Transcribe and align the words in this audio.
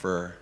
for 0.00 0.32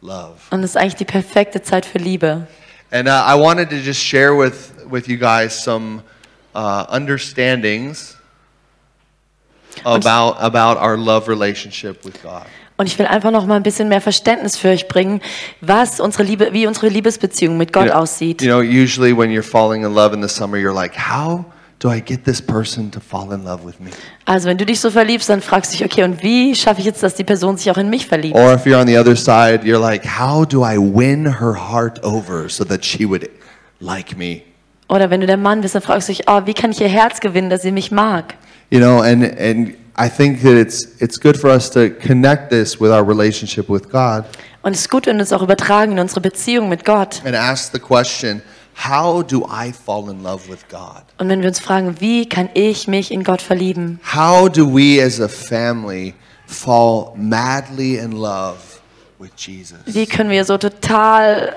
love. 0.00 0.34
Und 0.50 0.62
es 0.62 0.70
ist 0.70 0.76
eigentlich 0.76 0.96
die 0.96 1.04
perfekte 1.04 1.62
Zeit 1.62 1.86
für 1.86 1.98
Liebe. 1.98 2.46
And 2.90 3.08
uh, 3.08 3.12
I 3.12 3.34
wanted 3.34 3.70
to 3.70 3.76
just 3.76 4.00
share 4.00 4.36
with, 4.36 4.72
with 4.88 5.08
you 5.08 5.18
guys 5.18 5.52
some 5.52 6.02
uh, 6.54 6.86
understandings 6.88 8.16
about, 9.84 10.36
about 10.38 10.78
our 10.78 10.96
love 10.96 11.28
relationship 11.28 12.04
with 12.04 12.22
God. 12.22 12.46
Und 12.78 12.86
ich 12.86 12.98
will 12.98 13.06
einfach 13.06 13.30
noch 13.30 13.46
mal 13.46 13.56
ein 13.56 13.62
bisschen 13.62 13.88
mehr 13.88 14.02
Verständnis 14.02 14.58
für 14.58 14.68
euch 14.68 14.86
bringen, 14.86 15.22
was 15.62 15.98
unsere 15.98 16.24
Liebe, 16.24 16.52
wie 16.52 16.66
unsere 16.66 16.88
Liebesbeziehung 16.88 17.56
mit 17.56 17.72
Gott 17.72 17.86
you 17.86 17.90
know, 17.90 18.00
aussieht. 18.00 18.42
You 18.42 18.48
know, 18.48 18.60
usually 18.60 19.16
when 19.16 19.30
you're 19.30 19.42
falling 19.42 19.84
in 19.84 19.94
love 19.94 20.14
in 20.14 20.22
the 20.22 20.28
summer, 20.28 20.58
you're 20.58 20.74
like, 20.74 20.94
how 20.94 21.46
do 21.78 21.90
I 21.92 22.00
get 22.00 22.24
this 22.24 22.40
person 22.40 22.90
to 22.92 23.00
fall 23.00 23.32
in 23.32 23.44
love 23.44 23.64
with 23.66 23.78
me? 23.80 23.90
Also 24.24 24.48
wenn 24.48 24.56
du 24.58 24.64
dich 24.64 24.80
so 24.80 24.90
verliebst, 24.90 25.28
dann 25.28 25.42
fragst 25.42 25.72
du 25.72 25.78
dich, 25.78 25.84
okay, 25.84 26.04
und 26.04 26.22
wie 26.22 26.54
schaffe 26.54 26.80
ich 26.80 26.86
jetzt, 26.86 27.02
dass 27.02 27.14
die 27.14 27.24
Person 27.24 27.56
sich 27.56 27.70
auch 27.70 27.76
in 27.76 27.90
mich 27.90 28.06
verliebt? 28.06 28.34
Or 28.34 28.54
if 28.54 28.64
you're 28.64 28.80
on 28.80 28.86
the 28.86 28.96
other 28.98 29.16
side, 29.16 29.60
you're 29.64 29.78
like, 29.80 30.04
how 30.04 30.46
do 30.46 30.64
I 30.64 30.76
win 30.78 31.38
her 31.40 31.54
heart 31.54 32.02
over 32.04 32.48
so 32.48 32.64
that 32.64 32.84
she 32.84 33.06
would 33.08 33.28
like 33.80 34.16
me? 34.16 34.42
Oder 34.88 35.10
wenn 35.10 35.20
du 35.20 35.26
der 35.26 35.36
Mann 35.36 35.60
bist, 35.62 35.74
dann 35.74 35.82
fragst 35.82 36.08
du 36.08 36.12
dich, 36.12 36.24
oh, 36.28 36.42
wie 36.46 36.54
kann 36.54 36.70
ich 36.70 36.80
ihr 36.80 36.88
Herz 36.88 37.20
gewinnen, 37.20 37.50
dass 37.50 37.62
sie 37.62 37.72
mich 37.72 37.90
mag? 37.90 38.34
You 38.70 38.78
know, 38.80 39.00
and 39.00 39.22
and 39.38 39.74
I 39.98 40.08
think 40.08 40.42
that 40.42 40.52
it's 40.54 40.88
it's 41.00 41.18
good 41.20 41.36
for 41.36 41.50
us 41.50 41.70
to 41.70 41.90
connect 41.90 42.50
this 42.50 42.80
with 42.80 42.90
our 42.90 43.06
relationship 43.06 43.68
with 43.68 43.88
God 43.90 44.24
Und 44.62 44.72
es 44.74 44.80
ist 44.80 44.90
gut, 44.90 45.06
wenn 45.06 45.16
wir 45.16 45.20
uns 45.22 45.32
auch 45.32 45.42
übertragen 45.42 45.92
in 45.92 45.98
unsere 46.00 46.20
Beziehung 46.20 46.68
mit 46.68 46.84
Gott. 46.84 47.22
and 47.24 47.34
ask 47.36 47.72
the 47.72 47.78
question, 47.78 48.42
how 48.76 49.22
do 49.22 49.44
I 49.44 49.72
fall 49.72 50.10
in 50.10 50.22
love 50.22 50.48
with 50.48 50.66
God? 50.68 51.02
Und 51.18 51.28
wenn 51.28 51.40
wir 51.40 51.48
uns 51.48 51.60
fragen, 51.60 52.00
wie 52.00 52.28
kann 52.28 52.48
ich 52.54 52.86
mich 52.88 53.10
in 53.10 53.24
Gott 53.24 53.42
verlieben? 53.42 54.00
How 54.14 54.48
do 54.48 54.66
we 54.66 55.02
as 55.02 55.20
a 55.20 55.28
family 55.28 56.14
fall 56.46 57.12
madly 57.16 57.98
in 57.98 58.12
love 58.12 58.58
with 59.18 59.30
Jesus? 59.36 59.78
Wie 59.86 60.06
können 60.06 60.30
wir 60.30 60.44
so 60.44 60.58
total 60.58 61.54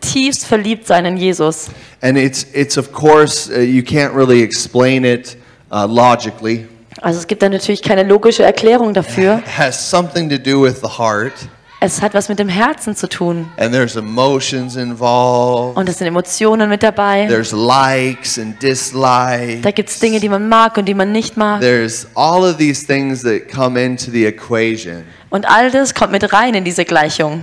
tiefst 0.00 0.46
verliebt 0.46 0.86
sein 0.86 1.04
in 1.04 1.16
Jesus? 1.16 1.68
And 2.00 2.16
it's 2.16 2.46
it's 2.52 2.78
of 2.78 2.92
course 2.92 3.50
uh, 3.50 3.60
you 3.60 3.82
can't 3.82 4.14
really 4.14 4.42
explain 4.42 5.04
it 5.04 5.36
uh, 5.72 5.86
logically. 5.86 6.66
Also 7.00 7.18
es 7.18 7.26
gibt 7.26 7.42
da 7.42 7.48
natürlich 7.48 7.82
keine 7.82 8.04
logische 8.04 8.44
Erklärung 8.44 8.94
dafür. 8.94 9.38
It 9.44 9.58
has 9.58 9.90
something 9.90 10.30
to 10.30 10.38
do 10.38 10.62
with 10.62 10.80
the 10.80 10.88
heart, 10.98 11.32
Es 11.84 12.00
hat 12.00 12.14
was 12.14 12.30
mit 12.30 12.38
dem 12.38 12.48
Herzen 12.48 12.96
zu 12.96 13.06
tun. 13.06 13.46
and 13.58 13.70
there's 13.70 13.94
emotions 13.94 14.74
involved. 14.74 15.76
Und 15.76 15.86
es 15.86 15.98
sind 15.98 16.06
Emotionen 16.06 16.70
mit 16.70 16.82
dabei. 16.82 17.26
There's 17.28 17.52
likes 17.52 18.38
and 18.38 18.60
dislikes. 18.62 19.60
Da 19.60 19.70
gibt 19.70 19.90
es 19.90 20.00
Dinge, 20.00 20.18
die 20.18 20.30
man 20.30 20.48
mag 20.48 20.78
und 20.78 20.86
die 20.86 20.94
man 20.94 21.12
nicht 21.12 21.36
mag. 21.36 21.60
There's 21.60 22.06
all 22.14 22.42
of 22.42 22.56
these 22.56 22.86
things 22.86 23.22
that 23.24 23.50
come 23.54 23.78
into 23.78 24.10
the 24.10 24.24
equation. 24.24 25.04
Und 25.28 25.46
all 25.46 25.70
das 25.70 25.94
kommt 25.94 26.12
mit 26.12 26.32
rein 26.32 26.54
in 26.54 26.64
diese 26.64 26.86
Gleichung. 26.86 27.42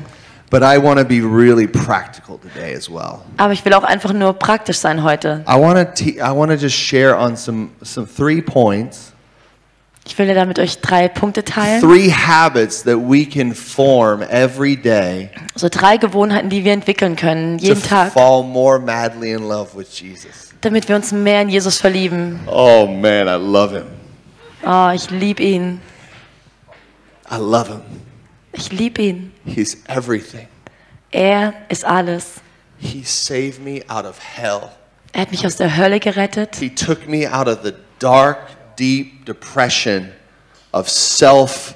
But 0.49 0.63
I 0.63 0.81
want 0.81 0.99
to 0.99 1.05
be 1.05 1.21
really 1.21 1.67
practical 1.67 2.39
today 2.39 2.75
as 2.75 2.89
well. 2.89 3.19
Aber 3.37 3.53
ich 3.53 3.63
will 3.63 3.75
auch 3.75 3.83
einfach 3.83 4.11
nur 4.11 4.33
praktisch 4.33 4.79
sein 4.79 5.03
heute. 5.03 5.45
I 5.47 5.53
want 5.53 5.95
to 5.97 6.03
I 6.03 6.35
want 6.35 6.51
to 6.51 6.57
just 6.57 6.75
share 6.75 7.15
on 7.15 7.37
some 7.37 7.69
some 7.83 8.07
three 8.07 8.41
points, 8.41 9.10
Ich 10.07 10.17
will 10.17 10.27
ja 10.27 10.45
mit 10.45 10.57
euch 10.57 10.79
drei 10.79 11.07
Punkte 11.07 11.43
teilen. 11.45 11.79
three 11.81 12.09
habits 12.11 12.83
that 12.83 12.97
we 12.97 13.25
can 13.25 13.53
form 13.53 14.21
every 14.29 14.75
day 14.75 15.29
So 15.55 15.69
drei 15.69 15.97
Gewohnheiten, 15.97 16.49
die 16.49 16.63
wir 16.65 16.73
entwickeln 16.73 17.15
können, 17.15 17.59
to 17.59 17.65
jeden 17.65 17.83
Tag, 17.83 18.11
fall 18.13 18.43
more 18.43 18.79
madly 18.79 19.31
in 19.31 19.47
love 19.47 19.77
with 19.77 19.87
Jesus. 20.01 20.49
damit 20.61 20.89
wir 20.89 20.95
uns 20.95 21.11
mehr 21.11 21.41
in 21.43 21.49
Jesus 21.49 21.77
verlieben. 21.77 22.39
Oh 22.47 22.87
man, 22.87 23.27
I 23.27 23.35
love 23.41 23.75
him. 23.75 23.85
Oh, 24.65 24.89
ich 24.93 25.09
liebe 25.11 25.41
ihn. 25.43 25.79
I 27.31 27.37
love 27.37 27.67
him. 27.69 27.81
Ich 28.53 28.71
liebe 28.71 29.01
ihn. 29.01 29.31
He's 29.45 29.77
everything. 29.87 30.47
Er 31.11 31.53
ist 31.69 31.85
alles. 31.85 32.41
He 32.77 33.03
saved 33.03 33.59
me 33.63 33.81
out 33.87 34.05
of 34.05 34.17
hell. 34.19 34.69
Er 35.13 35.21
hat 35.21 35.31
mich 35.31 35.45
aus 35.45 35.57
der 35.57 35.77
Hölle 35.77 35.99
gerettet. 35.99 36.55
He 36.57 36.69
took 36.69 37.07
me 37.07 37.31
out 37.31 37.47
of 37.47 37.59
the 37.63 37.73
dark, 37.99 38.37
deep 38.75 39.25
depression 39.25 40.09
of 40.71 40.89
self 40.89 41.75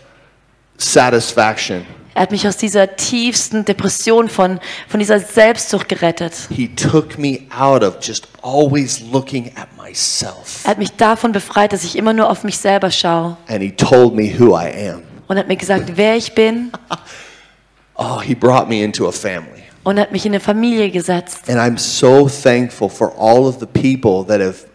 satisfaction. 0.77 1.85
Er 2.15 2.21
hat 2.21 2.31
mich 2.31 2.47
aus 2.47 2.55
dieser 2.55 2.95
tiefsten 2.95 3.65
Depression 3.65 4.29
von, 4.29 4.61
von 4.87 5.01
dieser 5.01 5.19
Selbstsucht 5.19 5.89
gerettet. 5.89 6.33
He 6.49 6.69
took 6.73 7.17
me 7.17 7.41
out 7.49 7.83
of 7.83 7.97
just 8.01 8.29
always 8.41 9.01
looking 9.11 9.51
at 9.57 9.67
myself. 9.77 10.61
Er 10.63 10.71
hat 10.71 10.77
mich 10.77 10.93
davon 10.93 11.33
befreit, 11.33 11.73
dass 11.73 11.83
ich 11.83 11.97
immer 11.97 12.13
nur 12.13 12.29
auf 12.29 12.45
mich 12.45 12.57
selber 12.57 12.89
schaue. 12.89 13.35
And 13.49 13.61
he 13.61 13.69
told 13.69 14.15
me 14.15 14.33
who 14.39 14.57
I 14.57 14.91
am. 14.91 15.01
Und 15.27 15.37
hat 15.37 15.49
mir 15.49 15.57
gesagt, 15.57 15.91
wer 15.95 16.15
ich 16.15 16.33
bin. 16.33 16.71
Oh, 17.97 18.19
he 18.19 18.35
brought 18.35 18.67
me 18.67 18.83
into 18.83 19.07
a 19.07 19.11
family. 19.11 19.63
Und 19.85 19.97
hat 19.97 20.11
mich 20.11 20.25
in 20.25 20.33
eine 20.33 20.41
Familie 20.41 20.91
gesetzt. 20.91 21.49
And 21.49 21.57
I'm 21.57 21.77
so 21.77 22.27
thankful 22.27 22.89
for 22.89 23.13
all 23.17 23.47
of 23.47 23.59
the 23.61 23.65
people 23.65 24.25
that 24.27 24.45
have 24.45 24.65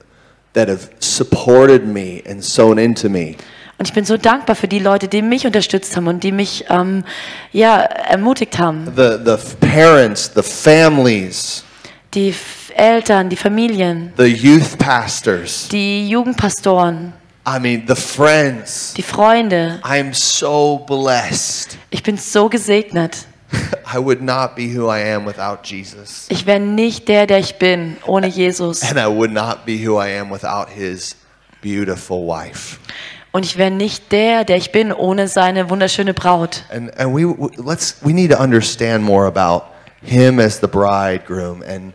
that 0.54 0.68
have 0.68 0.90
supported 1.00 1.86
me 1.86 2.22
and 2.28 2.42
sown 2.44 2.78
into 2.78 3.08
me. 3.08 3.36
Und 3.78 3.86
ich 3.88 3.94
bin 3.94 4.04
so 4.04 4.16
dankbar 4.18 4.56
für 4.56 4.68
die 4.68 4.78
Leute, 4.78 5.08
die 5.08 5.22
mich 5.22 5.46
unterstützt 5.46 5.96
haben 5.96 6.06
und 6.06 6.22
die 6.22 6.32
mich 6.32 6.66
ähm, 6.68 7.02
ja, 7.52 7.78
ermutigt 7.80 8.58
haben. 8.58 8.84
The 8.94 9.16
the 9.24 9.36
parents, 9.60 10.30
the 10.34 10.42
families, 10.42 11.64
Die 12.12 12.28
F 12.30 12.70
Eltern, 12.74 13.28
die 13.30 13.36
Familien, 13.36 14.12
the 14.18 14.24
youth 14.24 14.76
pastors. 14.78 15.68
die 15.68 16.08
Jugendpastoren, 16.08 17.12
I 17.48 17.58
mean, 17.58 17.84
the 17.88 17.94
friends. 17.96 18.92
die 18.94 19.02
Freunde. 19.02 19.80
I'm 19.82 20.12
so 20.12 20.84
blessed. 20.86 21.78
Ich 21.90 22.02
bin 22.02 22.16
so 22.18 22.48
gesegnet. 22.48 23.16
I 23.94 23.98
would 23.98 24.22
not 24.22 24.54
be 24.54 24.76
who 24.76 24.88
I 24.88 25.00
am 25.12 25.26
without 25.26 25.60
Jesus. 25.64 26.26
Ich 26.28 26.46
wäre 26.46 26.60
nicht 26.60 27.08
der, 27.08 27.26
der 27.26 27.38
ich 27.38 27.58
bin, 27.58 27.96
ohne 28.06 28.28
Jesus. 28.28 28.82
And 28.82 28.98
I 28.98 29.06
would 29.06 29.32
not 29.32 29.64
be 29.64 29.78
who 29.84 30.00
I 30.00 30.18
am 30.18 30.30
without 30.30 30.68
his 30.68 31.16
beautiful 31.62 32.26
wife. 32.26 32.78
Und 33.32 33.44
ich 33.44 33.56
wäre 33.56 33.70
nicht 33.70 34.10
der, 34.10 34.44
der 34.44 34.56
ich 34.56 34.72
bin, 34.72 34.92
ohne 34.92 35.28
seine 35.28 35.70
wunderschöne 35.70 36.14
Braut. 36.14 36.64
And 36.72 36.96
and 36.98 37.14
we 37.14 37.24
let's 37.56 37.96
we 38.02 38.12
need 38.12 38.30
to 38.32 38.38
understand 38.38 39.04
more 39.04 39.26
about 39.26 39.64
him 40.02 40.40
as 40.40 40.60
the 40.60 40.66
bridegroom 40.66 41.62
and 41.62 41.92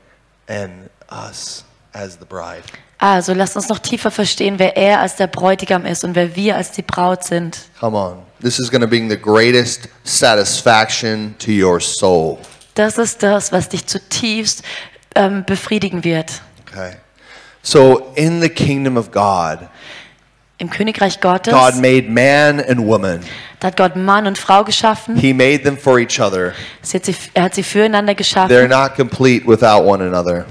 and 0.47 0.89
us 1.11 1.65
as 1.93 2.17
the 2.17 2.25
bride. 2.25 2.63
Also 2.97 3.33
lasst 3.33 3.55
uns 3.55 3.67
noch 3.67 3.79
tiefer 3.79 4.09
verstehen, 4.09 4.57
wer 4.57 4.77
er 4.77 5.01
als 5.01 5.17
der 5.17 5.27
Bräutigam 5.27 5.85
ist 5.85 6.03
und 6.03 6.15
wer 6.15 6.35
wir 6.35 6.55
als 6.55 6.71
die 6.71 6.81
Braut 6.81 7.23
sind. 7.23 7.69
Come 7.79 7.97
on. 7.97 8.17
This 8.45 8.59
is 8.59 8.69
going 8.69 8.81
to 8.81 8.87
bring 8.87 9.07
the 9.07 9.17
greatest 9.17 9.87
satisfaction 10.03 11.33
to 11.39 11.51
your 11.51 11.79
soul. 11.79 12.37
Das 12.75 12.99
ist 12.99 13.23
das, 13.23 13.51
was 13.51 13.69
dich 13.69 13.87
zutiefst 13.87 14.61
ähm, 15.15 15.43
befriedigen 15.47 16.03
wird. 16.03 16.43
Okay. 16.69 16.97
So 17.63 18.11
in 18.13 18.41
the 18.41 18.49
kingdom 18.49 18.97
of 18.97 19.09
God, 19.09 19.67
Im 20.59 20.69
Königreich 20.69 21.21
Gottes, 21.21 21.51
God 21.51 21.81
made 21.81 22.07
man 22.07 22.59
and 22.59 22.85
woman. 22.85 23.21
da 23.59 23.69
hat 23.69 23.77
Gott 23.77 23.95
Mann 23.95 24.27
und 24.27 24.37
Frau 24.37 24.63
geschaffen. 24.63 25.15
He 25.15 25.33
made 25.33 25.63
them 25.63 25.75
for 25.75 25.97
each 25.97 26.19
other. 26.19 26.53
Sie 26.83 26.97
hat 26.97 27.05
sie, 27.05 27.15
er 27.33 27.45
hat 27.45 27.55
sie 27.55 27.63
füreinander 27.63 28.13
geschaffen. 28.13 28.55
They're 28.55 28.67
not 28.67 28.95
complete 28.95 29.47
without 29.47 29.83
one 29.83 30.03
another. 30.03 30.45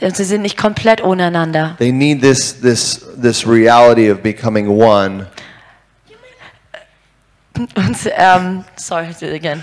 Sie 0.00 0.22
sind 0.22 0.42
nicht 0.42 0.56
komplett 0.56 1.02
ohne 1.02 1.24
einander. 1.24 1.74
They 1.80 1.90
need 1.90 2.20
this 2.20 2.60
this 2.60 3.04
this 3.20 3.44
reality 3.44 4.12
of 4.12 4.22
becoming 4.22 4.68
one. 4.68 5.26
Und, 7.76 7.96
ähm, 8.16 8.64
sorry, 8.76 9.06
do 9.20 9.26
it 9.26 9.34
again. 9.34 9.62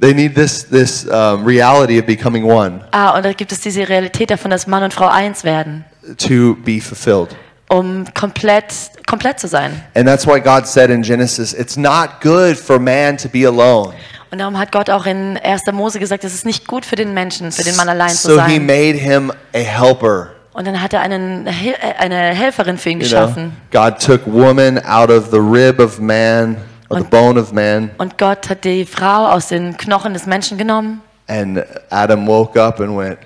They 0.00 0.12
need 0.12 0.34
this 0.34 0.68
this 0.68 1.06
um, 1.06 1.44
reality 1.46 1.98
of 2.00 2.06
becoming 2.06 2.44
one 2.44 2.80
Ah, 2.90 3.10
und 3.16 3.24
da 3.24 3.32
gibt 3.32 3.52
es 3.52 3.60
diese 3.60 3.88
Realität 3.88 4.30
davon, 4.30 4.50
dass 4.50 4.66
Mann 4.66 4.82
und 4.82 4.92
Frau 4.92 5.06
eins 5.08 5.44
werden, 5.44 5.84
to 6.18 6.56
be 6.64 6.80
fulfilled. 6.80 7.28
um 7.68 8.04
komplett, 8.14 8.66
komplett 9.06 9.38
zu 9.38 9.46
sein. 9.48 9.82
And 9.94 10.06
that's 10.06 10.26
why 10.26 10.40
God 10.40 10.66
said 10.66 10.90
in 10.90 11.02
Genesis, 11.02 11.52
it's 11.54 11.76
not 11.76 12.20
good 12.20 12.58
for 12.58 12.78
man 12.80 13.16
to 13.18 13.28
be 13.28 13.46
alone. 13.46 13.94
Und 14.32 14.38
darum 14.38 14.58
hat 14.58 14.72
Gott 14.72 14.90
auch 14.90 15.06
in 15.06 15.38
1. 15.38 15.62
Mose 15.72 16.00
gesagt, 16.00 16.24
es 16.24 16.34
ist 16.34 16.44
nicht 16.44 16.66
gut 16.66 16.84
für 16.84 16.96
den 16.96 17.14
Menschen, 17.14 17.52
für 17.52 17.62
den 17.62 17.76
Mann 17.76 17.88
allein 17.88 18.10
zu 18.10 18.34
So 18.34 18.42
he 18.44 18.56
sein. 18.56 18.66
made 18.66 18.98
him 18.98 19.30
a 19.54 19.58
helper. 19.58 20.30
Und 20.52 20.66
dann 20.66 20.82
hat 20.82 20.92
er 20.92 21.00
einen, 21.02 21.46
Hel- 21.46 21.74
äh, 21.80 21.94
eine 22.02 22.16
Helferin 22.34 22.76
für 22.78 22.90
ihn 22.90 23.00
You 23.00 23.06
know, 23.08 23.20
geschaffen. 23.26 23.56
God 23.72 24.00
took 24.00 24.20
woman 24.26 24.84
out 24.84 25.08
of 25.10 25.28
the 25.30 25.38
rib 25.38 25.78
of 25.78 26.00
man, 26.00 26.56
or 26.90 26.98
the 27.00 27.04
bone 27.04 27.40
of 27.40 27.52
man, 27.52 27.90
Und 27.98 28.18
Gott 28.18 28.48
hat 28.50 28.64
die 28.64 28.84
Frau 28.86 29.28
aus 29.28 29.48
den 29.48 29.76
Knochen 29.76 30.12
des 30.14 30.26
Menschen 30.26 30.58
genommen. 30.58 31.00
and 31.28 31.64
Adam 31.90 32.26
woke 32.26 32.56
up 32.60 32.80
and 32.80 32.96
went, 32.96 33.18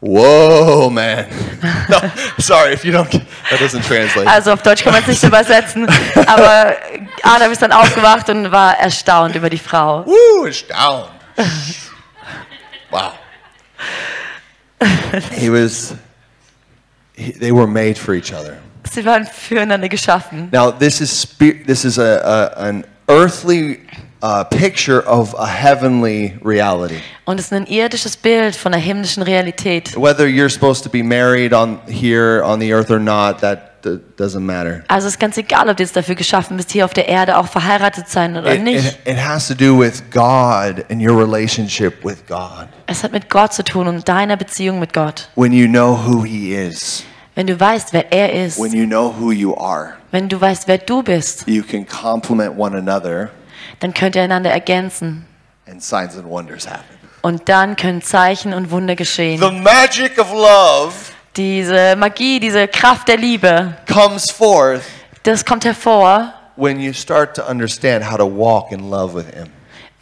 "Whoa, 0.00 0.88
man!" 0.90 1.26
no, 1.88 1.98
sorry 2.38 2.72
if 2.72 2.84
you 2.84 2.92
don't. 2.92 3.10
That 3.50 3.60
doesn't 3.60 3.86
translate. 3.86 4.26
Also 4.26 4.52
auf 4.52 4.62
Deutsch 4.62 4.82
kann 4.82 4.92
man 4.94 5.02
es 5.02 5.08
nicht 5.08 5.22
übersetzen. 5.22 5.86
Aber 6.26 6.74
Adam 7.22 7.52
ist 7.52 7.60
dann 7.62 7.72
aufgewacht 7.72 8.28
und 8.30 8.50
war 8.50 8.78
erstaunt 8.78 9.34
über 9.36 9.50
die 9.50 9.58
Frau. 9.58 10.06
Woo! 10.06 10.46
erstaunt. 10.46 11.10
wow. 12.90 13.12
He 15.38 15.50
was. 15.50 15.94
He, 17.14 17.32
they 17.32 17.52
were 17.52 17.66
made 17.66 17.96
for 17.98 18.14
each 18.14 18.32
other. 18.32 18.56
Sie 18.94 19.04
waren 19.04 19.26
füreinander 19.26 19.88
geschaffen. 19.88 20.48
Now 20.52 20.70
this 20.70 21.00
is 21.00 21.26
this 21.66 21.84
is 21.84 21.98
a, 21.98 22.18
a 22.22 22.46
an 22.68 22.84
earthly 23.08 23.78
a 24.20 24.44
picture 24.44 25.02
of 25.08 25.34
a 25.38 25.46
heavenly 25.46 26.38
reality. 26.44 27.00
Und 27.24 27.40
es 27.40 27.46
ist 27.46 27.52
ein 27.52 27.66
irdisches 27.66 28.16
Bild 28.16 28.54
von 28.54 28.72
der 28.72 28.80
himmlischen 28.80 29.22
Realität. 29.22 29.96
Whether 29.96 30.26
you're 30.26 30.48
supposed 30.50 30.84
to 30.84 30.90
be 30.90 31.02
married 31.02 31.52
on 31.52 31.80
here 31.88 32.42
on 32.44 32.60
the 32.60 32.72
earth 32.72 32.90
or 32.90 33.00
not, 33.00 33.40
that 33.40 33.82
d- 33.84 33.98
doesn't 34.16 34.40
matter. 34.44 34.84
Also 34.88 35.08
es 35.08 35.14
ist 35.14 35.18
ganz 35.20 35.36
egal, 35.38 35.68
ob 35.68 35.76
du 35.76 35.82
jetzt 35.82 35.96
dafür 35.96 36.14
geschaffen 36.14 36.56
bist, 36.56 36.70
hier 36.70 36.84
auf 36.84 36.92
der 36.94 37.08
Erde 37.08 37.36
auch 37.36 37.48
verheiratet 37.48 38.08
sein 38.08 38.36
oder 38.36 38.54
It, 38.54 38.62
nicht. 38.62 38.84
it, 38.84 38.98
it 39.14 39.16
has 39.24 39.48
to 39.48 39.54
do 39.54 39.76
with 39.76 40.02
God 40.12 40.84
and 40.90 41.00
your 41.02 41.16
relationship 41.18 42.04
with 42.04 42.24
God. 42.28 42.68
Es 42.86 43.02
hat 43.02 43.10
mit 43.12 43.28
Gott 43.28 43.52
zu 43.52 43.64
tun 43.64 43.88
und 43.88 44.08
deiner 44.08 44.36
Beziehung 44.36 44.78
mit 44.78 44.92
Gott. 44.92 45.28
When 45.34 45.52
you 45.52 45.66
know 45.66 45.96
who 45.96 46.24
He 46.24 46.54
is, 46.54 47.04
Wenn 47.34 47.46
du 47.46 47.58
weißt, 47.58 47.92
wer 47.92 48.12
er 48.12 48.44
ist, 48.44 48.58
when 48.60 48.72
you 48.72 48.86
know 48.86 49.14
who 49.18 49.32
you 49.32 49.56
are, 49.56 49.94
wenn 50.10 50.28
du 50.28 50.40
weißt, 50.40 50.68
wer 50.68 50.78
du 50.78 51.02
bist, 51.02 51.44
you 51.46 51.62
can 51.62 51.86
complement 51.86 52.58
one 52.58 52.76
another 52.76 53.30
dann 53.80 53.94
könnt 53.94 54.16
ihr 54.16 54.22
einander 54.22 54.50
ergänzen. 54.50 55.24
and 55.66 55.82
signs 55.82 56.16
and 56.16 56.28
wonders 56.28 56.68
happen. 56.68 56.84
Und 57.22 57.48
dann 57.48 57.76
können 57.76 58.02
Zeichen 58.02 58.52
und 58.52 58.70
Wunder 58.70 58.96
geschehen. 58.96 59.40
The 59.40 59.50
magic 59.50 60.18
of 60.18 60.30
love 60.32 60.92
Diese 61.36 61.96
Magie, 61.96 62.38
diese 62.40 62.68
Kraft 62.68 63.08
der 63.08 63.16
Liebe, 63.16 63.76
comes 63.90 64.30
forth 64.30 64.82
das 65.22 65.44
kommt 65.44 65.64
hervor, 65.64 66.34
when 66.56 66.78
you 66.80 66.92
start 66.92 67.34
to 67.36 67.42
understand 67.48 68.10
how 68.10 68.18
to 68.18 68.26
walk 68.26 68.72
in 68.72 68.90
love 68.90 69.14
with 69.14 69.26
Him. 69.34 69.46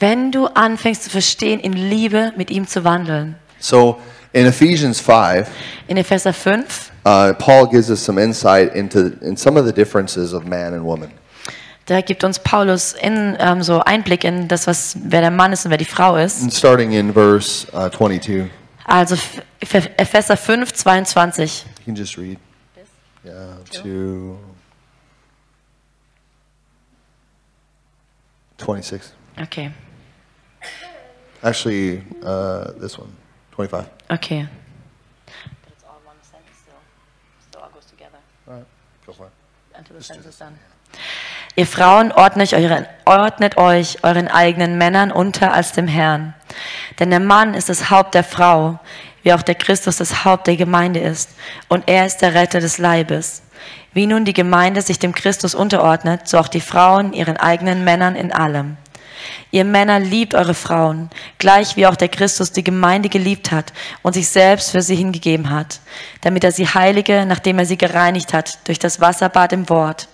wenn 0.01 0.33
du 0.33 0.47
anfängst 0.47 1.05
zu 1.05 1.11
verstehen, 1.11 1.61
in 1.61 1.75
Liebe 1.75 2.33
mit 2.37 2.51
ihm 2.51 2.67
zu 2.67 2.83
wandeln. 2.85 3.37
So 3.61 4.01
in 4.33 4.47
Ephesians 4.47 5.01
5, 5.01 5.49
In 5.89 5.97
Epheser 5.97 6.33
5, 6.33 6.93
uh, 7.05 7.33
Paul 7.39 7.67
gives 7.67 7.91
us 7.91 8.01
some 8.01 8.19
insight 8.19 8.75
into 8.75 9.19
in 9.23 9.37
some 9.37 9.57
of 9.57 9.65
the 9.67 9.73
differences 9.73 10.33
of 10.33 10.47
man 10.47 10.75
and 10.75 10.85
woman. 10.85 11.11
da 11.87 12.01
gibt 12.03 12.23
uns 12.23 12.39
Paulus 12.39 12.93
in, 12.93 13.37
ähm, 13.41 13.63
so 13.63 13.81
Einblick 13.81 14.23
in 14.25 14.47
das, 14.47 14.67
was, 14.69 14.95
wer 15.03 15.21
der 15.23 15.31
Mann 15.33 15.53
ist 15.53 15.65
und 15.65 15.71
wer 15.73 15.79
die 15.79 15.85
Frau 15.85 16.17
ist. 16.17 16.43
And 16.43 16.53
starting 16.53 16.93
in 16.93 17.13
verse 17.13 17.67
uh, 17.73 17.89
22, 17.89 18.49
Also 18.85 19.17
Epheser 19.61 20.37
5, 20.37 20.73
22. 20.73 21.65
you 21.79 21.85
can 21.85 21.95
just 21.97 22.17
read. 22.17 22.39
Yeah, 23.25 23.57
to 23.83 24.39
26. 28.59 29.13
Okay, 29.43 29.71
Actually, 31.43 32.03
uh, 32.23 32.73
this 32.79 32.99
one, 32.99 33.11
25. 33.69 33.91
okay. 34.09 34.49
Go 39.07 39.13
for 39.13 39.27
it. 39.27 39.33
Ihr 41.57 41.67
Frauen 41.67 42.13
ordnet 42.13 42.53
euch, 42.53 42.63
euren, 42.63 42.87
ordnet 43.05 43.57
euch 43.57 44.03
euren 44.03 44.29
eigenen 44.29 44.79
Männern 44.79 45.11
unter 45.11 45.53
als 45.53 45.73
dem 45.73 45.89
Herrn. 45.89 46.35
Denn 46.99 47.11
der 47.11 47.21
Mann 47.21 47.55
ist 47.55 47.69
das 47.69 47.91
Haupt 47.91 48.15
der 48.15 48.25
Frau, 48.25 48.79
wie 49.23 49.33
auch 49.33 49.43
der 49.43 49.55
Christus 49.55 49.97
das 49.97 50.25
Haupt 50.25 50.47
der 50.47 50.57
Gemeinde 50.57 51.01
ist. 51.01 51.31
Und 51.69 51.89
er 51.89 52.07
ist 52.07 52.19
der 52.19 52.35
Retter 52.35 52.61
des 52.61 52.79
Leibes. 52.79 53.43
Wie 53.93 54.07
nun 54.07 54.25
die 54.25 54.33
Gemeinde 54.33 54.83
sich 54.83 54.99
dem 54.99 55.15
Christus 55.15 55.55
unterordnet, 55.55 56.29
so 56.29 56.39
auch 56.39 56.49
die 56.49 56.61
Frauen 56.61 57.13
ihren 57.13 57.37
eigenen 57.37 57.85
Männern 57.85 58.15
in 58.17 58.33
allem. 58.33 58.77
Ihr 59.51 59.65
Männer 59.65 59.99
liebt 59.99 60.35
eure 60.35 60.55
Frauen, 60.55 61.11
gleich 61.39 61.77
wie 61.77 61.87
auch 61.87 61.97
der 61.97 62.09
Christus 62.09 62.53
die 62.53 62.65
Gemeinde 62.65 63.09
geliebt 63.09 63.51
hat 63.51 63.73
und 64.03 64.15
sich 64.15 64.29
selbst 64.29 64.71
für 64.71 64.83
sie 64.83 64.97
hingegeben 64.97 65.51
hat, 65.51 65.81
damit 66.21 66.45
er 66.45 66.53
sie 66.53 66.67
heilige, 66.67 67.27
nachdem 67.27 67.59
er 67.59 67.67
sie 67.67 67.79
gereinigt 67.79 68.33
hat 68.33 68.67
durch 68.67 68.79
das 68.79 69.01
Wasserbad 69.01 69.53
im 69.53 69.69
Wort, 69.69 70.09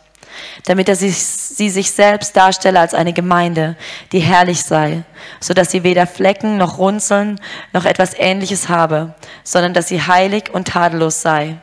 damit 0.64 0.88
er 0.88 0.96
sich, 0.96 1.16
sie 1.16 1.70
sich 1.70 1.90
selbst 1.90 2.36
darstelle 2.36 2.80
als 2.80 2.94
eine 2.94 3.12
Gemeinde, 3.12 3.76
die 4.12 4.20
herrlich 4.20 4.62
sei, 4.62 5.02
so 5.40 5.54
dass 5.54 5.70
sie 5.70 5.82
weder 5.82 6.06
Flecken 6.06 6.56
noch 6.56 6.78
Runzeln 6.78 7.40
noch 7.72 7.84
etwas 7.84 8.14
Ähnliches 8.14 8.68
habe, 8.68 9.14
sondern 9.44 9.74
dass 9.74 9.88
sie 9.88 10.02
heilig 10.02 10.50
und 10.52 10.68
tadellos 10.68 11.22
sei. 11.22 11.58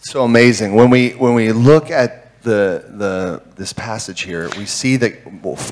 So 0.00 0.22
amazing. 0.22 0.76
When 0.76 0.92
we 0.92 1.14
when 1.18 1.34
we 1.34 1.50
look 1.50 1.90
at 1.90 2.25
the 2.46 2.82
the 2.98 3.40
this 3.56 3.74
passage 3.74 4.22
here, 4.24 4.48
we 4.56 4.64
see 4.66 4.96
that 4.98 5.12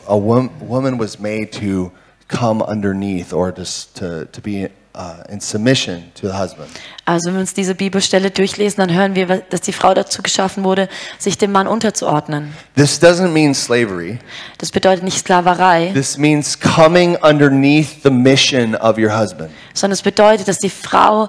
a 0.06 0.17
wom- 0.17 0.50
woman 0.61 0.99
was 0.99 1.19
made 1.19 1.53
to 1.61 1.91
come 2.29 2.62
underneath 2.62 3.32
or 3.32 3.50
just 3.56 3.94
to 3.99 4.26
to 4.26 4.41
be 4.41 4.69
uh, 4.97 5.25
in 5.29 5.41
submission 5.41 6.11
to 6.15 6.26
the 6.29 6.35
husband. 6.38 6.69
Also 7.06 7.29
wenn 7.29 7.35
wir 7.35 7.41
uns 7.41 7.53
diese 7.55 7.75
Bibelstelle 7.75 8.31
durchlesen, 8.31 8.79
dann 8.79 8.93
hören 8.97 9.15
wir, 9.15 9.26
dass 9.50 9.61
die 9.61 9.73
Frau 9.73 9.93
dazu 9.93 10.23
geschaffen 10.23 10.65
wurde, 10.65 10.88
sich 11.19 11.37
dem 11.37 11.53
Mann 11.53 11.67
unterzuordnen. 11.67 12.53
This 12.77 13.00
doesn't 13.03 13.29
mean 13.32 13.55
slavery. 13.55 14.19
Das 14.59 14.70
bedeutet 14.70 15.03
nicht 15.05 15.19
Sklaverei, 15.19 15.91
This 15.93 16.17
means 16.17 16.59
coming 16.59 17.17
underneath 17.23 18.03
the 18.05 18.11
mission 18.11 18.75
of 18.77 18.97
your 18.99 19.11
husband. 19.17 19.50
sondern 19.75 19.94
es 19.94 20.03
bedeutet, 20.03 20.47
dass 20.49 20.59
die 20.59 20.70
Frau 20.70 21.29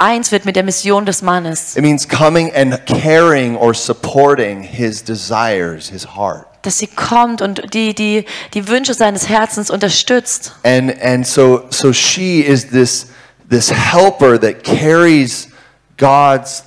eins 0.00 0.32
wird 0.32 0.44
mit 0.44 0.56
der 0.56 0.64
Mission 0.64 1.04
des 1.06 1.22
Mannes. 1.22 1.76
It 1.76 1.82
means 1.82 2.08
coming 2.08 2.52
and 2.54 2.84
caring 2.86 3.56
or 3.56 3.74
supporting 3.74 4.62
his 4.62 5.02
desires, 5.02 5.88
his 5.88 6.16
heart. 6.16 6.46
Dass 6.62 6.78
sie 6.78 6.88
kommt 6.88 7.40
und 7.40 7.72
die, 7.72 7.94
die, 7.94 8.24
die 8.52 8.68
Wünsche 8.68 8.94
seines 8.94 9.28
Herzens 9.28 9.70
unterstützt. 9.70 10.54
And 10.62 10.92
and 11.02 11.26
so 11.26 11.66
so 11.70 11.92
she 11.92 12.40
is 12.40 12.70
this 12.70 13.06
this 13.48 13.70
helper 13.70 14.38
that 14.38 14.62
carries 14.64 15.48
God's 15.96 16.64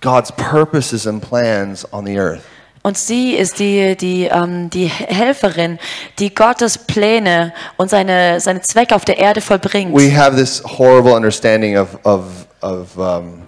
God's 0.00 0.32
purposes 0.32 1.06
and 1.06 1.20
plans 1.20 1.84
on 1.92 2.04
the 2.04 2.18
earth. 2.18 2.42
Und 2.82 2.98
sie 2.98 3.34
ist 3.34 3.60
die, 3.60 3.96
die, 3.96 4.24
ähm, 4.24 4.68
die 4.68 4.86
Helferin, 4.86 5.78
die 6.18 6.34
Gottes 6.34 6.78
Pläne 6.78 7.52
und 7.76 7.90
seine, 7.90 8.40
seine 8.40 8.60
Zwecke 8.62 8.96
auf 8.96 9.04
der 9.04 9.18
Erde 9.18 9.40
vollbringt. 9.40 9.94
We 9.94 10.10
have 10.16 10.36
this 10.36 10.62
horrible 10.64 11.12
understanding 11.14 11.78
of 11.78 11.96
of 12.04 12.24
of 12.60 12.96
um, 12.98 13.42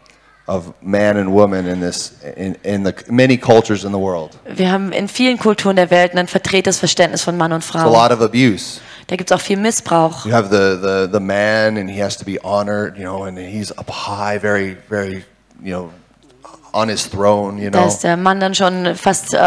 of 0.46 0.72
man 0.80 1.16
and 1.16 1.30
woman 1.32 1.66
in 1.66 1.80
this 1.80 2.12
in, 2.36 2.54
in 2.62 2.84
the 2.84 2.92
many 3.08 3.36
cultures 3.36 3.82
in 3.82 3.90
the 3.92 3.98
world. 3.98 4.30
Wir 4.44 4.70
haben 4.70 4.92
in 4.92 5.08
vielen 5.08 5.38
Kulturen 5.38 5.74
der 5.76 5.90
Welt 5.90 6.14
ein 6.14 6.28
verdrehtes 6.28 6.78
Verständnis 6.78 7.22
von 7.22 7.36
Mann 7.36 7.52
und 7.52 7.64
It's 7.64 7.74
a 7.74 7.80
Frau. 7.80 7.90
lot 7.92 8.12
of 8.12 8.20
abuse. 8.20 8.80
Da 9.08 9.16
gibt 9.16 9.30
es 9.30 9.36
auch 9.36 9.40
viel 9.40 9.56
Missbrauch. 9.56 10.24
You 10.24 10.32
have 10.32 10.48
the, 10.48 10.78
the, 10.80 11.12
the 11.12 11.20
man, 11.20 11.76
and 11.76 11.90
he 11.90 12.00
has 12.02 12.16
to 12.16 12.24
be 12.24 12.38
honored, 12.42 12.96
you 12.96 13.02
know, 13.04 13.24
and 13.24 13.36
he's 13.36 13.70
up 13.76 13.90
high, 13.90 14.38
very, 14.38 14.76
very, 14.88 15.24
you 15.62 15.72
know, 15.72 15.90
on 16.74 16.88
his 16.88 17.08
throne, 17.08 17.58
you 17.62 17.70
Da 17.70 17.78
know. 17.80 17.88
ist 17.88 18.00
der 18.00 18.16
Mann 18.16 18.40
dann 18.40 18.54
schon 18.54 18.94
fast 18.96 19.32
äh, 19.34 19.38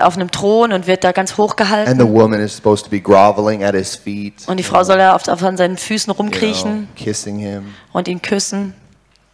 auf 0.00 0.16
einem 0.16 0.30
Thron 0.30 0.72
und 0.72 0.86
wird 0.86 1.02
da 1.04 1.12
ganz 1.12 1.36
hoch 1.36 1.50
And 1.56 1.58
the 1.58 1.64
gehalten. 1.64 2.12
woman 2.14 2.40
is 2.40 2.54
supposed 2.56 2.84
to 2.84 2.90
be 2.90 3.00
groveling 3.00 3.64
at 3.64 3.74
his 3.74 3.96
feet, 3.96 4.34
Und 4.46 4.56
die 4.58 4.62
Frau 4.62 4.84
soll 4.84 4.98
ja 4.98 5.14
oft 5.14 5.28
auf 5.28 5.42
an 5.42 5.56
seinen 5.56 5.76
Füßen 5.76 6.10
you 6.10 6.14
know, 6.14 6.22
rumkriechen 6.22 6.88
kissing 6.96 7.38
him, 7.38 7.74
und 7.92 8.06
ihn 8.08 8.22
küssen. 8.22 8.74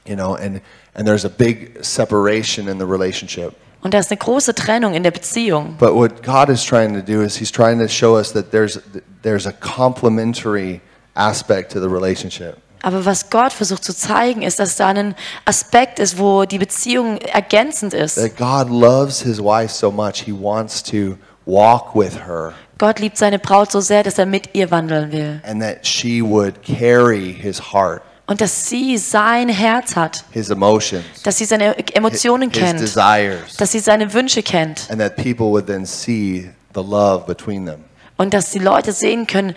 you 0.06 0.14
know, 0.16 0.34
and, 0.34 0.60
and 0.94 1.06
there's 1.06 1.24
a 1.24 1.28
big 1.28 1.78
separation 1.82 2.66
in 2.68 2.78
the 2.78 2.86
relationship. 2.86 3.52
Und 3.82 3.92
da 3.92 3.98
ist 3.98 4.10
eine 4.10 4.16
große 4.18 4.54
Trennung 4.54 4.94
in 4.94 5.02
der 5.02 5.10
Beziehung. 5.10 5.76
But 5.78 5.94
what 5.94 6.22
God 6.22 6.48
is 6.48 6.64
trying 6.64 6.94
to 6.94 7.02
do 7.02 7.20
is 7.20 7.36
He's 7.36 7.52
trying 7.52 7.78
to 7.80 7.86
show 7.88 8.16
us 8.16 8.32
that 8.32 8.50
there's, 8.50 8.80
there's 9.22 9.46
a 9.46 9.52
complementary 9.52 10.80
aspect 11.14 11.70
to 11.72 11.80
the 11.80 11.86
relationship. 11.88 12.56
Aber 12.84 13.06
was 13.06 13.30
Gott 13.30 13.52
versucht 13.54 13.82
zu 13.82 13.96
zeigen, 13.96 14.42
ist, 14.42 14.58
dass 14.58 14.76
da 14.76 14.88
ein 14.88 15.14
Aspekt 15.46 15.98
ist, 15.98 16.18
wo 16.18 16.44
die 16.44 16.58
Beziehung 16.58 17.16
ergänzend 17.16 17.94
ist. 17.94 18.16
That 18.16 18.36
God 18.36 18.68
loves 18.70 19.22
His 19.22 19.38
wife 19.38 19.72
so 19.74 19.90
much, 19.90 20.22
He 20.26 20.32
wants 20.32 20.82
to 20.82 21.16
walk 21.46 21.94
with 21.94 22.12
her. 22.26 22.52
Gott 22.76 22.98
liebt 22.98 23.16
seine 23.16 23.38
Braut 23.38 23.72
so 23.72 23.80
sehr, 23.80 24.02
dass 24.02 24.18
er 24.18 24.26
mit 24.26 24.50
ihr 24.54 24.70
wandeln 24.70 25.10
will. 25.12 25.40
and 25.44 25.62
that 25.62 25.86
she 25.86 26.20
would 26.22 26.62
carry 26.62 27.32
his 27.32 27.72
heart, 27.72 28.02
Und 28.26 28.40
dass 28.42 28.68
sie 28.68 28.98
sein 28.98 29.48
Herz 29.48 29.96
hat, 29.96 30.24
his 30.32 30.50
emotions, 30.50 31.04
dass 31.22 31.38
sie 31.38 31.44
seine 31.46 31.76
Emotionen 31.94 32.50
his 32.50 32.60
kennt, 32.60 32.80
desires, 32.80 33.56
dass 33.56 33.72
sie 33.72 33.78
seine 33.78 34.12
Wünsche 34.12 34.42
kennt 34.42 34.88
and 34.90 34.98
that 35.00 35.16
people 35.16 35.46
would 35.46 35.66
then 35.66 35.86
see 35.86 36.50
the 36.74 36.82
love 36.82 37.24
between 37.26 37.64
them. 37.64 37.84
und 38.16 38.34
dass 38.34 38.50
die 38.50 38.58
Leute 38.58 38.92
sehen 38.92 39.26
können, 39.26 39.54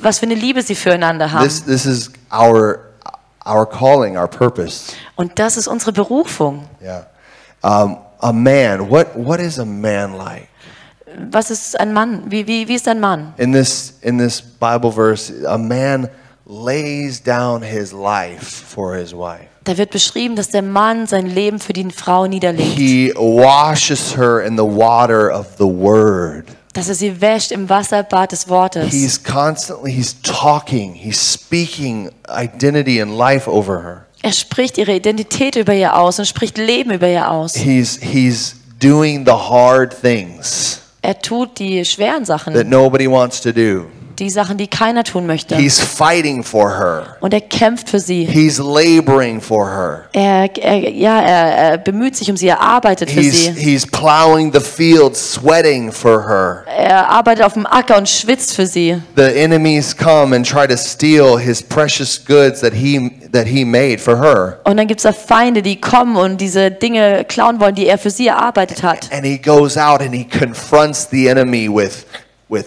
was 0.00 0.18
für 0.18 0.26
eine 0.26 0.34
Liebe 0.34 0.62
sie 0.62 0.74
füreinander 0.74 1.32
haben. 1.32 1.44
This, 1.44 1.64
this 1.64 1.86
is 1.86 2.10
our, 2.34 2.80
our 3.46 3.66
calling, 3.66 4.16
our 4.16 4.28
purpose. 4.28 4.94
Und 5.16 5.38
das 5.38 5.56
ist 5.56 5.68
unsere 5.68 5.92
Berufung. 5.92 6.68
Yeah. 6.82 7.06
Um, 7.62 7.98
a 8.20 8.32
man, 8.32 8.90
what, 8.90 9.16
what 9.16 9.40
is 9.40 9.58
a 9.58 9.64
man 9.64 10.16
like? 10.16 10.48
Was 11.30 11.50
ist 11.50 11.78
ein 11.78 11.92
Mann? 11.92 12.24
Wie, 12.30 12.46
wie, 12.46 12.66
wie 12.66 12.74
ist 12.74 12.88
ein 12.88 13.00
Mann? 13.00 13.34
In 13.36 13.52
this, 13.52 13.98
in 14.02 14.18
this 14.18 14.40
Bible 14.40 14.90
verse, 14.90 15.32
a 15.46 15.56
man 15.56 16.08
lays 16.46 17.20
down 17.20 17.62
his 17.62 17.92
life 17.92 18.44
for 18.44 18.94
his 18.94 19.14
wife. 19.14 19.48
Da 19.64 19.78
wird 19.78 19.90
beschrieben, 19.90 20.36
dass 20.36 20.48
der 20.48 20.62
Mann 20.62 21.06
sein 21.06 21.26
Leben 21.26 21.58
für 21.58 21.72
die 21.72 21.90
Frau 21.90 22.26
niederlegt. 22.26 22.76
He 22.76 23.12
washes 23.14 24.14
her 24.16 24.42
in 24.42 24.56
the 24.58 24.64
water 24.64 25.30
of 25.30 25.56
the 25.56 25.64
word. 25.64 26.46
Dass 26.74 26.88
er 26.88 26.94
sie 26.94 27.20
wäscht 27.20 27.50
im 27.52 27.68
Wasserbad 27.68 28.32
des 28.32 28.48
Wortes. 28.48 28.92
He's 28.92 29.22
constantly 29.22 29.92
he's 29.92 30.14
talking, 30.22 30.92
he's 30.92 31.32
speaking 31.32 32.10
identity 32.28 33.00
and 33.00 33.16
life 33.16 33.50
over 33.50 33.82
her. 33.82 34.06
Er 34.22 34.32
spricht 34.32 34.78
ihre 34.78 34.94
Identität 34.94 35.56
über 35.56 35.74
ihr 35.74 35.96
aus 35.96 36.18
und 36.18 36.26
spricht 36.26 36.58
Leben 36.58 36.90
über 36.92 37.08
ihr 37.08 37.30
aus. 37.30 37.54
He's 37.54 37.98
he's 38.00 38.56
doing 38.80 39.24
the 39.24 39.32
hard 39.32 39.98
things. 40.00 40.80
Er 41.02 41.20
tut 41.20 41.58
die 41.58 41.84
schweren 41.84 42.24
that 42.24 42.26
Sachen, 42.26 42.68
nobody 42.68 43.08
wants 43.08 43.40
to 43.40 43.52
do. 43.52 43.86
Die 44.18 44.30
Sachen, 44.30 44.56
die 44.56 44.68
keiner 44.68 45.04
tun 45.04 45.26
möchte. 45.26 45.56
He's 45.56 45.80
fighting 45.80 46.42
for 46.42 46.70
her. 46.78 47.16
Und 47.20 47.34
er 47.34 47.40
kämpft 47.40 47.88
für 47.90 48.00
sie. 48.00 48.24
He's 48.24 48.58
laboring 48.58 49.40
for 49.40 49.66
her. 49.68 50.04
Er, 50.12 50.48
er, 50.56 50.90
ja, 50.90 51.20
er, 51.20 51.54
er 51.72 51.78
bemüht 51.78 52.16
sich 52.16 52.30
um 52.30 52.36
sie, 52.36 52.48
er 52.48 52.60
arbeitet 52.60 53.10
für 53.10 53.20
He's, 53.20 53.44
sie. 53.44 53.52
he's 53.52 53.86
plowing 53.86 54.52
the 54.52 54.60
field, 54.60 55.16
sweating 55.16 55.90
for 55.90 56.26
her. 56.28 56.64
Er 56.66 57.08
arbeitet 57.08 57.44
auf 57.44 57.54
dem 57.54 57.66
Acker 57.66 57.98
und 57.98 58.08
schwitzt 58.08 58.54
für 58.54 58.66
sie. 58.66 59.00
The 59.16 59.34
enemies 59.34 59.96
come 59.96 60.34
and 60.34 60.46
try 60.48 60.66
to 60.66 60.76
steal 60.76 61.38
his 61.38 61.62
precious 61.62 62.22
goods 62.24 62.60
that 62.60 62.72
he, 62.74 63.10
that 63.32 63.46
he 63.46 63.64
made 63.64 63.98
for 63.98 64.18
her. 64.18 64.60
Und 64.64 64.76
dann 64.76 64.86
gibt 64.86 65.00
es 65.00 65.04
da 65.04 65.12
Feinde, 65.12 65.62
die 65.62 65.80
kommen 65.80 66.16
und 66.16 66.40
diese 66.40 66.70
Dinge 66.70 67.24
klauen 67.24 67.60
wollen, 67.60 67.74
die 67.74 67.86
er 67.86 67.98
für 67.98 68.10
sie 68.10 68.28
erarbeitet 68.28 68.82
hat. 68.82 69.10
And 69.12 69.24
he 69.24 69.38
goes 69.38 69.76
out 69.76 70.00
and 70.00 70.14
he 70.14 70.24
confronts 70.24 71.08
the 71.10 71.26
enemy 71.28 71.68
with, 71.68 72.04
with 72.48 72.66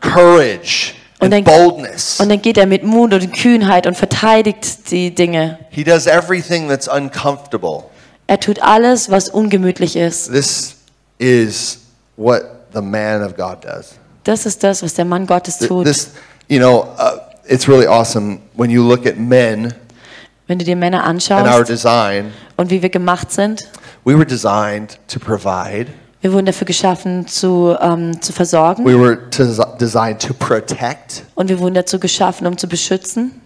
courage 0.00 0.94
Und 1.20 1.32
and 1.32 1.46
dann, 1.46 1.54
boldness. 1.70 2.20
und 2.20 2.28
dann 2.28 2.40
geht 2.42 2.56
er 2.58 2.66
mit 2.66 2.84
Mut 2.84 3.12
und 3.12 3.32
Kühnheit 3.32 3.86
und 3.86 3.96
verteidigt 3.96 4.90
die 4.90 5.14
Dinge. 5.14 5.58
He 5.70 5.84
does 5.84 6.06
everything 6.06 6.68
that's 6.68 6.88
uncomfortable. 6.88 7.84
Er 8.26 8.38
tut 8.38 8.60
alles, 8.62 9.10
was 9.10 9.28
ungemütlich 9.28 9.96
ist. 9.96 10.30
This 10.30 10.76
is 11.18 11.78
what 12.16 12.42
the 12.74 12.80
man 12.82 13.22
of 13.22 13.36
God 13.36 13.64
does. 13.64 13.94
Das 14.24 14.44
ist 14.46 14.62
das, 14.62 14.82
was 14.82 14.94
der 14.94 15.04
Mann 15.06 15.26
Gottes 15.26 15.58
tut. 15.58 15.86
This, 15.86 16.10
you 16.48 16.58
know, 16.58 16.86
uh, 16.98 17.18
it's 17.46 17.66
really 17.68 17.86
awesome 17.86 18.40
when 18.54 18.70
you 18.70 18.86
look 18.86 19.06
at 19.06 19.16
men 19.16 19.72
Wenn 20.46 20.58
du 20.58 20.64
dir 20.64 20.76
Männer 20.76 21.04
and 21.04 21.30
our 21.30 21.36
anschaust 21.38 21.68
design. 21.68 22.32
und 22.56 22.70
wie 22.70 22.80
wir 22.82 22.90
gemacht 22.90 23.32
sind, 23.32 23.68
We 24.04 24.14
were 24.14 24.24
designed 24.26 24.98
to 25.08 25.18
provide. 25.18 25.86
Wir 26.20 26.32
wurden 26.32 26.46
dafür 26.46 26.66
geschaffen, 26.66 27.26
zu, 27.26 27.76
ähm, 27.80 28.20
zu 28.20 28.32
versorgen. 28.32 28.84
We 28.84 28.98
were 28.98 29.16
des- 29.30 29.60
designed 29.80 30.20
to 30.20 30.34
protect, 30.34 31.22
Und 31.34 31.48
wir 31.48 31.58
wurden 31.60 31.74
dazu 31.74 31.98
geschaffen, 31.98 32.46
um 32.46 32.56
zu 32.58 32.66
beschützen. 32.68 33.40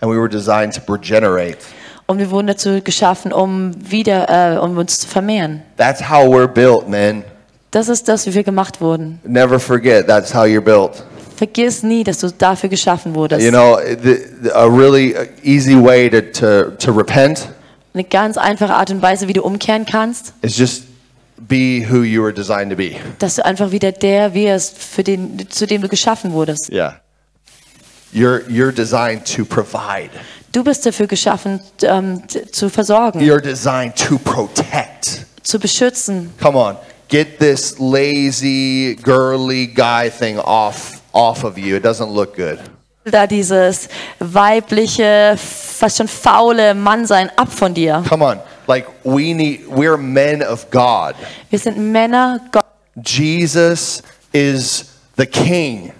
and 0.00 0.10
we 0.10 0.16
were 0.18 0.28
designed 0.28 0.74
to 0.74 0.92
regenerate. 0.92 1.58
Und 2.06 2.18
wir 2.18 2.30
wurden 2.30 2.48
dazu 2.48 2.80
geschaffen, 2.82 3.32
um 3.32 3.72
wieder, 3.78 4.54
äh, 4.54 4.58
um 4.58 4.76
uns 4.76 4.98
zu 5.00 5.06
vermehren. 5.06 5.62
That's 5.76 6.00
how 6.10 6.24
we're 6.26 6.48
built, 6.48 6.88
man. 6.88 7.22
Das 7.70 7.88
ist 7.88 8.08
das, 8.08 8.26
wie 8.26 8.34
wir 8.34 8.42
gemacht 8.42 8.80
wurden. 8.80 9.20
Never 9.22 9.60
forget 9.60 10.08
that's 10.08 10.34
how 10.34 10.42
you're 10.44 10.60
built. 10.60 11.04
Vergiss 11.36 11.82
nie, 11.84 12.02
dass 12.02 12.18
du 12.18 12.28
dafür 12.36 12.68
geschaffen 12.68 13.14
wurdest. 13.14 13.42
You 13.42 13.50
know, 13.52 13.78
the, 14.02 14.16
the, 14.42 14.50
a 14.52 14.66
really 14.66 15.14
easy 15.44 15.74
way 15.80 16.10
to, 16.10 16.20
to, 16.32 16.70
to 16.78 16.90
repent 16.92 17.48
Eine 17.94 18.04
ganz 18.04 18.36
einfache 18.36 18.74
Art 18.74 18.90
und 18.90 19.00
Weise, 19.02 19.28
wie 19.28 19.32
du 19.32 19.42
umkehren 19.42 19.86
kannst, 19.86 20.32
is 20.42 20.58
just 20.58 20.82
be 21.48 21.84
who 21.88 22.02
you 22.02 22.22
were 22.22 22.32
designed 22.32 22.70
to 22.70 22.76
be. 22.76 22.96
dass 23.18 23.36
du 23.36 23.44
einfach 23.44 23.70
wieder 23.70 23.92
der 23.92 24.34
wirst, 24.34 24.78
für 24.78 25.02
den, 25.02 25.48
zu 25.50 25.66
dem 25.66 25.82
du 25.82 25.88
geschaffen 25.88 26.32
wurdest. 26.32 26.70
Yeah. 26.70 27.00
You're, 28.12 28.42
you're 28.48 28.72
designed 28.72 29.24
to 29.36 29.44
provide. 29.44 30.10
Du 30.52 30.64
bist 30.64 30.84
dafür 30.84 31.06
geschaffen, 31.06 31.60
ähm, 31.82 32.22
zu 32.50 32.68
versorgen, 32.68 33.20
You're 33.20 33.40
designed 33.40 33.94
to 33.96 34.18
protect. 34.18 35.26
zu 35.44 35.58
beschützen. 35.60 36.32
Come 36.42 36.58
on, 36.58 36.76
get 37.08 37.38
this 37.38 37.76
lazy, 37.78 38.96
girly 39.02 39.66
guy 39.68 40.10
thing 40.10 40.38
off 40.38 41.00
off 41.12 41.44
of 41.44 41.56
you. 41.56 41.76
It 41.76 41.84
doesn't 41.84 42.12
look 42.12 42.34
good. 42.36 42.58
Da 43.04 43.26
dieses 43.26 43.88
weibliche, 44.18 45.36
fast 45.38 45.96
schon 45.98 46.08
faule 46.08 46.74
Mannsein 46.74 47.30
ab 47.36 47.50
von 47.52 47.72
dir. 47.72 48.02
Come 48.08 48.24
on, 48.24 48.38
like 48.70 48.86
we 49.04 49.34
need. 49.34 49.66
We're 49.66 49.96
men 49.96 50.42
of 50.42 50.70
God. 50.70 51.14
Wir 51.50 51.58
sind 51.58 51.76
Männer. 51.76 52.40
Gott. 52.50 52.66
Jesus 53.02 54.02
is 54.32 54.96
the 55.16 55.26
King. 55.26 55.92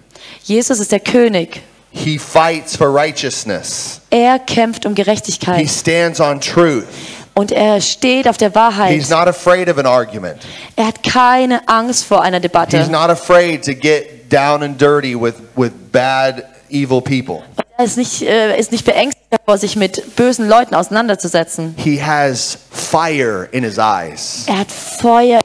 Jesus 0.43 0.79
ist 0.79 0.91
der 0.91 0.99
König. 0.99 1.61
He 1.91 2.17
fights 2.17 2.75
for 2.75 2.89
righteousness. 2.89 4.01
Er 4.09 4.39
kämpft 4.39 4.85
um 4.85 4.95
Gerechtigkeit. 4.95 5.59
He 5.59 5.67
stands 5.67 6.19
on 6.19 6.39
truth. 6.39 6.87
und 7.33 7.51
er 7.51 7.81
steht 7.81 8.27
auf 8.27 8.37
der 8.37 8.53
Wahrheit. 8.55 8.93
He's 8.93 9.09
not 9.09 9.27
afraid 9.27 9.69
of 9.69 9.77
an 9.77 9.85
argument. 9.85 10.41
Er 10.75 10.87
hat 10.87 11.03
keine 11.03 11.67
Angst 11.67 12.05
vor 12.05 12.21
einer 12.21 12.39
Debatte. 12.39 12.77
He's 12.77 12.89
not 12.89 13.09
afraid 13.09 13.63
to 13.63 13.73
get 13.73 14.29
down 14.29 14.63
and 14.63 14.79
dirty 14.79 15.15
with 15.15 15.35
with 15.55 15.71
bad, 15.91 16.45
evil 16.69 17.01
people. 17.01 17.43
Er 17.81 17.85
ist 17.85 17.97
nicht, 17.97 18.21
äh, 18.21 18.59
ist 18.59 18.71
nicht 18.71 18.85
beängstigt 18.85 19.25
davor, 19.31 19.57
sich 19.57 19.75
mit 19.75 20.15
bösen 20.15 20.47
Leuten 20.47 20.75
auseinanderzusetzen. 20.75 21.73
He 21.77 21.99
has 21.99 22.55
fire 22.69 23.47
in 23.51 23.63
his 23.63 23.79
eyes. 23.79 24.43
Er 24.45 24.59
hat 24.59 24.71
Feuer, 24.71 25.41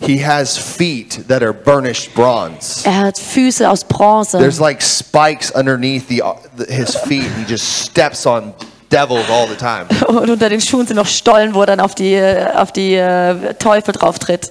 He 0.00 0.24
has 0.24 0.56
feet 0.56 1.28
that 1.28 1.42
are 1.42 1.52
burnished 1.52 2.14
bronze. 2.14 2.86
er 2.86 3.00
hat 3.00 3.18
Füße 3.18 3.68
aus 3.68 3.84
Bronze. 3.84 4.38
There's 4.38 4.58
like 4.58 4.80
spikes 4.80 5.50
underneath 5.50 6.08
the, 6.08 6.22
his 6.68 6.96
feet. 6.96 7.30
He 7.36 7.44
just 7.46 7.84
steps 7.84 8.24
on 8.24 8.54
devils 8.90 9.28
all 9.28 9.46
the 9.46 9.54
time. 9.54 9.88
Und 10.08 10.30
unter 10.30 10.48
den 10.48 10.62
Schuhen 10.62 10.86
sind 10.86 10.96
noch 10.96 11.06
Stollen, 11.06 11.52
wo 11.52 11.60
er 11.60 11.66
dann 11.66 11.80
auf 11.80 11.94
die, 11.94 12.18
auf 12.54 12.72
die 12.72 12.94
äh, 12.94 13.52
Teufel 13.58 13.92
drauf 13.92 14.18
tritt. 14.18 14.50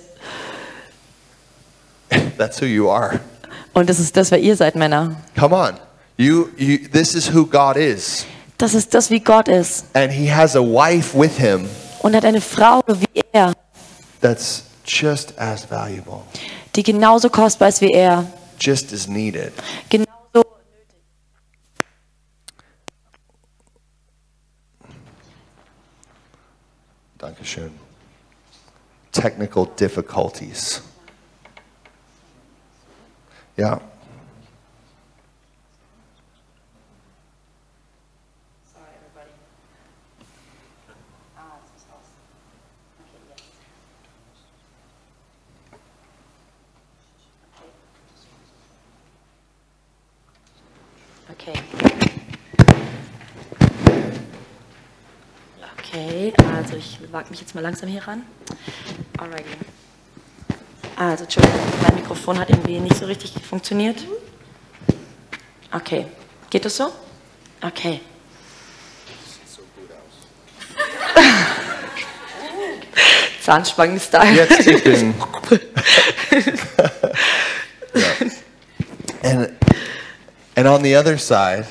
That's 2.38 2.62
who 2.62 2.66
you 2.66 2.92
are. 2.92 3.20
Und 3.74 3.90
das 3.90 4.00
ist 4.00 4.16
das, 4.16 4.30
wer 4.30 4.40
ihr 4.40 4.56
seid, 4.56 4.76
Männer. 4.76 5.16
Come 5.36 5.56
on. 5.56 5.91
You, 6.18 6.50
you, 6.58 6.78
this 6.92 7.16
is 7.16 7.34
who 7.34 7.46
God 7.46 7.78
is. 7.78 8.26
Das 8.58 8.74
ist 8.76 8.94
das, 8.94 9.10
wie 9.10 9.20
Gott 9.20 9.48
ist. 9.48 9.86
And 9.94 10.12
he 10.12 10.32
has 10.32 10.56
a 10.56 10.62
wife 10.62 11.18
with 11.18 11.38
him 11.38 11.68
Und 12.02 12.16
hat 12.16 12.26
eine 12.26 12.42
Frau 12.42 12.84
wie 12.88 13.22
er, 13.32 13.54
that's 14.22 14.64
just 14.86 15.38
as 15.40 15.66
valuable, 15.70 16.22
die 16.76 16.84
genauso 16.84 17.30
kostbar 17.30 17.70
ist 17.70 17.82
wie 17.82 17.92
er. 17.92 18.26
just 18.60 18.94
as 18.94 19.08
needed. 19.08 19.52
Genauso 19.90 20.44
Dankeschön. 27.18 27.72
Technical 29.12 29.66
difficulties. 29.78 30.82
Yeah. 33.58 33.80
Okay. 51.34 51.54
Okay, 55.78 56.34
also 56.56 56.76
ich 56.76 57.00
wage 57.12 57.30
mich 57.30 57.42
jetzt 57.42 57.56
mal 57.56 57.62
langsam 57.62 57.90
hier 57.90 58.08
ran. 58.08 58.24
Alrighty. 59.18 59.44
Also, 60.96 61.24
Entschuldigung, 61.24 61.60
mein 61.84 61.96
Mikrofon 61.96 62.40
hat 62.40 62.50
irgendwie 62.50 62.80
nicht 62.80 62.96
so 62.96 63.06
richtig 63.06 63.34
funktioniert. 63.48 64.06
Okay. 65.72 66.08
Geht 66.50 66.66
das 66.66 66.78
so? 66.78 66.92
Okay. 67.62 68.02
Zahnspangen-Style. 73.42 74.36
Jetzt 74.36 74.68
ich 74.68 74.84
bin. 74.84 75.14
yeah. 77.96 78.14
And 79.24 79.50
and 80.56 80.68
on 80.82 80.84
the 80.84 80.96
other 80.96 81.18
side, 81.18 81.66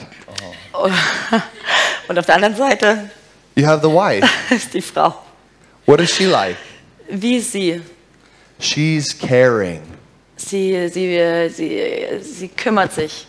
Und 2.08 2.18
auf 2.18 2.26
der 2.26 2.36
anderen 2.36 2.56
Seite 2.56 3.10
you 3.56 3.66
have 3.66 3.82
the 3.82 3.92
wife. 3.92 4.26
ist 4.54 4.72
die 4.72 4.80
Frau. 4.80 5.14
What 5.86 6.00
is 6.00 6.14
she 6.14 6.26
like? 6.26 6.56
Wie 7.08 7.36
ist 7.36 7.52
sie? 7.52 7.82
She's 8.60 9.16
caring. 9.18 9.82
Sie, 10.36 10.88
sie, 10.88 11.50
sie, 11.50 12.20
sie 12.22 12.48
kümmert 12.48 12.92
sich. 12.92 13.26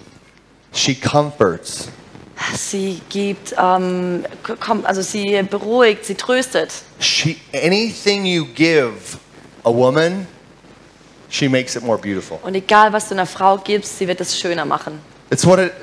She 0.73 0.95
comforts. 0.95 1.89
Sie 2.55 3.01
gibt, 3.09 3.53
ähm, 3.57 4.25
komm, 4.59 4.85
also 4.85 5.01
sie 5.01 5.41
beruhigt, 5.43 6.05
sie 6.05 6.15
tröstet. 6.15 6.71
She 6.99 7.37
anything 7.53 8.25
you 8.25 8.45
give 8.55 9.17
a 9.63 9.71
woman, 9.71 10.27
she 11.29 11.47
makes 11.49 11.75
it 11.75 11.83
more 11.83 11.97
beautiful. 11.97 12.39
Und 12.43 12.55
egal, 12.55 12.93
was 12.93 13.09
du 13.09 13.15
einer 13.15 13.25
Frau 13.25 13.57
gibst, 13.57 13.97
sie 13.97 14.07
wird 14.07 14.21
es 14.21 14.39
schöner 14.39 14.65
machen. 14.65 15.10
It's 15.31 15.45
what 15.45 15.59
it 15.59 15.73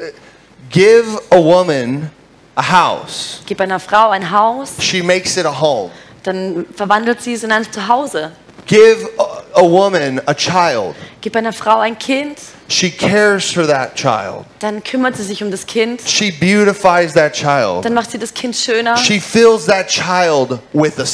give 0.70 1.06
a 1.32 1.40
woman 1.40 2.10
a 2.56 2.62
house. 2.62 3.40
Gib 3.46 3.60
einer 3.60 3.80
Frau 3.80 4.10
ein 4.10 4.30
Haus, 4.30 4.74
She 4.80 5.02
makes 5.02 5.36
it 5.36 5.46
a 5.46 5.60
home. 5.60 5.90
dann 6.24 6.66
verwandelt 6.74 7.22
sie 7.22 7.32
es 7.34 7.44
in 7.44 7.52
ein 7.52 7.64
Zuhause. 7.72 8.32
Give 8.66 9.08
a, 9.18 9.60
a 9.60 9.62
woman 9.62 10.20
a 10.26 10.34
child, 10.34 10.94
Gib 11.22 11.34
einer 11.36 11.54
Frau 11.54 11.78
ein 11.78 11.98
Kind, 11.98 12.38
she 12.68 12.90
cares 12.90 13.50
for 13.50 13.66
that 13.66 13.94
child. 13.94 14.44
dann 14.58 14.82
kümmert 14.84 15.16
sie 15.16 15.22
sich 15.22 15.42
um 15.42 15.50
das 15.50 15.64
Kind, 15.64 16.02
She 16.04 16.30
beautifies 16.30 17.14
that 17.14 17.32
child. 17.32 17.82
dann 17.86 17.94
macht 17.94 18.10
sie 18.10 18.18
das 18.18 18.34
Kind 18.34 18.54
schöner. 18.54 18.96
She 18.98 19.18
fills 19.20 19.64
that 19.66 19.88
child 19.88 20.58
with 20.74 20.98
a 20.98 21.04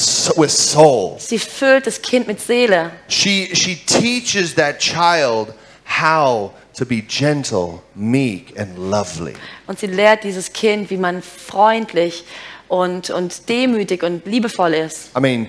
with 0.41 0.51
soul. 0.51 1.17
Sie 1.21 1.39
füllt 1.39 1.87
das 1.87 2.03
Kind 2.03 2.27
mit 2.27 2.41
Seele. 2.41 2.91
She 3.07 3.51
she 3.55 3.77
teaches 3.77 4.55
that 4.57 4.81
child 4.81 5.55
how 5.87 6.51
to 6.77 6.85
be 6.85 7.03
gentle, 7.03 7.83
meek, 7.95 8.59
and 8.59 8.77
lovely. 8.79 9.35
Und 9.67 9.79
sie 9.79 9.87
lehrt 9.87 10.25
dieses 10.25 10.53
Kind, 10.53 10.91
wie 10.91 10.97
man 10.97 11.23
freundlich 11.23 12.25
und, 12.69 13.11
und 13.11 13.49
demütig 13.49 14.03
und 14.03 14.27
liebevoll 14.27 14.75
ist. 14.75 15.11
I 15.17 15.21
mean, 15.21 15.49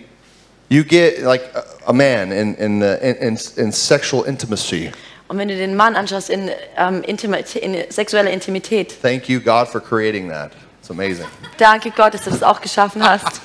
you 0.69 0.83
get 0.83 1.21
like 1.21 1.43
a, 1.55 1.89
a 1.89 1.93
man 1.93 2.31
in 2.31 2.55
in, 2.55 2.79
the, 2.81 2.97
in 3.01 3.37
in 3.57 3.71
sexual 3.71 4.25
intimacy. 4.25 4.91
Und 5.27 5.39
wenn 5.39 5.47
du 5.47 5.55
den 5.55 5.75
Mann 5.75 5.95
anschaust 5.95 6.29
in, 6.29 6.51
ähm, 6.77 7.01
Intimität, 7.01 7.63
in 7.63 7.75
sexueller 7.89 8.29
Intimität, 8.29 8.93
Thank 9.01 9.27
you, 9.27 9.39
God, 9.39 9.67
for 9.67 9.81
creating 9.81 10.29
that. 10.29 10.51
It's 10.79 10.91
amazing. 10.91 11.25
danke 11.57 11.89
Gott, 11.89 12.13
dass 12.13 12.25
du 12.25 12.29
das 12.29 12.43
auch 12.43 12.61
geschaffen 12.61 13.03
hast. 13.03 13.41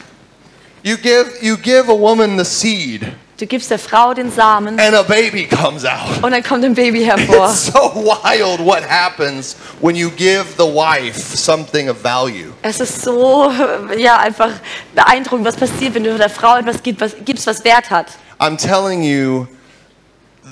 You 0.82 0.96
give 0.96 1.26
you 1.40 1.56
give 1.56 1.90
a 1.90 1.98
woman 1.98 2.38
the 2.38 2.44
seed, 2.44 3.06
Du 3.40 3.46
gibst 3.46 3.70
der 3.70 3.78
Frau 3.78 4.12
den 4.12 4.30
Samen 4.30 4.78
and 4.78 4.94
a 4.94 5.02
baby 5.02 5.46
comes 5.46 5.86
out. 5.86 6.22
und 6.22 6.30
dann 6.30 6.42
kommt 6.42 6.62
ein 6.62 6.74
Baby 6.74 7.02
hervor. 7.04 7.48
It's 7.48 7.72
so 7.72 7.90
wild 7.94 8.60
what 8.62 8.82
happens 8.86 9.56
when 9.80 9.96
you 9.96 10.10
give 10.10 10.44
the 10.58 10.64
wife 10.64 11.18
something 11.38 11.88
of 11.88 12.02
value. 12.02 12.52
Es 12.60 12.80
ist 12.80 13.00
so, 13.00 13.50
ja, 13.96 14.18
einfach 14.18 14.50
beeindruckend, 14.94 15.46
was 15.46 15.56
passiert, 15.56 15.94
wenn 15.94 16.04
du 16.04 16.18
der 16.18 16.28
Frau 16.28 16.58
etwas 16.58 16.82
gibst, 16.82 17.00
was, 17.00 17.12
gibst, 17.24 17.46
was 17.46 17.64
Wert 17.64 17.88
hat. 17.88 18.08
I'm 18.38 18.58
telling 18.58 19.02
you, 19.02 19.46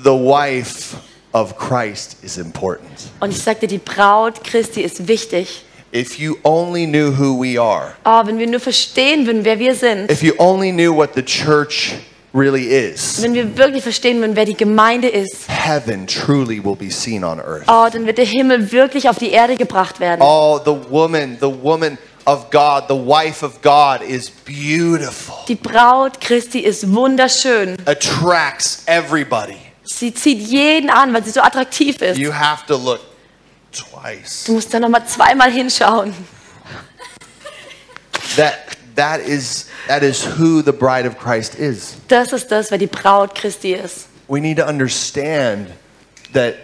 the 0.02 0.11
wife 0.11 0.97
of 1.33 1.59
Christ 1.59 2.16
is 2.23 2.38
important. 2.38 2.88
Und 3.21 3.33
ich 3.33 3.42
sagte, 3.42 3.66
die 3.66 3.76
Braut 3.76 4.42
Christi 4.45 4.80
ist 4.80 5.07
wichtig. 5.07 5.62
If 5.95 6.18
you 6.18 6.37
only 6.42 6.87
knew 6.87 7.11
who 7.12 7.38
we 7.38 7.61
are, 7.61 7.92
Oh, 8.07 8.23
wenn 8.25 8.38
wir 8.38 8.47
nur 8.47 8.61
verstehen 8.61 9.26
würden, 9.26 9.45
wer 9.45 9.59
wir 9.59 9.75
sind, 9.75 10.11
if 10.11 10.23
you 10.23 10.33
only 10.38 10.73
knew 10.73 10.95
what 10.97 11.11
the 11.14 11.23
church 11.23 11.92
really 12.35 12.66
is, 12.66 13.23
wenn 13.23 13.35
wir 13.35 13.56
wirklich 13.56 13.82
verstehen 13.82 14.20
würden, 14.20 14.37
wer 14.37 14.44
die 14.44 14.56
Gemeinde 14.56 15.08
ist, 15.08 15.49
heaven 15.49 16.06
truly 16.06 16.62
will 16.64 16.76
be 16.76 16.90
seen 16.90 17.25
on 17.25 17.38
earth. 17.40 17.64
oh, 17.68 17.88
dann 17.92 18.06
wird 18.06 18.18
der 18.18 18.25
Himmel 18.26 18.70
wirklich 18.73 19.08
auf 19.08 19.18
die 19.18 19.30
Erde 19.30 19.56
gebracht 19.56 19.99
werden. 20.00 20.20
Oh, 20.23 20.58
the 20.64 20.76
woman, 20.90 21.37
the 21.40 21.47
woman 21.62 21.97
of 22.26 22.50
God, 22.50 22.85
the 22.88 22.94
wife 22.94 23.44
of 23.44 23.61
God 23.62 24.02
is 24.06 24.30
beautiful, 24.30 25.37
Die 25.49 25.54
Braut 25.54 26.20
Christi 26.20 26.61
ist 26.61 26.92
wunderschön. 26.94 27.76
attracts 27.87 28.82
everybody. 28.87 29.56
Sie 29.85 30.12
zieht 30.12 30.40
jeden 30.40 30.90
an, 30.90 31.14
weil 31.14 31.25
sie 31.25 31.30
so 31.30 31.40
attraktiv 31.40 32.02
ist. 32.02 32.18
You 32.18 32.30
have 32.32 32.66
to 32.66 32.76
look 32.76 33.00
twice. 33.73 34.44
Du 34.44 34.52
musst 34.52 34.73
da 34.75 34.78
noch 34.80 34.90
mal 34.90 35.04
zweimal 35.06 35.50
hinschauen. 35.50 36.12
That 38.37 38.77
that 38.99 39.21
is 39.21 39.67
that 39.87 40.02
is 40.02 40.23
who 40.25 40.62
the 40.62 40.73
bride 40.73 41.07
of 41.07 41.17
Christ 41.19 41.55
is. 41.59 41.97
Das 42.09 42.33
ist 42.33 42.50
das, 42.50 42.71
wer 42.71 42.78
die 42.78 42.87
Braut 42.87 43.35
Christi 43.35 43.73
ist. 43.73 44.09
We 44.28 44.40
need 44.40 44.59
to 44.59 44.67
understand 44.67 45.69
that 46.35 46.57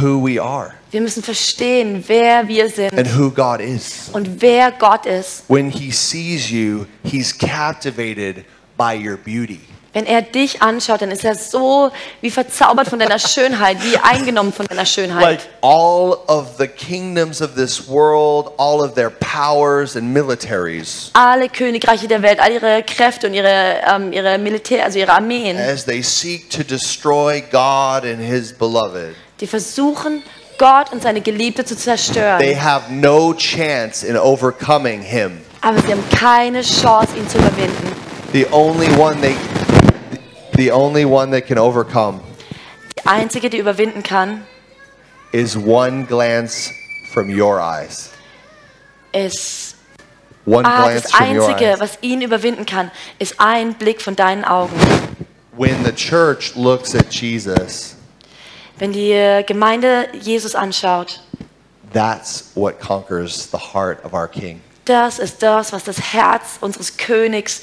who 0.00 0.18
we 0.24 0.40
are 0.40 0.74
Wir 0.90 1.00
müssen 1.00 1.22
verstehen, 1.22 2.02
wer 2.06 2.48
wir 2.48 2.68
sind 2.68 2.92
and 2.98 3.06
who 3.16 3.30
God 3.30 3.60
is. 3.60 4.08
und 4.12 4.40
wer 4.40 4.72
Gott 4.72 5.06
ist. 5.06 5.44
When 5.48 5.70
he 5.70 5.92
sees 5.92 6.50
you, 6.50 6.86
he's 7.04 7.36
captivated 7.36 8.44
by 8.76 8.94
your 8.96 9.16
beauty. 9.16 9.60
Wenn 9.92 10.06
er 10.06 10.22
dich 10.22 10.62
anschaut, 10.62 11.02
dann 11.02 11.10
ist 11.10 11.24
er 11.24 11.34
so 11.34 11.90
wie 12.20 12.30
verzaubert 12.30 12.86
von 12.88 13.00
deiner 13.00 13.18
Schönheit, 13.18 13.76
wie 13.82 13.96
eingenommen 13.98 14.52
von 14.52 14.66
deiner 14.66 14.82
Like 14.82 14.88
Schönheit. 14.88 15.48
all 15.62 16.16
of 16.28 16.46
the 16.58 16.68
kingdoms 16.68 17.42
of 17.42 17.56
this 17.56 17.88
world, 17.88 18.52
all 18.56 18.80
of 18.82 18.94
their 18.94 19.10
powers 19.10 19.96
and 19.96 20.12
militaries, 20.12 21.10
Alle 21.14 21.48
Königreiche 21.48 22.06
der 22.06 22.22
Welt, 22.22 22.38
all 22.38 22.52
ihre 22.52 22.84
Kräfte 22.84 23.26
und 23.26 23.34
ihre, 23.34 23.80
ähm, 23.92 24.12
ihre 24.12 24.38
Militär, 24.38 24.84
also 24.84 24.98
ihre 25.00 25.12
Armeen, 25.12 25.56
as 25.58 25.84
they 25.84 26.02
seek 26.02 26.48
to 26.50 26.62
destroy 26.62 27.40
God 27.50 28.04
and 28.04 28.20
his 28.20 28.52
beloved, 28.52 29.16
die 29.40 29.48
versuchen, 29.48 30.22
Gott 30.58 30.92
und 30.92 31.02
seine 31.02 31.20
Geliebte 31.20 31.64
zu 31.64 31.74
they 31.74 31.82
zerstören. 31.82 32.62
have 32.62 32.92
no 32.92 33.34
chance 33.34 34.06
in 34.06 34.16
overcoming 34.16 35.02
him. 35.02 35.40
Aber 35.62 35.80
sie 35.82 35.90
haben 35.90 36.04
keine 36.16 36.62
Chance, 36.62 37.08
ihn 37.16 37.28
zu 37.28 37.38
überwinden. 37.38 37.92
The 38.32 38.46
only 38.52 38.86
one 38.96 39.20
they 39.20 39.34
the 40.60 40.70
only 40.70 41.04
one 41.06 41.30
that 41.30 41.46
can 41.46 41.56
overcome 41.58 42.20
Die 42.96 43.06
einzige, 43.08 43.48
die 43.48 43.56
überwinden 43.58 44.02
kann, 44.02 44.44
is 45.32 45.56
one 45.56 46.04
glance 46.04 46.70
from 47.14 47.30
your 47.30 47.58
eyes. 47.60 48.10
ist 49.12 49.76
One 50.46 50.64
ah, 50.66 50.82
glance 50.84 51.02
das 51.04 51.12
from 51.12 51.36
your 51.36 51.48
einzige, 51.48 51.70
eyes. 51.72 51.80
was 51.80 51.98
ihn 52.02 52.20
überwinden 52.22 52.66
kann, 52.66 52.90
ist 53.18 53.34
ein 53.38 53.74
Blick 53.74 54.02
von 54.02 54.16
deinen 54.16 54.44
Augen. 54.44 54.74
When 55.56 55.82
the 55.84 55.92
church 55.92 56.54
looks 56.56 56.94
at 56.94 57.10
Jesus, 57.12 57.96
Wenn 58.78 58.92
die 58.92 59.12
äh, 59.12 59.42
Gemeinde 59.44 60.08
Jesus 60.20 60.54
anschaut, 60.54 61.20
that's 61.92 62.50
what 62.54 62.78
conquers 62.80 63.48
the 63.50 63.58
heart 63.58 64.04
of 64.04 64.12
our 64.12 64.28
King. 64.28 64.60
das 64.84 65.18
ist 65.18 65.42
das, 65.42 65.72
was 65.72 65.84
das 65.84 66.12
Herz 66.12 66.58
unseres 66.60 66.96
Königs 66.98 67.62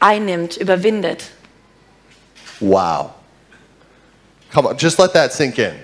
einnimmt, 0.00 0.56
überwindet. 0.56 1.24
Wow. 2.62 3.14
Come 4.52 4.66
on, 4.66 4.78
just 4.78 4.98
let 4.98 5.12
that 5.14 5.32
sink 5.32 5.58
in. 5.58 5.74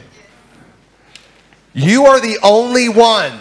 You 1.75 2.07
are 2.07 2.21
the 2.21 2.39
only 2.43 2.89
one 2.89 3.33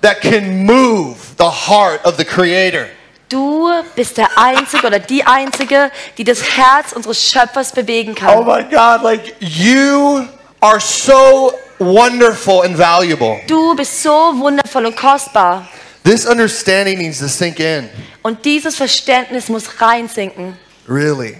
that 0.00 0.20
can 0.20 0.66
move 0.66 1.36
the 1.36 1.50
heart 1.50 2.00
of 2.04 2.16
the 2.16 2.24
Creator. 2.24 2.88
Du 3.28 3.70
bist 3.96 4.16
der 4.16 4.28
Einzige 4.36 4.86
oder 4.86 4.98
die 4.98 5.24
Einzige, 5.24 5.90
die 6.18 6.24
das 6.24 6.42
Herz 6.42 6.92
unseres 6.92 7.30
Schöpfers 7.30 7.72
bewegen 7.72 8.14
kann. 8.14 8.36
Oh 8.38 8.42
my 8.42 8.62
God, 8.62 9.02
like 9.02 9.34
you 9.40 10.26
are 10.60 10.80
so 10.80 11.52
wonderful 11.78 12.62
and 12.62 12.76
valuable. 12.76 13.40
Du 13.46 13.74
bist 13.74 14.02
so 14.02 14.32
wundervoll 14.38 14.86
und 14.86 14.96
kostbar. 14.96 15.68
This 16.04 16.26
understanding 16.26 16.98
needs 16.98 17.18
to 17.20 17.28
sink 17.28 17.60
in. 17.60 17.88
Und 18.22 18.44
dieses 18.44 18.76
Verständnis 18.76 19.48
muss 19.48 19.80
reinsinken. 19.80 20.56
Really. 20.88 21.38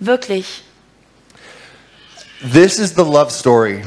Wirklich. 0.00 0.63
This 2.40 2.78
is 2.78 2.94
the 2.94 3.04
love 3.04 3.30
story 3.30 3.82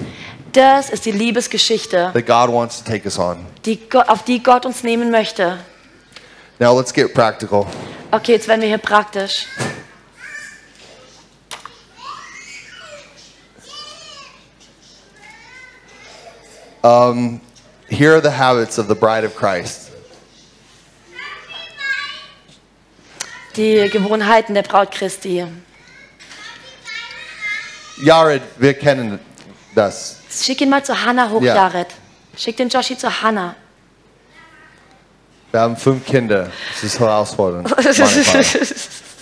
Das 0.53 0.89
ist 0.89 1.05
die 1.05 1.11
Liebesgeschichte, 1.11 2.11
that 2.13 2.25
God 2.25 2.53
wants 2.53 2.81
to 2.81 2.89
take 2.89 3.05
us 3.05 3.19
on. 3.19 3.45
die 3.65 3.79
auf 4.07 4.23
die 4.23 4.41
Gott 4.41 4.65
uns 4.65 4.83
nehmen 4.83 5.11
möchte. 5.11 5.59
Now 6.59 6.75
let's 6.75 6.91
get 6.93 7.13
practical. 7.13 7.67
Okay, 8.11 8.31
jetzt 8.33 8.47
werden 8.47 8.61
wir 8.61 8.67
hier 8.67 8.77
praktisch. 8.79 9.45
Here 17.89 18.13
are 18.13 18.21
the 18.21 18.31
habits 18.31 18.77
of 18.77 18.87
the 18.87 18.95
bride 18.95 19.23
of 19.23 19.35
Christ. 19.35 19.91
Die 23.55 23.89
Gewohnheiten 23.89 24.53
der 24.53 24.61
Braut 24.63 24.91
Christi. 24.91 25.45
Jared, 28.01 28.41
wir 28.57 28.73
kennen 28.73 29.19
das. 29.75 30.17
Schick 30.29 30.61
ihn 30.61 30.69
mal 30.69 30.83
zu 30.83 31.03
Hannah 31.03 31.29
hoch, 31.29 31.41
Ja. 31.41 31.55
Jared. 31.55 31.87
Schick 32.37 32.57
den 32.57 32.69
Joshi 32.69 32.97
zu 32.97 33.21
Hannah. 33.21 33.55
Wir 35.51 35.61
haben 35.61 35.77
fünf 35.77 36.05
Kinder. 36.05 36.51
Das 36.73 36.83
ist 36.83 36.99
herausfordernd. 36.99 37.69
Manchmal. 37.83 38.45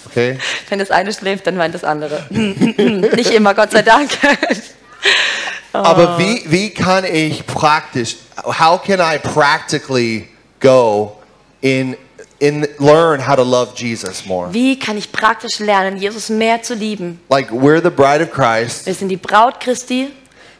Okay? 0.07 0.37
Wenn 0.69 0.79
das 0.79 0.91
eine 0.91 1.13
schläft, 1.13 1.47
dann 1.47 1.57
weint 1.57 1.75
das 1.75 1.83
andere. 1.83 2.25
Nicht 2.29 3.31
immer, 3.31 3.53
Gott 3.53 3.71
sei 3.71 3.81
Dank. 3.83 4.09
Aber 5.73 6.17
wie, 6.17 6.43
wie 6.47 6.69
kann 6.69 7.03
ich 7.05 7.45
praktisch, 7.45 8.15
how 8.43 8.81
can 8.81 8.99
I 8.99 9.17
practically 9.19 10.29
go 10.59 11.17
in, 11.61 11.95
in 12.39 12.67
learn 12.79 13.19
how 13.19 13.35
to 13.35 13.43
love 13.43 13.73
Jesus 13.75 14.25
more? 14.25 14.53
Wie 14.53 14.77
kann 14.77 14.97
ich 14.97 15.11
praktisch 15.11 15.59
lernen, 15.59 15.97
Jesus 15.97 16.29
mehr 16.29 16.61
zu 16.61 16.73
lieben? 16.73 17.19
Like 17.29 17.49
we're 17.51 17.81
the 17.81 17.89
bride 17.89 18.21
of 18.21 18.31
Christ. 18.31 18.85
Wir 18.85 18.93
sind 18.93 19.09
die 19.09 19.17
Braut 19.17 19.59
Christi. 19.59 20.11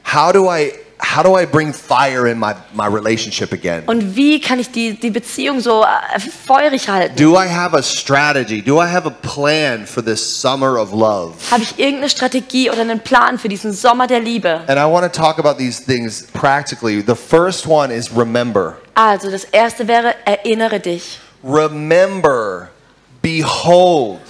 How 0.04 0.32
do 0.32 0.50
I 0.50 0.72
how 1.00 1.24
do 1.24 1.36
I 1.36 1.46
bring 1.46 1.74
fire 1.74 2.28
in 2.28 2.40
my, 2.40 2.56
my 2.74 2.88
relationship 2.88 3.52
again? 3.52 3.84
Und 3.86 4.16
wie 4.16 4.40
kann 4.40 4.60
ich 4.60 4.72
die, 4.72 4.94
die 4.94 5.10
Beziehung 5.10 5.60
so 5.60 5.84
äh, 5.84 6.20
feurig 6.20 6.88
halten? 6.88 7.16
Do 7.16 7.36
I 7.36 7.48
have 7.48 7.76
a 7.76 7.84
strategy? 7.84 8.62
Do 8.62 8.82
I 8.82 8.88
have 8.88 9.06
a 9.06 9.12
plan 9.12 9.86
for 9.86 10.04
this 10.04 10.22
summer 10.22 10.78
of 10.78 10.92
love? 10.92 11.34
Habe 11.52 11.64
ich 11.64 11.78
irgendeine 11.78 12.10
Strategie 12.10 12.70
oder 12.70 12.82
einen 12.82 13.00
Plan 13.00 13.38
für 13.38 13.50
diesen 13.50 13.74
Sommer 13.74 14.08
der 14.08 14.20
Liebe? 14.20 14.62
And 14.68 14.80
I 14.80 14.86
want 14.86 15.12
to 15.12 15.22
talk 15.22 15.38
about 15.40 15.58
these 15.58 15.84
things 15.84 16.28
practically. 16.34 17.02
The 17.02 17.16
first 17.16 17.68
one 17.68 17.94
is 17.94 18.16
remember. 18.16 18.78
Also, 18.94 19.30
das 19.30 19.44
erste 19.46 19.88
wäre, 19.88 20.16
erinnere 20.26 20.80
dich. 20.80 21.20
Remember 21.46 22.70
Behold. 23.22 24.22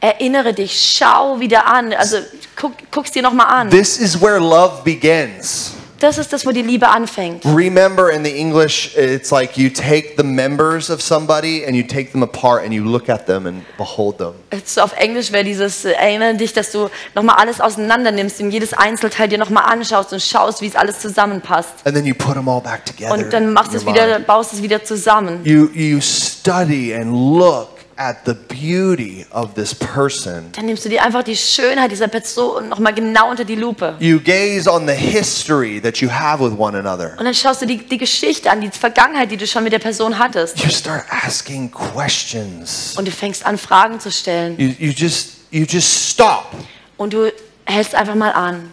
Erinnere 0.00 0.52
dich, 0.52 0.72
schau 0.98 1.38
wieder 1.38 1.64
an. 1.64 1.94
Also 1.94 2.18
guck, 2.56 2.72
guck's 2.90 3.12
dir 3.12 3.22
nochmal 3.22 3.46
an. 3.46 3.70
This 3.70 3.98
is 3.98 4.20
where 4.20 4.40
love 4.40 4.82
begins. 4.82 5.75
Das 5.98 6.18
ist 6.18 6.32
das, 6.32 6.44
wo 6.44 6.52
die 6.52 6.62
Liebe 6.62 6.88
anfängt. 6.88 7.44
Remember 7.44 8.10
in 8.10 8.24
the 8.24 8.30
English, 8.30 8.96
it's 8.96 9.30
like 9.30 9.56
you 9.56 9.70
take 9.70 10.14
the 10.16 10.22
members 10.22 10.90
of 10.90 11.00
somebody 11.00 11.64
and 11.64 11.74
you 11.74 11.82
take 11.82 12.12
them 12.12 12.22
apart 12.22 12.64
and 12.64 12.72
you 12.72 12.84
look 12.84 13.08
at 13.08 13.26
them 13.26 13.46
and 13.46 13.62
behold 13.78 14.18
them. 14.18 14.32
Jetzt 14.52 14.78
auf 14.78 14.92
Englisch 14.96 15.32
wäre 15.32 15.44
dieses, 15.44 15.84
äh, 15.84 15.92
erinnere 15.92 16.34
dich, 16.34 16.52
dass 16.52 16.70
du 16.72 16.90
nochmal 17.14 17.36
alles 17.36 17.60
auseinander 17.60 18.12
nimmst 18.12 18.40
und 18.40 18.50
jedes 18.50 18.72
Einzelteil 18.72 19.28
dir 19.28 19.38
nochmal 19.38 19.64
anschaust 19.64 20.12
und 20.12 20.22
schaust, 20.22 20.60
wie 20.60 20.66
es 20.66 20.76
alles 20.76 21.00
zusammenpasst. 21.00 21.70
And 21.84 21.94
then 21.94 22.04
you 22.04 22.14
put 22.14 22.34
them 22.34 22.48
all 22.48 22.60
back 22.60 22.84
together. 22.84 23.12
Und 23.12 23.32
dann 23.32 23.52
machst 23.52 23.74
es 23.74 23.86
wieder, 23.86 24.06
mind. 24.06 24.26
baust 24.26 24.52
es 24.52 24.62
wieder 24.62 24.84
zusammen. 24.84 25.40
You, 25.44 25.68
you 25.72 26.00
study 26.00 26.94
and 26.94 27.12
look 27.12 27.75
at 27.96 28.18
the 28.26 28.34
beauty 28.34 29.24
of 29.32 29.54
this 29.54 29.74
person. 29.74 30.50
Dann 30.52 30.66
nimmst 30.66 30.84
du 30.84 30.88
dir 30.88 31.02
einfach 31.02 31.22
die 31.22 31.36
Schönheit 31.36 31.90
dieser 31.90 32.08
Person 32.08 32.68
nochmal 32.68 32.92
genau 32.94 33.30
unter 33.30 33.44
die 33.44 33.54
Lupe. 33.54 33.94
You 33.98 34.20
gaze 34.20 34.70
on 34.70 34.86
the 34.86 34.94
history 34.94 35.80
that 35.80 35.98
you 35.98 36.10
have 36.10 36.42
with 36.44 36.58
one 36.58 36.76
another. 36.78 37.14
Und 37.18 37.24
dann 37.24 37.34
schaust 37.34 37.62
du 37.62 37.66
die, 37.66 37.78
die 37.78 37.98
Geschichte 37.98 38.50
an, 38.50 38.60
die 38.60 38.70
Vergangenheit, 38.70 39.30
die 39.30 39.36
du 39.36 39.46
schon 39.46 39.64
mit 39.64 39.72
der 39.72 39.78
Person 39.78 40.18
hattest. 40.18 40.58
You 40.62 40.70
start 40.70 41.04
asking 41.10 41.70
questions. 41.70 42.94
Und 42.96 43.06
du 43.08 43.12
fängst 43.12 43.44
an, 43.46 43.56
Fragen 43.58 43.98
zu 43.98 44.10
stellen. 44.10 44.58
You, 44.58 44.74
you 44.78 44.92
just 44.92 45.30
you 45.50 45.64
just 45.68 46.10
stop 46.10 46.50
Und 46.96 47.12
du 47.12 47.32
hältst 47.64 47.94
einfach 47.94 48.14
mal 48.14 48.32
an. 48.32 48.70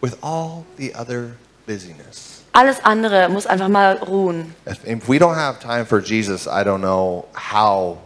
with 0.00 0.16
all 0.22 0.64
the 0.78 0.94
other 0.94 1.32
busyness. 1.66 2.42
Alles 2.52 2.76
andere 2.82 3.28
muss 3.28 3.46
einfach 3.46 3.68
mal 3.68 3.96
ruhen. 3.98 4.54
If 4.66 5.08
we 5.08 5.18
don't 5.18 5.36
have 5.36 5.60
time 5.60 5.86
for 5.86 6.00
Jesus, 6.00 6.46
I 6.46 6.64
don't 6.64 6.78
know 6.80 7.26
how 7.52 7.98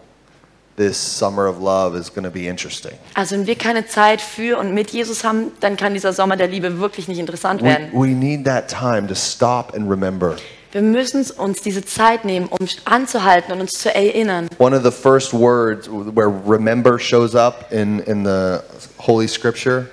this 0.76 0.96
summer 0.96 1.46
of 1.46 1.60
love 1.60 1.96
is 1.96 2.12
going 2.12 2.24
to 2.24 2.30
be 2.30 2.46
interesting. 2.48 2.92
Also 3.14 3.36
wenn 3.36 3.46
wir 3.46 3.56
keine 3.56 3.86
Zeit 3.86 4.20
für 4.20 4.58
und 4.58 4.74
mit 4.74 4.90
Jesus 4.90 5.24
haben, 5.24 5.52
dann 5.60 5.76
kann 5.76 5.94
dieser 5.94 6.12
Sommer 6.12 6.36
der 6.36 6.48
Liebe 6.48 6.78
wirklich 6.80 7.08
nicht 7.08 7.18
interessant 7.18 7.62
We, 7.62 7.66
werden. 7.66 7.88
we 7.92 8.08
need 8.08 8.44
that 8.44 8.68
time 8.68 9.06
to 9.06 9.14
stop 9.14 9.74
and 9.74 9.88
remember. 9.88 10.36
Wir 10.72 10.82
müssen 10.82 11.24
uns 11.38 11.62
diese 11.62 11.84
Zeit 11.84 12.24
nehmen, 12.24 12.48
um 12.48 12.66
anzuhalten 12.84 13.52
und 13.52 13.60
uns 13.60 13.72
zu 13.72 13.94
erinnern. 13.94 14.48
One 14.58 14.76
of 14.76 14.82
the 14.82 14.90
first 14.90 15.32
words 15.32 15.88
where 15.88 16.28
remember 16.46 16.98
shows 16.98 17.36
up 17.36 17.70
in, 17.70 18.00
in 18.00 18.24
the 18.24 18.58
Holy 18.98 19.28
Scripture 19.28 19.86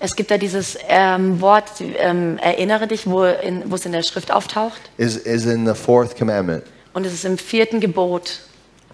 Es 0.00 0.16
gibt 0.16 0.30
da 0.30 0.38
dieses 0.38 0.76
ähm, 0.88 1.40
Wort, 1.40 1.64
ähm, 1.98 2.38
erinnere 2.38 2.86
dich, 2.86 3.06
wo, 3.06 3.24
in, 3.24 3.70
wo 3.70 3.74
es 3.74 3.84
in 3.86 3.92
der 3.92 4.02
Schrift 4.02 4.30
auftaucht. 4.32 4.80
is, 4.96 5.16
is 5.16 5.44
in 5.46 5.66
the 5.66 5.74
fourth 5.74 6.18
commandment. 6.18 6.62
Und 6.94 7.04
es 7.06 7.12
ist 7.12 7.24
im 7.26 7.36
vierten 7.36 7.80
Gebot. 7.80 8.40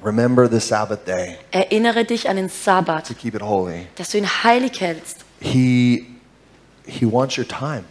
Remember 0.02 0.48
the 0.48 0.60
Sabbath 0.60 1.04
day 1.06 1.36
Erinnere 1.50 2.04
dich 2.04 2.28
an 2.28 2.36
den 2.36 2.48
Sabbat, 2.48 3.06
to 3.06 3.14
keep 3.14 3.34
it 3.34 3.42
holy. 3.42 3.86
dass 3.96 4.10
du 4.10 4.18
ihn 4.18 4.26
heilig 4.44 4.80
hältst. 4.80 5.18
He, 5.40 6.06
he 6.86 7.04
wants 7.10 7.36
your 7.36 7.46
time. 7.46 7.84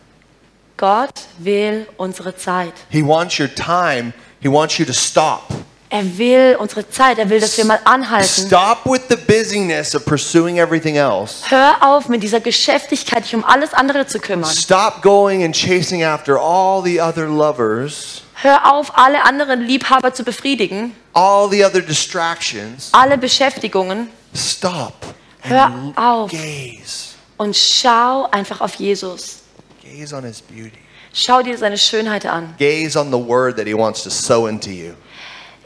Gott 0.77 1.27
will 1.37 1.85
unsere 1.97 2.35
Zeit. 2.35 2.73
He 2.89 3.05
wants 3.05 3.39
your 3.39 3.53
time. 3.53 4.13
He 4.41 4.47
wants 4.49 4.77
you 4.77 4.85
to 4.85 4.93
stop. 4.93 5.51
Er 5.91 6.03
will 6.17 6.55
unsere 6.59 6.87
Zeit. 6.89 7.17
Er 7.17 7.29
will, 7.29 7.39
dass 7.39 7.57
wir 7.57 7.65
mal 7.65 7.79
anhalten. 7.83 8.45
Stop 8.47 8.85
with 8.85 9.01
the 9.09 9.15
busyness 9.15 9.95
of 9.95 10.05
pursuing 10.05 10.57
everything 10.57 10.95
else. 10.95 11.43
Hör 11.49 11.77
auf 11.81 12.07
mit 12.09 12.21
dieser 12.23 12.39
Geschäftigkeit, 12.39 13.25
dich 13.25 13.35
um 13.35 13.43
alles 13.43 13.73
andere 13.73 14.05
zu 14.05 14.19
kümmern. 14.19 14.49
Stop 14.51 15.01
going 15.01 15.43
and 15.43 15.55
chasing 15.55 16.03
after 16.03 16.39
all 16.39 16.83
the 16.83 17.01
other 17.01 17.25
lovers, 17.27 18.21
Hör 18.41 18.71
auf, 18.73 18.97
alle 18.97 19.25
anderen 19.25 19.61
Liebhaber 19.61 20.13
zu 20.13 20.23
befriedigen, 20.23 20.95
all 21.19 21.49
the 21.49 21.63
other 21.65 21.81
distractions. 21.81 22.89
alle 22.93 23.17
Beschäftigungen 23.17 24.09
Stop 24.33 24.93
Hör 25.41 25.91
auf. 25.95 26.31
gaze. 26.31 27.15
und 27.37 27.55
schau 27.55 28.27
einfach 28.31 28.61
auf 28.61 28.75
Jesus. 28.75 29.39
Gaze 29.83 30.15
on 30.15 30.23
his 30.23 30.41
beauty. 30.41 30.71
Schau 31.13 31.41
dir 31.41 31.57
seine 31.57 31.77
Schönheit 31.77 32.25
an. 32.25 32.53
Gaze 32.59 32.97
on 32.99 33.09
the 33.11 33.17
word 33.17 33.55
that 33.57 33.65
he 33.67 33.73
wants 33.73 34.03
to 34.03 34.09
sow 34.09 34.47
into 34.47 34.69
you. 34.69 34.93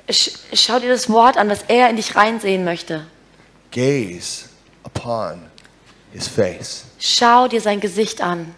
Sch 0.10 0.30
schau 0.54 0.80
dir 0.80 0.90
das 0.90 1.10
Wort 1.10 1.38
an, 1.38 1.50
was 1.50 1.64
er 1.68 1.90
in 1.90 1.98
dich 1.98 2.16
reinsehen 2.16 2.64
möchte. 2.64 3.06
Gaze 3.72 4.46
upon 4.84 5.42
his 6.14 6.28
face. 6.28 6.86
Schau 7.00 7.48
dir 7.48 7.62
sein 7.62 7.80
Gesicht 7.80 8.22
an. 8.22 8.56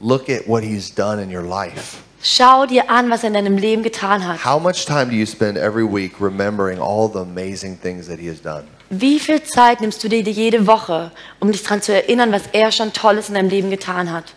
Look 0.00 0.28
at 0.30 0.46
what 0.46 0.62
he's 0.62 0.94
done 0.94 1.20
in 1.22 1.34
your 1.34 1.42
life. 1.42 1.98
Schau 2.22 2.66
dir 2.66 2.90
an, 2.90 3.10
was 3.10 3.22
er 3.22 3.28
in 3.28 3.34
deinem 3.34 3.56
Leben 3.56 3.82
getan 3.82 4.26
hat. 4.26 4.44
How 4.44 4.60
much 4.60 4.84
time 4.84 5.06
do 5.06 5.16
you 5.16 5.24
spend 5.24 5.56
every 5.56 5.84
week 5.84 6.20
remembering 6.20 6.78
all 6.78 7.08
the 7.08 7.20
amazing 7.20 7.78
things 7.80 8.06
that 8.08 8.18
he 8.18 8.28
has 8.28 8.40
done? 8.42 8.64
Wie 8.90 9.18
viel 9.18 9.42
Zeit 9.42 9.80
nimmst 9.80 10.04
du 10.04 10.08
dir 10.08 10.20
jede 10.20 10.66
Woche, 10.66 11.12
um 11.38 11.50
dich 11.50 11.62
daran 11.62 11.80
zu 11.80 11.94
erinnern, 11.94 12.30
was 12.32 12.42
er 12.52 12.72
schon 12.72 12.92
Tolles 12.92 13.28
in 13.28 13.36
deinem 13.36 13.48
Leben 13.48 13.70
getan 13.70 14.12
hat? 14.12 14.34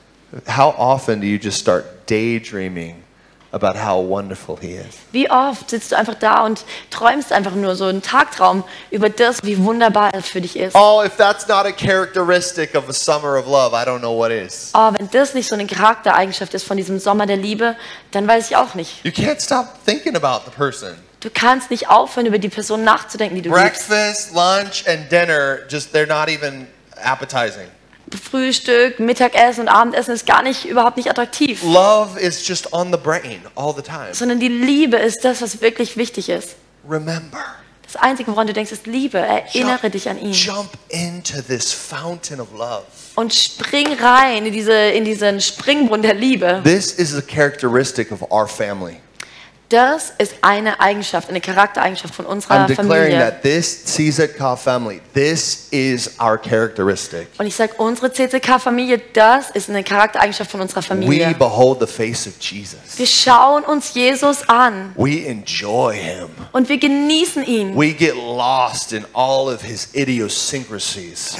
How 0.48 0.74
often 0.78 1.19
do 1.19 1.28
you 1.28 1.38
just 1.38 1.60
start 1.60 1.84
daydreaming 2.10 3.03
about 3.54 3.76
how 3.76 3.98
wonderful 3.98 4.58
he 4.60 4.74
is? 4.74 4.96
Wie 5.12 5.30
oft 5.30 5.70
sitzt 5.70 5.92
du 5.92 5.98
einfach 5.98 6.16
da 6.16 6.44
und 6.44 6.66
träumst 6.89 7.32
einfach 7.32 7.54
nur 7.54 7.76
so 7.76 7.86
einen 7.86 8.02
Tagtraum 8.02 8.63
über 8.92 9.10
das, 9.10 9.44
wie 9.44 9.63
wunderbar 9.63 10.13
er 10.13 10.24
für 10.24 10.42
dich 10.42 10.58
ist? 10.58 10.76
Oh, 10.76 11.04
if 11.06 11.16
that's 11.18 11.48
not 11.48 11.66
a 11.66 11.72
characteristic 11.72 12.76
of 12.76 12.89
a 12.89 12.94
summer 12.94 13.38
of 13.38 13.46
love, 13.48 13.74
I 13.74 13.86
don't 13.88 14.00
know 14.00 14.18
what 14.18 14.32
is. 14.32 14.72
Oh, 14.74 14.92
wenn 14.98 15.10
das 15.12 15.34
nicht 15.34 15.48
so 15.48 15.56
eine 15.56 15.68
Charaktereigenschaft 15.68 16.54
ist 16.54 16.63
von 16.63 16.78
diesem 16.78 17.00
Sommer 17.00 17.26
der 17.26 17.38
Liebe, 17.38 17.76
dann 18.12 18.28
weiß 18.28 18.50
ich 18.50 18.56
auch 18.56 18.74
nicht. 18.74 19.06
You 19.06 19.12
can't 19.12 19.42
stop 19.42 19.68
thinking 19.86 20.16
about 20.16 20.42
the 20.46 20.52
person. 20.52 20.96
Du 21.20 21.30
kannst 21.30 21.72
nicht 21.72 21.89
aufhören, 21.89 22.26
über 22.26 22.38
die 22.38 22.50
Person 22.50 22.84
nachzudenken, 22.84 23.36
die 23.36 23.44
du 23.44 23.50
liebst. 23.50 23.88
Breakfast, 23.88 24.34
lunch, 24.34 24.84
and 24.88 25.10
dinner, 25.10 25.60
just 25.70 25.96
they're 25.96 26.08
not 26.08 26.28
even 26.28 26.68
appetizing. 27.02 27.68
Frühstück, 28.17 28.99
Mittagessen 28.99 29.62
und 29.62 29.67
Abendessen 29.69 30.13
ist 30.13 30.26
gar 30.26 30.43
nicht, 30.43 30.65
überhaupt 30.65 30.97
nicht 30.97 31.10
attraktiv. 31.10 31.62
Love 31.63 32.19
is 32.19 32.47
just 32.47 32.73
on 32.73 32.91
the 32.91 32.97
brain 32.97 33.41
all 33.56 33.73
the 33.76 33.82
time. 33.82 34.13
Sondern 34.13 34.39
die 34.39 34.47
Liebe 34.47 34.97
ist 34.97 35.23
das, 35.26 35.41
was 35.41 35.62
wirklich 35.62 35.97
wichtig 35.97 36.30
ist. 36.30 36.56
Remember. 36.89 37.39
Das 37.84 38.02
Einzige, 38.02 38.32
woran 38.32 38.47
du 38.47 38.54
denkst, 38.54 38.71
ist 38.71 38.88
Liebe. 38.88 39.19
Erinnere 39.19 39.89
dich 39.91 40.10
an 40.10 40.19
ihn. 40.19 40.32
Jump 40.34 40.69
into 40.89 41.41
this 41.41 41.71
fountain 41.71 42.39
of 42.39 42.47
love. 42.58 42.84
Und 43.15 43.34
spring 43.34 43.93
rein 43.93 44.47
in, 44.47 44.54
diese, 44.54 44.73
in 44.73 45.06
diesen 45.06 45.39
Springbrunnen 45.39 46.02
der 46.02 46.15
Liebe. 46.15 46.62
This 46.63 46.91
is 46.91 47.15
a 47.15 47.21
characteristic 47.21 48.12
of 48.12 48.23
our 48.32 48.47
family. 48.47 48.97
Das 49.74 50.14
ist 50.20 50.36
eine 50.44 50.80
Eigenschaft, 50.80 51.30
eine 51.30 51.42
Charaktereigenschaft 51.42 52.14
von 52.14 52.28
unserer 52.28 52.54
I'm 52.54 52.68
declaring 52.68 52.90
Familie. 52.92 53.18
that 53.18 53.42
this 53.42 53.86
CZK 53.86 54.56
family, 54.56 55.02
this 55.16 55.68
is 55.72 56.12
our 56.22 56.38
characteristic. 56.38 57.28
Und 57.40 57.48
ich 57.48 57.56
sage, 57.56 57.74
unsere 57.80 58.14
CCK-Familie, 58.14 59.02
das 59.14 59.50
ist 59.50 59.72
eine 59.72 59.84
Charaktereigenschaft 59.84 60.52
von 60.52 60.62
unserer 60.62 60.82
We 60.82 60.84
Familie. 60.84 61.34
behold 61.34 61.80
the 61.80 61.88
face 61.88 62.28
of 62.28 62.34
Jesus. 62.40 62.78
Wir 62.98 63.08
schauen 63.08 63.64
uns 63.64 63.96
Jesus 63.96 64.48
an 64.48 64.94
We 64.96 65.26
enjoy 65.26 65.96
him. 65.96 66.30
und 66.52 66.70
wir 66.70 66.78
genießen 66.78 67.44
ihn. 67.44 67.76
We 67.76 67.94
get 67.94 68.14
lost 68.16 68.94
in 68.94 69.04
all 69.14 69.52
of 69.52 69.64
his 69.64 69.90
idiosyncrasies, 69.94 71.36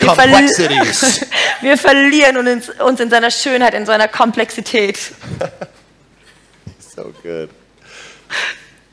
Wir, 0.00 0.10
verli 0.12 0.32
complexities. 0.32 1.20
wir 1.60 1.78
verlieren 1.78 2.36
uns 2.80 2.98
in 2.98 3.10
seiner 3.10 3.30
Schönheit, 3.30 3.74
in 3.74 3.86
seiner 3.86 4.08
Komplexität. 4.08 4.98
so 6.94 7.12
good. 7.22 7.50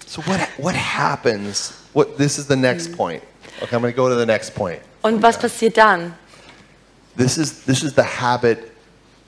So 0.05 0.21
what 0.21 0.39
what 0.57 0.75
happens? 0.75 1.71
What 1.93 2.17
this 2.17 2.37
is 2.37 2.47
the 2.47 2.55
next 2.55 2.87
hmm. 2.87 2.95
point. 2.95 3.23
Okay, 3.61 3.75
I'm 3.75 3.81
going 3.81 3.93
to 3.93 3.95
go 3.95 4.07
to 4.09 4.15
the 4.15 4.25
next 4.25 4.55
point. 4.55 4.81
Und 5.03 5.21
was 5.21 5.37
passiert 5.37 5.77
dann? 5.77 6.13
This 7.15 7.37
is 7.37 7.65
this 7.65 7.83
is 7.83 7.93
the 7.93 8.03
habit 8.03 8.71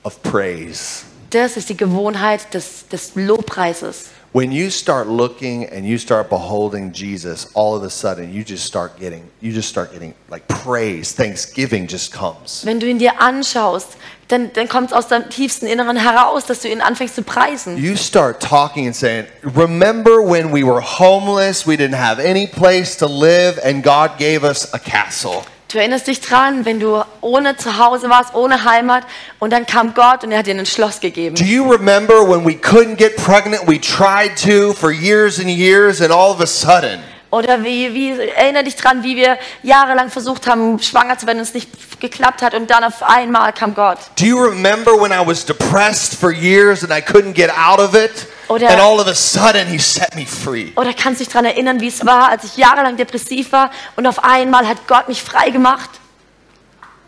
of 0.04 0.22
praise. 0.22 1.04
Das 1.30 1.56
ist 1.56 1.68
die 1.68 1.76
Gewohnheit 1.76 2.52
des, 2.54 2.88
des 2.88 3.14
Lobpreises. 3.14 4.10
When 4.32 4.52
you 4.52 4.70
start 4.70 5.08
looking 5.08 5.64
and 5.66 5.84
you 5.84 5.98
start 5.98 6.28
beholding 6.28 6.92
Jesus, 6.92 7.48
all 7.54 7.76
of 7.76 7.82
a 7.82 7.90
sudden 7.90 8.32
you 8.32 8.44
just 8.44 8.64
start 8.64 8.98
getting 8.98 9.28
you 9.40 9.52
just 9.52 9.68
start 9.68 9.92
getting 9.92 10.14
like 10.30 10.46
praise, 10.48 11.12
thanksgiving 11.12 11.86
just 11.88 12.12
comes. 12.12 12.64
Wenn 12.64 12.78
du 12.78 12.86
ihn 12.86 12.98
dir 12.98 13.20
anschaust, 13.20 13.96
dann, 14.30 14.52
dann 14.52 14.68
kommt 14.68 14.90
es 14.90 14.92
aus 14.92 15.08
deinem 15.08 15.28
tiefsten 15.28 15.66
Inneren 15.66 15.96
heraus, 15.96 16.46
dass 16.46 16.60
du 16.60 16.68
ihn 16.68 16.80
anfängst 16.80 17.14
zu 17.14 17.22
preisen. 17.22 17.76
You 17.76 17.96
start 17.96 18.40
talking 18.40 18.86
and 18.86 18.94
saying, 18.94 19.26
"Remember 19.42 20.18
when 20.22 20.52
we 20.52 20.64
were 20.64 20.80
homeless, 20.80 21.66
we 21.66 21.74
didn't 21.74 21.98
have 21.98 22.20
any 22.22 22.46
place 22.46 22.96
to 22.98 23.06
live 23.06 23.60
and 23.64 23.82
God 23.82 24.18
gave 24.18 24.44
us 24.44 24.72
a 24.72 24.78
castle." 24.78 25.42
Du 25.72 25.78
erinnerst 25.78 26.08
dich 26.08 26.20
dran, 26.20 26.64
wenn 26.64 26.80
du 26.80 27.00
ohne 27.20 27.56
Zuhause 27.56 28.10
warst, 28.10 28.34
ohne 28.34 28.64
Heimat 28.64 29.04
und 29.38 29.52
dann 29.52 29.66
kam 29.66 29.94
Gott 29.94 30.24
und 30.24 30.32
er 30.32 30.38
hat 30.38 30.46
dir 30.48 30.54
ein 30.54 30.66
Schloss 30.66 30.98
gegeben. 30.98 31.36
Do 31.36 31.44
you 31.44 31.70
remember 31.70 32.28
when 32.28 32.44
we 32.44 32.54
couldn't 32.54 32.96
get 32.96 33.14
pregnant? 33.16 33.68
We 33.68 33.80
tried 33.80 34.36
to 34.42 34.72
for 34.72 34.90
years 34.90 35.38
and 35.38 35.48
years, 35.48 36.00
and 36.00 36.10
all 36.10 36.32
of 36.32 36.40
a 36.40 36.46
sudden, 36.46 36.98
Oder 37.30 37.62
wie, 37.62 37.94
wie 37.94 38.10
erinnere 38.10 38.64
dich 38.64 38.74
dran, 38.74 39.04
wie 39.04 39.14
wir 39.16 39.38
jahrelang 39.62 40.10
versucht 40.10 40.48
haben, 40.48 40.80
schwanger 40.80 41.16
zu 41.16 41.26
werden 41.26 41.38
und 41.38 41.44
es 41.44 41.54
nicht 41.54 42.00
geklappt 42.00 42.42
hat 42.42 42.54
und 42.54 42.68
dann 42.70 42.82
auf 42.82 43.02
einmal 43.02 43.52
kam 43.52 43.74
Gott. 43.74 43.98
do 44.18 44.24
you 44.24 44.36
remember 44.42 44.92
when 44.92 45.12
I 45.12 45.24
was 45.24 45.44
depressed 45.44 46.14
for 46.18 46.32
years 46.32 46.82
and 46.82 46.90
I 46.92 47.00
couldn't 47.00 47.34
get 47.34 47.50
out 47.50 47.78
of 47.78 47.94
it? 47.94 48.26
Oder- 48.48 48.68
and 48.68 48.80
all 48.80 48.98
of 48.98 49.06
a 49.06 49.14
sudden 49.14 49.68
he 49.68 49.78
set 49.78 50.16
me 50.16 50.26
free. 50.26 50.72
Oder 50.76 50.92
kannst 50.92 51.20
du 51.20 51.24
dich 51.24 51.32
daran 51.32 51.44
erinnern, 51.44 51.80
wie 51.80 51.88
es 51.88 52.04
war, 52.04 52.30
als 52.30 52.44
ich 52.44 52.56
jahrelang 52.56 52.96
depressiv 52.96 53.52
war 53.52 53.70
und 53.96 54.06
auf 54.08 54.24
einmal 54.24 54.66
hat 54.66 54.88
Gott 54.88 55.08
mich 55.08 55.22
frei 55.22 55.50
gemacht? 55.50 55.90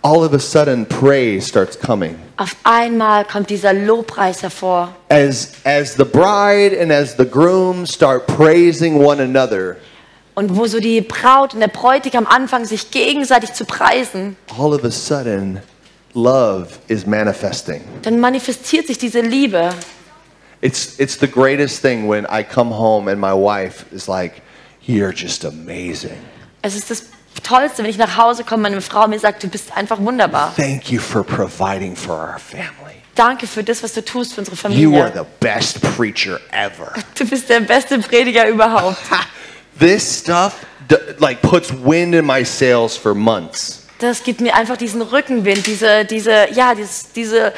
All 0.05 0.19
of 0.25 0.33
a 0.33 0.39
sudden 0.39 0.87
praise 0.87 1.49
starts 1.49 1.79
coming. 1.79 2.17
Auf 2.37 2.57
einmal 2.65 3.25
kommt 3.25 3.51
dieser 3.51 3.73
Lobpreis 3.73 4.43
hervor. 4.43 4.89
As, 5.09 5.53
as 5.65 5.95
the 5.97 6.05
bride 6.05 6.77
and 6.81 6.91
as 6.93 7.17
the 7.17 7.25
groom 7.25 7.87
start 7.87 8.27
praising 8.27 8.97
one 9.05 9.23
another, 9.23 9.77
Und 10.35 10.57
wo 10.57 10.67
so 10.67 10.81
die 10.81 11.01
Braut 11.03 11.53
und 11.55 11.61
der 11.61 11.69
Bräutigam 11.69 12.27
anfangen, 12.27 12.65
sich 12.65 12.91
gegenseitig 12.91 13.53
zu 13.53 13.65
preisen, 13.65 14.37
all 14.59 14.73
of 14.73 14.83
a 14.85 14.91
sudden 14.91 15.61
love 16.15 16.69
is 16.89 17.07
manifesting. 17.07 17.83
dann 18.03 18.19
manifestiert 18.19 18.87
sich 18.87 18.99
diese 18.99 19.21
Liebe. 19.21 19.71
It's, 20.63 20.99
it's 20.99 21.19
the 21.19 21.29
greatest 21.29 21.83
thing 21.83 22.09
when 22.09 22.25
I 22.25 22.43
come 22.45 22.71
home 22.75 23.11
and 23.11 23.21
my 23.21 23.33
wife 23.33 23.85
is 23.93 24.07
like, 24.07 24.41
You're 24.87 25.13
just 25.15 25.45
amazing. 25.45 26.17
Es 26.63 26.75
ist 26.75 26.91
das 26.91 27.05
Tollste, 27.43 27.83
wenn 27.83 27.91
ich 27.91 27.99
nach 27.99 28.17
Hause 28.17 28.45
komme, 28.45 28.63
meine 28.65 28.81
Frau 28.81 29.07
mir 29.09 29.19
sagt, 29.19 29.43
du 29.43 29.49
bist 29.49 29.77
einfach 29.77 29.99
wunderbar. 30.01 30.53
Thank 30.57 30.91
you 30.91 31.01
for 31.01 31.23
providing 31.25 31.95
for 31.97 32.15
our 32.15 32.39
family. 32.39 32.97
Danke 33.15 33.47
für 33.47 33.63
das, 33.63 33.83
was 33.83 33.93
du 33.93 34.05
tust 34.05 34.35
für 34.35 34.41
unsere 34.41 34.57
You 34.73 34.95
are 34.97 35.11
Familie. 35.11 35.27
the 35.41 35.47
best 35.47 35.81
preacher 35.97 36.41
ever. 36.53 36.93
Du 37.19 37.27
bist 37.27 37.49
der 37.49 37.61
beste 37.61 37.99
Prediger 37.99 38.49
überhaupt. 38.49 38.97
this 39.79 40.21
stuff 40.21 40.65
like 41.19 41.43
puts 41.43 41.73
wind 41.73 42.15
in 42.15 42.25
my 42.25 42.45
sails 42.45 42.97
for 42.97 43.15
months. 43.15 43.87
Das 43.99 44.25
gibt 44.25 44.41
mir 44.41 44.55
einfach 44.55 44.77
diesen 44.77 45.01
Rückenwind, 45.01 45.67
diese, 45.67 46.05
diese, 46.05 46.49
ja, 46.53 46.75
dieses, 46.75 47.13
diese 47.13 47.53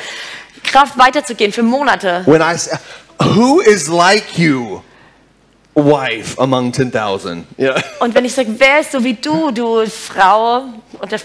Kraft 0.63 0.99
weiterzugehen 0.99 1.53
für 1.53 1.63
Monate. 1.63 2.23
When 2.27 2.43
I 2.43 2.57
say, 2.57 2.77
Who 3.21 3.61
is 3.61 3.89
like 3.89 4.37
you, 4.37 4.83
wife 5.75 6.39
among 6.39 6.73
10,000? 6.73 7.47
Yeah. 7.59 7.81
Und 8.01 8.15
wenn 8.15 8.25
ich 8.25 8.35
sage, 8.35 8.49
wer 8.59 8.81
ist 8.81 8.93
so 8.93 9.03
wie 9.03 9.15
du, 9.15 9.51
du 9.53 9.87
Frau 9.87 10.65
unter 11.01 11.19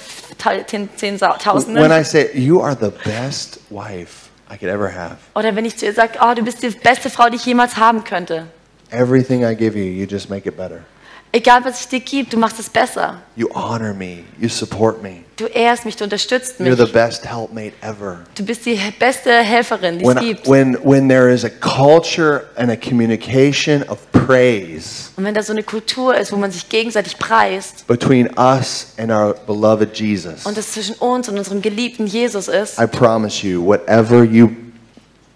When 0.45 1.91
I 1.91 2.04
say, 2.04 2.30
You 2.34 2.62
are 2.62 2.78
the 2.80 2.91
best 3.04 3.60
wife 3.69 4.30
I 4.49 4.58
could 4.58 4.69
ever 4.69 4.89
have. 4.89 5.17
Oder 5.36 5.56
wenn 5.56 5.65
ich 5.65 5.78
zu 5.78 5.86
ihr 5.86 5.93
sage, 5.93 6.19
oh, 6.21 6.34
du 6.34 6.43
bist 6.43 6.63
die 6.63 6.69
beste 6.69 7.10
Frau, 7.10 7.30
die 7.30 7.36
ich 7.36 7.45
jemals 7.45 7.78
haben 7.78 8.04
könnte. 8.04 8.47
Everything 8.91 9.43
I 9.45 9.56
give 9.56 9.75
you, 9.75 9.84
you 9.84 10.06
just 10.06 10.30
make 10.30 10.47
it 10.47 10.58
better. 10.58 10.84
Egal, 11.32 11.63
was 11.63 11.82
ich 11.82 11.88
dir 11.88 11.99
gebe, 11.99 12.28
du 12.28 12.38
machst 12.38 12.60
es 12.60 12.67
besser. 12.69 13.21
You 13.36 13.49
honor 13.54 13.93
me. 13.93 14.23
You 14.39 14.49
support 14.49 15.04
me. 15.04 15.25
Du 15.38 15.45
ehrst 15.45 15.86
mich, 15.86 15.95
du 15.95 16.04
unterstützt 16.04 16.60
mich. 16.60 16.73
You're 16.73 16.86
the 16.88 16.91
best 16.91 17.23
helpmate 17.23 17.73
ever. 17.82 18.21
Du 18.34 18.43
bist 18.43 18.65
die 18.65 18.80
beste 18.97 19.32
Helferin, 19.32 19.99
die 19.99 20.06
es 20.06 20.15
When, 20.15 20.25
gibt. 20.25 20.47
when, 20.47 20.78
when 20.84 21.08
there 21.08 21.32
is 21.32 21.45
a 21.45 21.49
culture 21.49 22.47
and 22.56 22.71
a 22.71 22.75
communication 22.75 23.84
of 23.89 23.99
praise 24.12 25.12
Und 25.17 25.23
wenn 25.23 25.36
da 25.36 25.43
so 25.43 25.54
eine 25.54 25.62
Kultur 25.62 26.17
ist, 26.17 26.32
wo 26.32 26.38
man 26.38 26.52
sich 26.52 26.67
gegenseitig 26.67 27.19
preist 27.19 27.86
between 27.86 28.28
us 28.36 28.93
and 28.97 29.12
our 29.12 29.36
beloved 29.45 29.95
Jesus, 29.95 30.47
und 30.47 30.58
es 30.58 30.71
zwischen 30.71 30.95
uns 30.95 31.30
und 31.30 31.38
unserem 31.38 31.62
geliebten 31.62 32.08
Jesus 32.08 32.47
ist, 32.47 32.80
I 32.80 32.88
promise 32.88 33.45
you, 33.45 33.63
whatever 33.63 34.23
you 34.23 34.49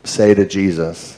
say 0.04 0.34
to 0.34 0.42
Jesus, 0.42 1.18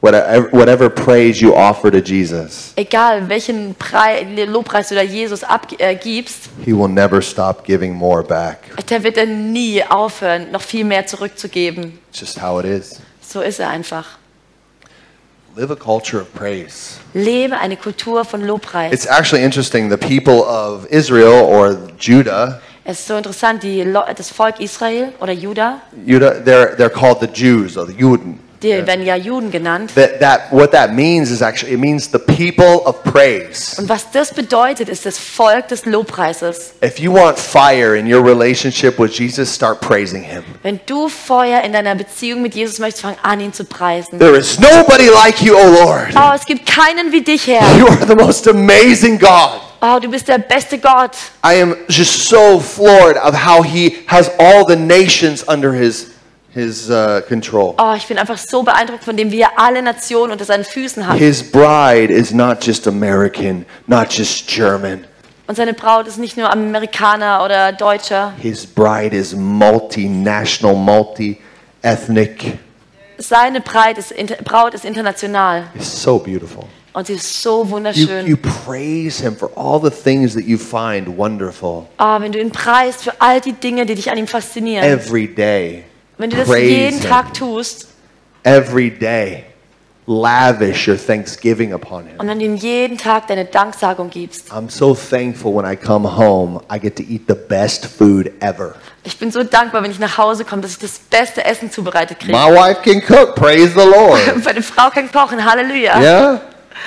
whatever, 0.00 0.48
whatever 0.50 0.90
praise 0.90 1.40
you 1.40 1.54
offer 1.54 1.90
to 1.90 2.00
Jesus, 2.00 2.72
egal 2.76 3.28
welchen 3.28 3.74
Prei 3.74 4.26
Lobpreis 4.46 4.88
du 4.88 4.94
da 4.94 5.02
Jesus 5.02 5.44
abgibst, 5.44 6.48
äh, 6.60 6.64
he 6.64 6.72
will 6.72 6.88
never 6.88 7.22
stop 7.22 7.64
giving 7.64 7.94
more 7.94 8.22
back. 8.22 8.58
der 8.88 9.02
wird 9.02 9.16
er 9.16 9.26
nie 9.26 9.82
aufhören, 9.84 10.50
noch 10.50 10.62
viel 10.62 10.84
mehr 10.84 11.06
zurückzugeben. 11.06 11.98
It's 12.10 12.20
just 12.20 12.42
how 12.42 12.60
it 12.60 12.66
is. 12.66 13.00
So 13.20 13.40
ist 13.40 13.60
er 13.60 13.68
einfach. 13.68 14.18
Live 15.56 15.70
a 15.70 15.76
culture 15.76 16.22
of 16.22 16.32
praise. 16.32 16.98
Lebe 17.12 17.58
eine 17.58 17.76
Kultur 17.76 18.24
von 18.24 18.40
Lobpreis. 18.40 18.92
It's 18.92 19.06
actually 19.06 19.42
interesting. 19.42 19.90
The 19.90 19.96
people 19.96 20.42
of 20.44 20.86
Israel 20.90 21.44
or 21.44 21.76
Judah, 21.98 22.60
es 22.84 23.00
ist 23.00 23.08
so 23.08 23.16
interessant, 23.16 23.62
die 23.62 23.84
das 24.16 24.30
Volk 24.30 24.58
Israel 24.58 25.12
oder 25.20 25.32
Juda, 25.32 25.80
Judah, 26.06 26.32
they're 26.44 26.76
they're 26.76 26.88
called 26.88 27.20
the 27.20 27.26
Jews 27.26 27.76
or 27.76 27.86
the 27.86 27.92
Juden. 27.92 28.38
Die 28.62 28.86
werden 28.86 29.04
ja 29.04 29.16
Juden 29.16 29.50
genannt. 29.50 29.94
That 29.94 30.20
that 30.20 30.40
what 30.50 30.72
that 30.72 30.92
means 30.92 31.30
is 31.30 31.42
actually 31.42 31.72
it 31.72 31.80
means 31.80 32.10
the 32.10 32.18
people 32.18 32.82
of 32.84 33.02
praise. 33.04 33.78
Und 33.78 33.88
was 33.88 34.10
das 34.12 34.32
bedeutet, 34.32 34.88
ist 34.88 35.06
das 35.06 35.18
Volk 35.18 35.68
des 35.68 35.86
Lobpreises. 35.86 36.72
If 36.84 36.98
you 36.98 37.12
want 37.12 37.38
fire 37.38 37.96
in 37.96 38.12
your 38.12 38.24
relationship 38.24 38.98
with 38.98 39.18
Jesus, 39.18 39.54
start 39.54 39.80
praising 39.80 40.22
him. 40.22 40.42
Wenn 40.62 40.80
du 40.86 41.08
Feuer 41.08 41.62
in 41.62 41.72
deiner 41.72 41.94
Beziehung 41.94 42.42
mit 42.42 42.54
Jesus 42.54 42.78
möchtest, 42.78 43.02
fang 43.02 43.16
an, 43.22 43.40
ihn 43.40 43.52
zu 43.52 43.64
preisen. 43.64 44.18
There 44.18 44.36
is 44.36 44.58
nobody 44.58 45.08
like 45.08 45.40
you, 45.40 45.54
O 45.54 45.66
Lord. 45.84 46.14
Oh, 46.14 46.32
es 46.34 46.44
gibt 46.44 46.66
keinen 46.66 47.12
wie 47.12 47.22
dich, 47.22 47.46
Herr. 47.46 47.76
You 47.78 47.86
are 47.86 48.06
the 48.06 48.14
most 48.14 48.46
amazing 48.46 49.18
God. 49.18 49.60
Oh, 49.82 49.98
du 49.98 50.10
bist 50.10 50.28
der 50.28 50.38
beste 50.38 50.78
Gott. 50.78 51.16
I 51.42 51.54
am 51.62 51.74
just 51.88 52.28
so 52.28 52.60
floored 52.60 53.16
of 53.16 53.34
how 53.34 53.62
he 53.62 53.96
has 54.06 54.30
all 54.38 54.66
the 54.66 54.76
nations 54.76 55.42
under 55.48 55.72
his 55.72 56.09
his 56.54 56.90
uh, 56.90 57.20
control. 57.28 57.74
Oh, 57.78 57.94
ich 57.96 58.06
bin 58.06 58.18
einfach 58.18 58.38
so 58.38 58.62
beeindruckt 58.62 59.04
von 59.04 59.16
dem, 59.16 59.30
wie 59.30 59.40
er 59.40 59.50
alle 59.56 59.82
Nationen 59.82 60.32
unter 60.32 60.44
seinen 60.44 60.64
Füßen 60.64 61.06
hat. 61.06 61.16
His 61.18 61.42
bride 61.42 62.12
is 62.12 62.32
not 62.32 62.64
just 62.64 62.86
American, 62.88 63.64
not 63.86 64.12
just 64.12 64.46
German. 64.48 65.04
Und 65.46 65.56
seine 65.56 65.74
Braut 65.74 66.06
ist 66.06 66.18
nicht 66.18 66.36
nur 66.36 66.50
Amerikaner 66.52 67.44
oder 67.44 67.72
Deutscher. 67.72 68.32
His 68.40 68.64
bride 68.66 69.16
is 69.16 69.34
multinational, 69.34 70.76
multi-ethnic. 70.76 72.58
Seine 73.18 73.60
Braut 73.60 73.98
ist, 73.98 74.14
Braut 74.44 74.74
ist 74.74 74.84
international. 74.84 75.64
It's 75.74 76.02
so 76.02 76.18
beautiful. 76.18 76.64
Und 76.92 77.06
sie 77.06 77.14
ist 77.14 77.42
so 77.42 77.62
You, 77.64 77.70
wunderschön. 77.70 78.26
you 78.26 78.36
praise 78.36 79.22
him 79.22 79.36
for 79.36 79.50
all 79.56 79.80
the 79.80 79.90
things 79.90 80.34
that 80.34 80.44
you 80.44 80.58
find 80.58 81.06
wonderful 81.16 81.86
Oh, 82.00 82.20
wenn 82.20 82.32
du 82.32 82.40
ihn 82.40 82.50
preist 82.50 83.04
für 83.04 83.12
all 83.20 83.40
die 83.40 83.52
Dinge, 83.52 83.86
die 83.86 83.94
dich 83.94 84.10
an 84.10 84.18
ihm 84.18 84.26
faszinieren. 84.26 84.84
every 84.84 85.28
day. 85.28 85.84
Wenn 86.20 86.28
du 86.28 86.36
das 86.36 86.48
jeden. 86.48 87.00
Tag 87.00 87.32
tust 87.32 87.88
Every 88.42 88.90
day. 88.90 89.44
Lavish 90.06 90.88
your 90.88 90.96
thanksgiving 90.96 91.72
upon 91.72 92.06
him. 92.06 92.18
und 92.18 92.28
wenn 92.28 92.38
du 92.38 92.44
ihm 92.44 92.56
jeden 92.56 92.98
Tag 92.98 93.26
deine 93.28 93.44
Danksagung 93.46 94.10
gibst. 94.10 94.50
I'm 94.52 94.68
so 94.68 94.94
thankful 94.94 95.54
when 95.54 95.64
I 95.64 95.76
come 95.76 96.16
home, 96.16 96.60
I 96.70 96.78
get 96.78 96.96
to 96.96 97.02
eat 97.02 97.22
the 97.26 97.34
best 97.34 97.86
food 97.86 98.32
ever. 98.40 98.74
Ich 99.04 99.18
bin 99.18 99.30
so 99.30 99.42
dankbar, 99.44 99.82
wenn 99.82 99.90
ich 99.90 99.98
nach 99.98 100.18
Hause 100.18 100.44
komme, 100.44 100.62
dass 100.62 100.72
ich 100.72 100.78
das 100.78 100.98
beste 100.98 101.44
Essen 101.44 101.70
zubereitet 101.70 102.18
kriege. 102.18 102.32
My 102.32 102.50
wife 102.50 102.82
can 102.82 103.00
cook, 103.00 103.34
praise 103.34 103.72
the 103.74 103.86
Lord. 103.86 104.20
Meine 104.44 104.62
Frau 104.62 104.90
kann 104.90 105.10
kochen, 105.10 105.42
Halleluja. 105.42 106.00
Yeah? 106.00 106.40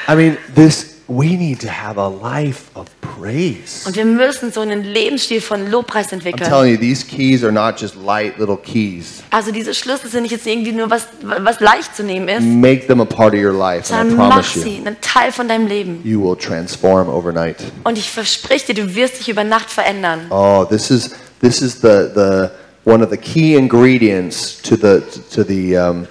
I 0.08 0.16
mean, 0.16 0.38
this 0.54 0.98
we 1.08 1.38
need 1.38 1.60
to 1.62 1.70
have 1.70 1.98
a 1.98 2.08
life 2.08 2.70
of 2.76 2.88
praise. 3.20 3.86
Und 3.88 3.96
wir 3.96 4.06
müssen 4.06 4.52
so 4.52 4.62
einen 4.62 4.84
Lebensstil 4.84 5.42
von 5.42 5.70
Lobpreis 5.70 6.08
I'm 6.10 6.14
entwickeln. 6.14 6.50
telling 6.50 6.72
you, 6.74 6.78
these 6.78 7.06
keys 7.06 7.44
are 7.44 7.52
not 7.52 7.80
just 7.80 7.96
light 7.96 8.38
little 8.38 8.58
keys. 8.58 9.24
Also 9.32 9.52
diese 9.52 9.74
Schlüssel 9.74 10.10
sind 10.10 10.24
nicht 10.24 10.32
jetzt 10.32 10.48
irgendwie 10.48 10.72
nur 10.72 10.90
was, 10.90 11.08
was 11.22 11.60
leicht 11.60 11.96
zu 11.96 12.04
nehmen 12.04 12.28
ist, 12.28 12.42
Make 12.44 12.88
them 12.88 13.02
a 13.02 13.06
part 13.06 13.34
of 13.34 13.40
your 13.40 13.54
life, 13.54 13.94
and 13.94 14.08
I 14.08 14.10
sondern 14.10 14.18
mach 14.18 14.30
promise 14.36 14.60
you, 14.60 14.64
sie 14.64 14.78
einen 14.86 14.98
Teil 15.02 15.32
von 15.32 15.48
deinem 15.48 15.68
Leben. 15.68 16.02
you 16.04 16.22
will 16.24 16.36
transform 16.38 17.08
overnight. 17.10 17.58
Und 17.84 17.98
ich 17.98 18.10
verspreche 18.10 18.74
dir, 18.74 18.86
du 18.86 18.96
wirst 18.96 19.20
dich 19.20 19.30
über 19.30 19.44
Nacht 19.44 19.70
verändern. 19.70 20.28
Oh, 20.30 20.66
this 20.70 20.90
is 20.92 21.12
this 21.42 21.62
is 21.62 21.76
the 21.82 22.10
the 22.14 22.50
one 22.86 23.04
of 23.04 23.10
the 23.10 23.18
key 23.18 23.56
ingredients 23.56 24.62
to 24.62 24.76
the 24.76 25.02
to 25.34 25.44
the 25.44 25.78
um, 25.78 26.08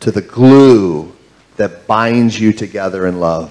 to 0.00 0.10
the 0.10 0.20
glue 0.22 1.06
that 1.56 1.86
binds 1.86 2.38
you 2.38 2.52
together 2.52 3.06
in 3.06 3.20
love. 3.20 3.50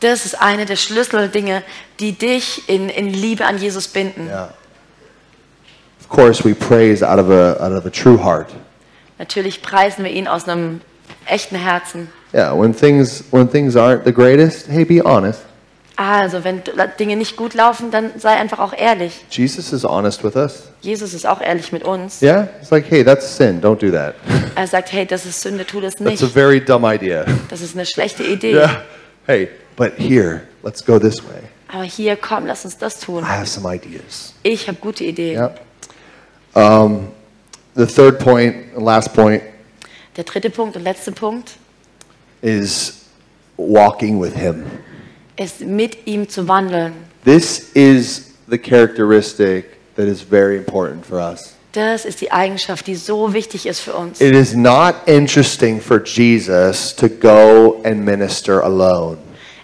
Das 0.00 0.26
ist 0.26 0.40
eine 0.40 0.66
der 0.66 0.76
Schlüsseldinge, 0.76 1.62
die 2.00 2.12
dich 2.12 2.68
in, 2.68 2.88
in 2.88 3.08
Liebe 3.08 3.44
an 3.46 3.58
Jesus 3.58 3.88
binden. 3.88 4.26
Yeah. 4.26 4.50
Of 6.00 6.08
course, 6.08 6.44
we 6.44 6.54
praise 6.54 7.02
out 7.02 7.18
of 7.18 7.30
a 7.30 7.56
out 7.60 7.72
of 7.72 7.86
a 7.86 7.90
true 7.90 8.22
heart. 8.22 8.48
Natürlich 9.18 9.62
preisen 9.62 10.04
wir 10.04 10.10
ihn 10.12 10.28
aus 10.28 10.46
einem 10.46 10.80
echten 11.26 11.56
Herzen. 11.56 12.08
Yeah, 12.34 12.52
when 12.54 12.74
things 12.76 13.24
when 13.30 13.48
things 13.50 13.74
aren't 13.76 14.04
the 14.04 14.12
greatest, 14.12 14.68
hey, 14.68 14.84
be 14.84 15.02
honest. 15.02 15.40
Also, 15.96 16.44
wenn 16.44 16.62
Dinge 16.98 17.16
nicht 17.16 17.36
gut 17.38 17.54
laufen, 17.54 17.90
dann 17.90 18.10
sei 18.18 18.34
einfach 18.36 18.58
auch 18.58 18.74
ehrlich. 18.74 19.24
Jesus 19.30 19.72
is 19.72 19.82
honest 19.82 20.22
with 20.22 20.36
us. 20.36 20.64
Jesus 20.82 21.14
ist 21.14 21.26
auch 21.26 21.40
ehrlich 21.40 21.72
mit 21.72 21.84
uns. 21.84 22.20
Yeah, 22.20 22.48
it's 22.60 22.70
like, 22.70 22.84
hey, 22.90 23.02
that's 23.02 23.34
sin. 23.38 23.62
Don't 23.62 23.78
do 23.78 23.90
that. 23.90 24.14
Er 24.54 24.66
sagt, 24.66 24.92
hey, 24.92 25.06
das 25.06 25.24
ist 25.24 25.40
Sünde, 25.40 25.64
tu 25.64 25.80
das 25.80 25.94
That's 25.94 26.20
a 26.20 26.24
nicht. 26.26 26.34
very 26.34 26.60
dumb 26.60 26.84
idea. 26.84 27.24
Das 27.48 27.62
ist 27.62 27.74
eine 27.74 27.86
schlechte 27.86 28.22
Idee. 28.24 28.52
Yeah. 28.56 28.82
Hey, 29.26 29.50
but 29.76 29.94
here, 29.98 30.48
let's 30.62 30.80
go 30.82 30.98
this 30.98 31.22
way. 31.22 31.48
Aber 31.68 31.84
hier, 31.84 32.16
komm, 32.16 32.46
lass 32.46 32.64
uns 32.64 32.76
das 32.76 33.00
tun. 33.00 33.24
I 33.24 33.36
have 33.36 33.48
some 33.48 33.66
ideas. 33.66 34.34
Ich 34.44 34.68
habe 34.68 34.78
gute 34.80 35.04
Ideen. 35.04 35.34
Yeah. 35.34 35.52
Um, 36.54 37.12
the 37.74 37.86
third 37.86 38.20
point, 38.20 38.54
and 38.74 38.84
last 38.84 39.12
point, 39.14 39.42
Der 40.16 40.24
dritte 40.24 40.48
Punkt 40.48 40.76
und 40.76 40.82
letzte 40.84 41.12
Punkt 41.12 41.56
is 42.40 43.04
walking 43.58 44.18
with 44.20 44.34
Him. 44.34 44.64
ist, 45.36 45.60
mit 45.60 46.06
ihm 46.06 46.28
zu 46.28 46.46
wandeln. 46.48 46.94
This 47.24 47.72
is 47.74 48.34
the 48.48 48.56
characteristic 48.58 49.76
that 49.96 50.06
is 50.06 50.22
very 50.22 50.56
important 50.56 51.04
for 51.04 51.18
us. 51.18 51.55
Das 51.76 52.06
ist 52.06 52.22
die 52.22 52.32
Eigenschaft, 52.32 52.86
die 52.86 52.94
so 52.94 53.34
wichtig 53.34 53.66
ist 53.66 53.80
für 53.80 53.92
uns. 53.92 54.18
It 54.22 54.34
is 54.34 54.54
not 54.54 54.94
interesting 55.04 55.78
for 55.78 56.02
Jesus 56.02 56.96
to 56.96 57.06
go 57.06 57.82
and 57.84 58.02
minister 58.02 58.64
alone. 58.64 59.18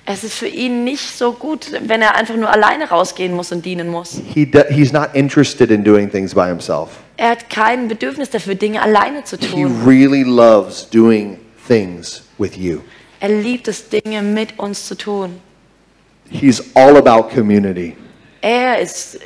Es 0.05 0.23
ist 0.23 0.35
für 0.35 0.49
ihn 0.49 0.85
nicht 0.85 1.17
so 1.17 1.33
gut, 1.33 1.69
wenn 1.87 2.03
er 2.03 2.15
einfach 2.15 2.37
nur 2.37 2.51
alleine 2.51 2.91
rausgehen 2.91 3.33
muss 3.33 3.51
und 3.51 3.65
dienen 3.65 3.89
muss. 3.89 4.21
He 4.35 4.45
do, 4.45 4.61
he's 4.69 4.93
not 4.93 5.09
interested 5.15 5.71
in 5.71 5.85
doing 5.85 6.11
things 6.11 6.35
by 6.35 6.49
himself. 6.49 6.91
Er 7.17 7.31
hat 7.31 7.49
kein 7.49 7.89
Bedürfnis 7.89 8.29
dafür, 8.29 8.57
Dinge 8.57 8.83
alleine 8.83 9.25
zu 9.25 9.39
He 9.39 9.47
tun. 9.47 9.83
really 9.87 10.23
loves 10.23 10.87
doing 10.91 11.39
things 11.67 12.25
with 12.37 12.59
you. 12.59 12.81
Er 13.21 13.31
liebt 13.31 13.69
es, 13.69 13.89
Dinge 13.89 14.21
mit 14.21 14.59
uns 14.59 14.87
zu 14.87 14.97
tun. 14.97 15.41
He's 16.29 16.63
all 16.75 16.99
about 16.99 17.35
community. 17.35 17.97
Er 18.43 18.81
ist, 18.81 19.21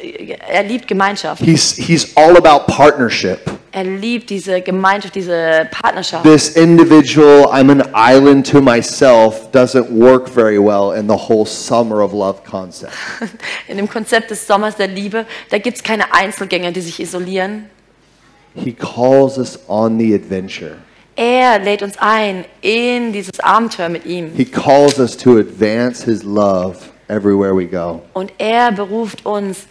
er 0.46 0.62
liebt 0.62 0.86
Gemeinschaft. 0.86 1.42
He's, 1.42 1.72
he's 1.72 2.14
all 2.16 2.36
about 2.36 2.70
partnership. 2.70 3.50
Er 3.72 3.84
liebt 3.84 4.28
diese 4.28 4.60
Gemeinschaft, 4.60 5.14
diese 5.14 5.66
Partnerschaft. 5.70 6.24
This 6.24 6.50
individual, 6.50 7.46
I'm 7.46 7.70
an 7.70 7.82
island 7.94 8.46
to 8.50 8.60
myself, 8.60 9.50
doesn't 9.52 9.90
work 9.90 10.28
very 10.28 10.58
well 10.58 10.92
in 10.92 11.08
the 11.08 11.16
whole 11.16 11.46
summer 11.46 12.02
of 12.02 12.12
love 12.12 12.42
concept. 12.44 12.92
In 13.68 13.78
dem 13.78 13.88
Konzept 13.88 14.30
des 14.30 14.46
Sommers 14.46 14.76
der 14.76 14.88
Liebe, 14.88 15.24
da 15.50 15.58
gibt 15.58 15.78
es 15.78 15.82
keine 15.82 16.12
Einzelgänger, 16.14 16.72
die 16.72 16.82
sich 16.82 17.00
isolieren. 17.00 17.70
He 18.54 18.72
calls 18.72 19.38
us 19.38 19.58
on 19.66 19.98
the 19.98 20.14
adventure. 20.14 20.76
Er 21.16 21.58
lädt 21.58 21.82
uns 21.82 21.96
ein 21.98 22.44
in 22.60 23.12
dieses 23.12 23.40
Abenteuer 23.40 23.88
mit 23.88 24.04
ihm. 24.04 24.32
He 24.36 24.44
calls 24.44 24.98
us 24.98 25.16
to 25.16 25.38
advance 25.38 26.04
his 26.04 26.22
love 26.22 26.76
everywhere 27.08 27.54
we 27.56 27.66
go. 27.66 28.02
Und 28.14 28.32
er 28.38 28.72
beruft 28.72 29.24
uns, 29.26 29.66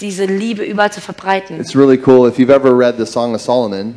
diese 0.00 0.24
Liebe 0.24 0.64
überall 0.64 0.90
zu 0.92 1.00
verbreiten. 1.00 1.60
It's 1.60 1.76
really 1.76 2.00
cool. 2.06 2.28
If 2.28 2.36
you've 2.38 2.52
ever 2.52 2.76
read 2.76 2.96
the 2.98 3.06
Song 3.06 3.34
of 3.34 3.40
Solomon, 3.40 3.94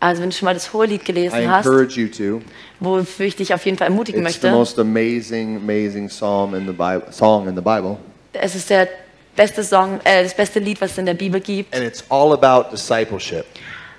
Also 0.00 0.22
wenn 0.22 0.30
du 0.30 0.36
schon 0.36 0.46
mal 0.46 0.54
das 0.54 0.72
Hohelied 0.72 1.02
I 1.02 1.04
gelesen 1.04 1.50
hast, 1.50 1.66
encourage 1.66 1.98
you 2.00 2.08
to. 2.08 2.40
wofür 2.80 3.26
ich 3.26 3.34
dich 3.36 3.52
auf 3.52 3.64
jeden 3.64 3.76
Fall 3.78 3.88
ermutigen 3.88 4.24
It's 4.24 4.34
the 4.40 4.46
möchte, 4.48 4.56
most 4.56 4.78
amazing, 4.78 5.56
amazing 5.56 6.08
psalm 6.08 6.54
in 6.54 6.66
the 6.66 6.72
Bible, 6.72 7.02
song 7.10 7.48
in 7.48 7.56
the 7.56 7.60
Bible. 7.62 7.96
es 8.34 8.54
ist 8.54 8.70
der 8.70 8.88
beste 9.34 9.64
Song, 9.64 9.98
äh, 10.04 10.22
das 10.22 10.34
beste 10.34 10.60
Lied, 10.60 10.80
was 10.80 10.92
es 10.92 10.98
in 10.98 11.06
der 11.06 11.14
Bibel 11.14 11.40
gibt. 11.40 11.74
And 11.74 11.82
it's 11.84 12.04
all 12.10 12.32
about 12.32 12.70
discipleship. 12.70 13.44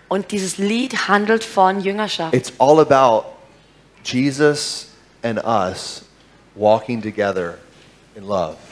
Und 0.07 0.31
dieses 0.31 0.57
Lied 0.57 1.07
handelt 1.09 1.43
von 1.43 1.81
Jüngerschaft. 1.81 2.33
It's 2.33 2.53
all 2.59 2.79
about 2.79 3.25
Jesus 4.03 4.87
and 5.23 5.43
us 5.43 6.03
walking 6.55 7.01
together. 7.01 7.57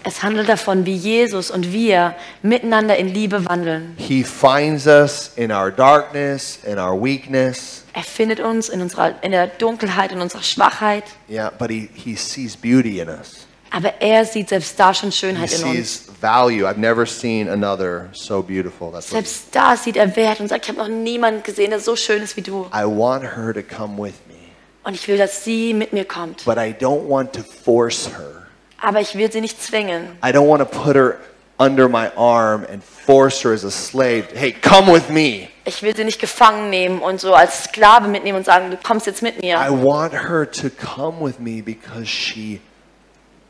Es 0.04 0.24
handelt 0.24 0.50
davon, 0.50 0.86
wie 0.86 0.96
Jesus 0.96 1.52
und 1.52 1.72
wir 1.72 2.16
miteinander 2.42 2.98
in 2.98 3.08
Liebe 3.14 3.46
wandeln. 3.46 3.94
He 3.98 4.24
finds 4.24 4.88
us 4.88 5.32
in 5.36 5.52
our 5.52 5.72
darkness, 5.72 6.60
in 6.66 6.78
our 6.78 7.02
weakness. 7.02 7.84
Er 7.94 8.04
findet 8.04 8.40
uns 8.40 8.70
in, 8.70 8.82
unserer, 8.82 9.16
in 9.24 9.32
der 9.32 9.48
Dunkelheit, 9.48 10.12
in 10.12 10.20
unserer 10.20 10.44
Schwachheit. 10.44 11.04
Yeah, 11.30 11.50
but 11.58 11.70
he, 11.70 11.90
he 11.94 12.16
sees 12.16 12.56
beauty 12.58 13.00
in 13.00 13.08
us. 13.10 13.46
Aber 13.70 13.94
er 14.02 14.26
sieht 14.26 14.50
selbst 14.50 14.80
da 14.80 14.94
schon 14.94 15.10
He 15.12 15.16
Schönheit 15.18 15.52
in 15.54 15.64
uns. 15.64 16.06
value. 16.22 16.66
I've 16.68 16.78
never 16.80 17.06
seen 17.06 17.50
another 17.50 18.10
so 18.14 18.42
beautiful. 18.42 18.92
That's 18.92 19.10
Selbst 19.10 19.48
da 19.52 19.76
sieht 19.78 19.98
er 19.98 20.16
Wert 20.16 20.40
und 20.40 20.48
sagt, 20.48 20.66
ich 20.66 20.70
habe 20.70 20.80
noch 20.80 20.88
niemanden 20.90 21.44
gesehen, 21.44 21.70
der 21.70 21.80
so 21.80 21.96
schön 21.96 22.22
ist 22.22 22.36
wie 22.38 22.42
du. 22.42 22.66
I 22.74 22.84
want 22.86 23.24
her 23.24 23.54
to 23.54 23.62
come 23.62 23.98
with 24.02 24.14
me, 24.28 24.36
Und 24.84 24.94
ich 24.96 25.08
will, 25.08 25.18
dass 25.18 25.44
sie 25.44 25.74
mit 25.74 25.94
mir 25.94 26.06
kommt. 26.06 26.44
but 26.46 26.58
I 26.58 26.74
don't 26.78 27.08
want 27.08 27.34
to 27.34 27.42
force 27.64 28.08
her. 28.08 28.37
Aber 28.80 29.02
ich 29.02 29.16
will 29.16 29.32
sie 29.32 29.42
nicht 29.42 29.62
zwingen. 29.62 30.18
I 30.24 30.28
don't 30.30 30.48
want 30.48 30.60
to 30.60 30.66
put 30.66 30.96
her 30.96 31.18
under 31.60 31.90
my 31.90 32.10
arm 32.16 32.66
and 32.72 32.84
force 32.84 33.44
her 33.44 33.52
as 33.54 33.64
a 33.64 33.72
slave. 33.72 34.28
Hey, 34.36 34.52
come 34.54 34.92
with 34.94 35.10
me. 35.10 35.50
Ich 35.66 35.82
will 35.82 35.96
sie 35.96 36.04
nicht 36.04 36.20
gefangen 36.22 36.70
nehmen 36.70 37.02
und 37.02 37.20
so 37.20 37.34
als 37.34 37.64
Sklave 37.66 38.08
mitnehmen 38.08 38.38
und 38.38 38.46
sagen, 38.46 38.70
du 38.72 38.78
kommst 38.78 39.08
jetzt 39.08 39.22
mit 39.24 39.38
I 39.44 39.48
mir. 39.48 39.58
want 39.84 40.14
her 40.14 40.50
to 40.50 40.70
come 40.70 41.20
with 41.20 41.40
me 41.40 41.62
because 41.62 42.06
she 42.08 42.62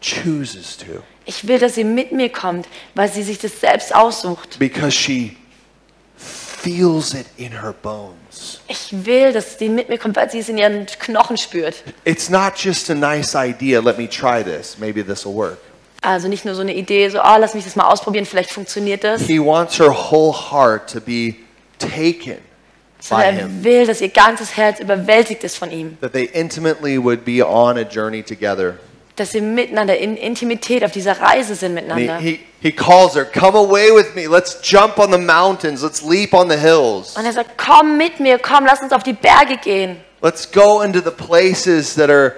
chooses 0.02 0.78
to, 0.78 1.04
Ich 1.26 1.48
will, 1.48 1.60
dass 1.60 1.76
sie 1.76 1.84
mit 1.84 2.12
mir 2.12 2.30
kommt, 2.30 2.68
weil 2.96 3.10
sie 3.12 3.24
sich 3.24 3.40
das 3.40 3.60
selbst 3.60 3.94
aussucht. 3.94 4.58
because 4.60 4.92
she 4.92 5.36
feels 6.58 7.14
it 7.14 7.28
in 7.38 7.52
her 7.52 7.74
bones. 7.74 8.60
Ich 8.68 8.90
will, 9.06 9.32
dass 9.32 9.58
sie 9.58 9.70
mit 9.70 9.90
mir 9.90 9.98
kommt, 9.98 10.16
weil 10.16 10.30
sie 10.30 10.40
es 10.40 10.50
in 10.50 10.58
ihren 10.58 10.86
Knochen 10.86 11.38
spürt. 11.38 11.84
It's 12.04 12.30
not 12.30 12.58
just 12.58 12.90
a 12.90 12.96
nice 12.96 13.36
idea. 13.36 13.80
Let 13.80 13.98
me 13.98 14.10
try 14.10 14.44
this. 14.44 14.78
Maybe 14.78 15.04
this 15.04 15.26
will 15.26 15.36
work. 15.36 15.58
Also 16.02 16.28
nicht 16.28 16.46
nur 16.46 16.56
so 16.56 16.62
eine 16.62 16.76
Idee, 16.76 17.10
so, 17.10 17.20
oh, 17.20 17.38
lass 17.40 17.54
mich 17.54 17.64
das 17.64 17.76
mal 17.76 17.88
ausprobieren, 17.88 18.26
vielleicht 18.26 18.52
funktioniert 18.52 19.04
das. 19.04 19.24
He 19.24 19.40
wants 19.40 19.80
her 19.80 19.92
whole 19.92 20.34
heart 20.34 20.90
to 20.92 21.02
be 21.02 21.36
taken 21.80 22.38
by 22.38 22.42
Sondern 23.00 23.38
er 23.38 23.64
will, 23.64 23.86
dass 23.86 24.02
ihr 24.02 24.10
ganzes 24.10 24.56
Herz 24.56 24.80
überwältigt 24.80 25.44
ist 25.44 25.58
von 25.58 25.72
ihm. 25.72 25.98
That 26.02 26.14
they 26.14 26.26
intimately 26.26 27.02
would 27.04 27.26
be 27.26 27.46
on 27.46 27.78
a 27.78 27.82
journey 27.82 28.24
together. 28.24 28.76
Dass 29.18 29.32
sie 29.32 29.42
miteinander 29.42 29.98
in 29.98 30.16
Intimität 30.16 30.86
auf 30.86 30.92
dieser 30.92 31.20
Reise 31.20 31.56
sind 31.56 31.78
And 31.78 31.88
miteinander. 31.88 32.18
he, 32.20 32.40
he, 32.62 32.72
calls 32.72 33.16
her, 33.16 33.26
Come 33.26 33.58
away 33.58 33.90
with 33.94 34.16
me. 34.16 34.28
Let's 34.28 34.60
jump 34.64 34.98
on 35.00 35.12
the 35.12 35.18
mountains. 35.18 35.82
Let's 35.84 36.02
leap 36.02 36.34
on 36.34 36.50
the 36.50 36.58
hills. 36.58 37.18
Und 37.18 37.26
er 37.26 37.34
sagt, 37.34 37.58
komm 37.58 37.98
mit 37.98 38.20
mir, 38.20 38.38
komm, 38.40 38.66
lass 38.66 38.82
uns 38.82 38.94
auf 38.94 39.04
die 39.04 39.14
Berge 39.14 39.58
gehen. 39.58 39.98
Let's 40.22 40.50
go 40.52 40.82
into 40.82 41.00
the 41.02 41.12
places 41.12 41.96
that 41.96 42.10
are 42.10 42.34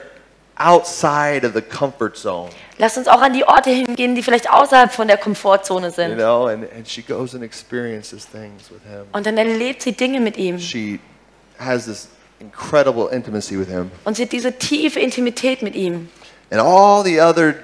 outside 0.57 1.45
of 1.45 1.53
the 1.53 1.61
comfort 1.61 2.15
zone. 2.17 2.49
Lass 2.77 2.97
uns 2.97 3.07
auch 3.07 3.21
an 3.21 3.33
die 3.33 3.43
Orte 3.43 3.69
hingehen, 3.69 4.15
die 4.15 4.23
vielleicht 4.23 4.49
außerhalb 4.49 4.91
von 4.91 5.07
der 5.07 5.17
Komfortzone 5.17 5.87
You 5.87 5.93
sind. 5.93 6.15
know, 6.15 6.47
and, 6.47 6.65
and 6.73 6.87
she 6.87 7.01
goes 7.01 7.33
and 7.33 7.43
experiences 7.43 8.25
things 8.29 8.69
with 8.69 8.81
him. 8.89 9.03
Und 9.11 9.25
dann 9.25 9.37
erlebt 9.37 9.81
sie 9.81 9.91
Dinge 9.91 10.19
mit 10.21 10.37
ihm. 10.37 10.59
She 10.59 10.99
has 11.57 11.85
this 11.85 12.07
incredible 12.39 13.09
intimacy 13.11 13.59
with 13.59 13.67
him. 13.67 13.91
Und 14.05 14.15
sie 14.15 14.23
hat 14.23 14.31
diese 14.31 14.53
tiefe 14.57 14.99
Intimität 14.99 15.61
mit 15.61 15.75
ihm. 15.75 16.09
And 16.51 16.59
all 16.59 17.03
the 17.03 17.19
other 17.19 17.63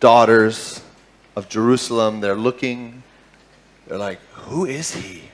daughters 0.00 0.82
of 1.36 1.48
Jerusalem, 1.48 2.20
they're 2.20 2.34
looking, 2.34 3.02
they're 3.86 3.98
like, 3.98 4.20
Who 4.32 4.66
is 4.66 4.94
he? 4.94 5.30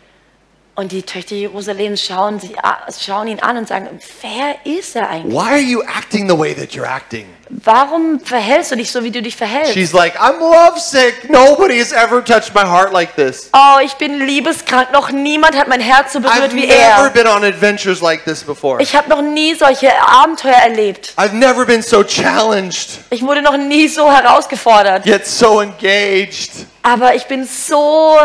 Und 0.81 0.93
die 0.93 1.03
Töchter 1.03 1.35
Jerusalems 1.35 2.03
schauen, 2.03 2.41
sie, 2.41 2.57
schauen 3.05 3.29
ihn 3.29 3.39
an 3.41 3.59
und 3.59 3.69
sagen, 3.69 4.01
wer 4.23 4.65
ist 4.65 4.97
er 4.97 5.11
eigentlich? 5.11 5.35
Why 5.35 5.51
are 5.51 5.59
you 5.59 5.83
acting 5.83 6.27
the 6.27 6.39
way 6.39 6.55
that 6.55 6.71
you're 6.71 6.89
acting? 6.89 7.27
Warum 7.51 8.19
verhältst 8.19 8.71
du 8.71 8.77
dich 8.77 8.91
so, 8.91 9.05
wie 9.05 9.11
du 9.11 9.21
dich 9.21 9.37
verhältst? 9.37 9.75
She's 9.75 9.93
like, 9.93 10.19
I'm 10.19 10.39
lovesick. 10.39 11.29
Nobody 11.29 11.79
has 11.81 11.93
ever 11.93 12.25
touched 12.25 12.55
my 12.55 12.63
heart 12.63 12.95
like 12.95 13.15
this. 13.15 13.51
oh, 13.53 13.77
ich 13.85 13.93
bin 13.97 14.21
liebeskrank. 14.27 14.91
Noch 14.93 15.11
niemand 15.11 15.55
hat 15.55 15.69
mein 15.69 15.81
Herz 15.83 16.15
so 16.15 16.21
berührt 16.21 16.51
I've 16.51 16.55
wie 16.55 16.67
never 16.67 17.09
er. 17.09 17.11
been 17.11 17.27
on 17.27 17.45
adventures 17.45 18.01
like 18.01 18.25
this 18.25 18.43
before. 18.43 18.81
Ich 18.81 18.97
habe 18.97 19.11
noch 19.11 19.21
nie 19.21 19.55
solche 19.55 19.91
Abenteuer 20.01 20.55
erlebt. 20.55 21.13
I've 21.19 21.35
never 21.35 21.67
been 21.67 21.83
so 21.83 22.03
challenged, 22.03 23.01
Ich 23.11 23.21
wurde 23.21 23.43
noch 23.43 23.59
nie 23.59 23.87
so 23.87 24.11
herausgefordert. 24.11 25.05
yet 25.05 25.27
so 25.27 25.61
engaged. 25.61 26.53
Aber 26.83 27.15
ich 27.15 27.27
bin 27.27 27.45
so, 27.45 28.17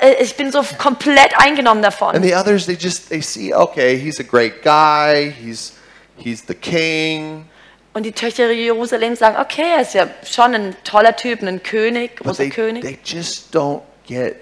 äh, 0.00 0.22
ich 0.22 0.36
bin 0.36 0.52
so 0.52 0.62
komplett 0.78 1.36
eingenommen 1.36 1.84
And 1.84 1.92
davon. 1.94 2.22
the 2.22 2.34
others, 2.34 2.66
they 2.66 2.76
just 2.76 3.08
they 3.08 3.20
see, 3.20 3.52
okay, 3.52 3.96
he's 3.98 4.20
a 4.20 4.22
great 4.22 4.62
guy. 4.62 5.30
He's 5.42 5.72
he's 6.16 6.44
the 6.46 6.54
king. 6.54 7.46
Und 7.94 8.04
die 8.04 8.12
Töchter 8.12 8.50
Jerusalems 8.52 9.18
sagen, 9.18 9.36
okay, 9.40 9.64
er 9.76 9.82
ist 9.82 9.94
ja 9.94 10.06
schon 10.24 10.54
ein 10.54 10.76
toller 10.84 11.16
Typ, 11.16 11.42
ein 11.42 11.62
König, 11.62 12.16
großer 12.16 12.36
they, 12.36 12.50
König. 12.50 12.82
they 12.82 12.98
just 13.04 13.52
don't 13.54 13.82
get 14.06 14.36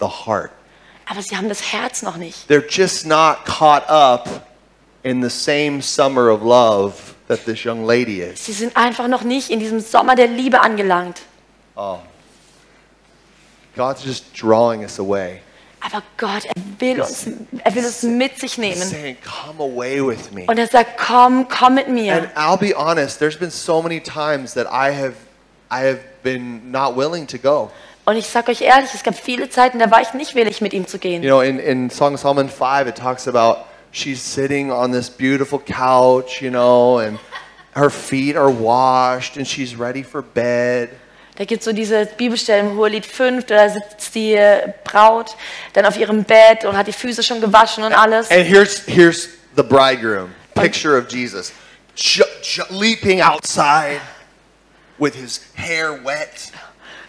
the 0.00 0.06
heart. 0.06 0.50
Aber 1.08 1.22
sie 1.22 1.36
haben 1.36 1.48
das 1.48 1.72
Herz 1.72 2.02
noch 2.02 2.16
nicht. 2.16 2.50
They're 2.50 2.68
just 2.68 3.06
not 3.06 3.44
caught 3.46 3.88
up 3.88 4.28
in 5.04 5.22
the 5.22 5.30
same 5.30 5.80
summer 5.80 6.28
of 6.30 6.42
love 6.42 6.94
that 7.28 7.44
this 7.44 7.64
young 7.64 7.86
lady 7.86 8.20
is. 8.20 8.44
Sie 8.44 8.52
sind 8.52 8.76
einfach 8.76 9.06
noch 9.06 9.22
nicht 9.22 9.50
in 9.50 9.60
diesem 9.60 9.78
Sommer 9.80 10.16
der 10.16 10.26
Liebe 10.26 10.60
angelangt. 10.60 11.20
Oh. 11.76 11.98
God's 13.78 14.04
just 14.04 14.34
drawing 14.34 14.82
us 14.82 14.98
away. 14.98 15.40
Aber 15.80 16.02
Gott, 16.16 16.44
er 16.44 16.62
will 16.80 17.00
uns, 17.00 17.28
er 17.62 17.74
will 17.76 17.84
uns 17.84 18.02
mit 18.02 18.36
sich 18.36 18.58
nehmen. 18.58 18.82
saying, 18.82 19.16
Come 19.22 19.60
away 19.60 20.04
with 20.04 20.32
me. 20.32 20.46
Und 20.48 20.58
er 20.58 20.66
sagt, 20.66 20.98
komm, 20.98 21.46
komm 21.48 21.76
mit 21.76 21.86
And. 21.86 22.28
I'll 22.34 22.58
be 22.58 22.74
honest, 22.74 23.20
there's 23.20 23.38
been 23.38 23.52
so 23.52 23.80
many 23.80 24.00
times 24.00 24.54
that 24.54 24.66
I 24.66 24.92
have 24.92 25.14
I 25.70 25.86
have 25.86 26.00
been 26.24 26.72
not 26.72 26.96
willing 26.96 27.28
to 27.28 27.38
go. 27.38 27.70
Und 28.04 28.16
ich 28.16 28.26
sag 28.26 28.48
euch 28.48 28.62
ehrlich, 28.62 28.90
es 28.94 29.04
gab 29.04 29.14
viele 29.14 29.48
Zeiten, 29.48 29.78
da 29.78 29.90
war 29.90 30.00
ich 30.00 30.12
nicht 30.14 30.34
willig, 30.34 30.60
mit 30.60 30.72
ihm 30.72 30.86
zu 30.86 30.98
You 30.98 31.20
know, 31.20 31.40
in, 31.40 31.60
in 31.60 31.90
Song 31.90 32.14
of 32.14 32.20
Solomon 32.20 32.48
5, 32.48 32.88
it 32.88 32.96
talks 32.96 33.28
about 33.28 33.66
she's 33.92 34.20
sitting 34.20 34.72
on 34.72 34.90
this 34.90 35.08
beautiful 35.08 35.60
couch, 35.60 36.42
you 36.42 36.50
know, 36.50 36.98
and 36.98 37.18
her 37.76 37.90
feet 37.90 38.34
are 38.34 38.50
washed 38.50 39.36
and 39.36 39.46
she's 39.46 39.76
ready 39.76 40.02
for 40.02 40.22
bed. 40.22 40.90
Da 41.38 41.44
gibt 41.44 41.60
es 41.60 41.66
so 41.66 41.72
diese 41.72 42.04
Bibelstellen 42.04 42.72
im 42.72 42.76
Hohelied 42.76 43.06
5, 43.06 43.46
da 43.46 43.68
sitzt 43.68 44.12
die 44.16 44.34
äh, 44.34 44.72
Braut 44.82 45.36
dann 45.72 45.86
auf 45.86 45.96
ihrem 45.96 46.24
Bett 46.24 46.64
und 46.64 46.76
hat 46.76 46.88
die 46.88 46.92
Füße 46.92 47.22
schon 47.22 47.40
gewaschen 47.40 47.84
und 47.84 47.92
alles. 47.92 48.28
And 48.32 48.44
here's 48.44 48.82
here's 48.88 49.28
the 49.54 49.62
bridegroom, 49.62 50.34
picture 50.56 50.98
of 50.98 51.08
Jesus, 51.08 51.52
leaping 52.70 53.22
outside 53.22 54.00
with 54.98 55.14
his 55.14 55.40
hair 55.54 56.04
wet. 56.04 56.50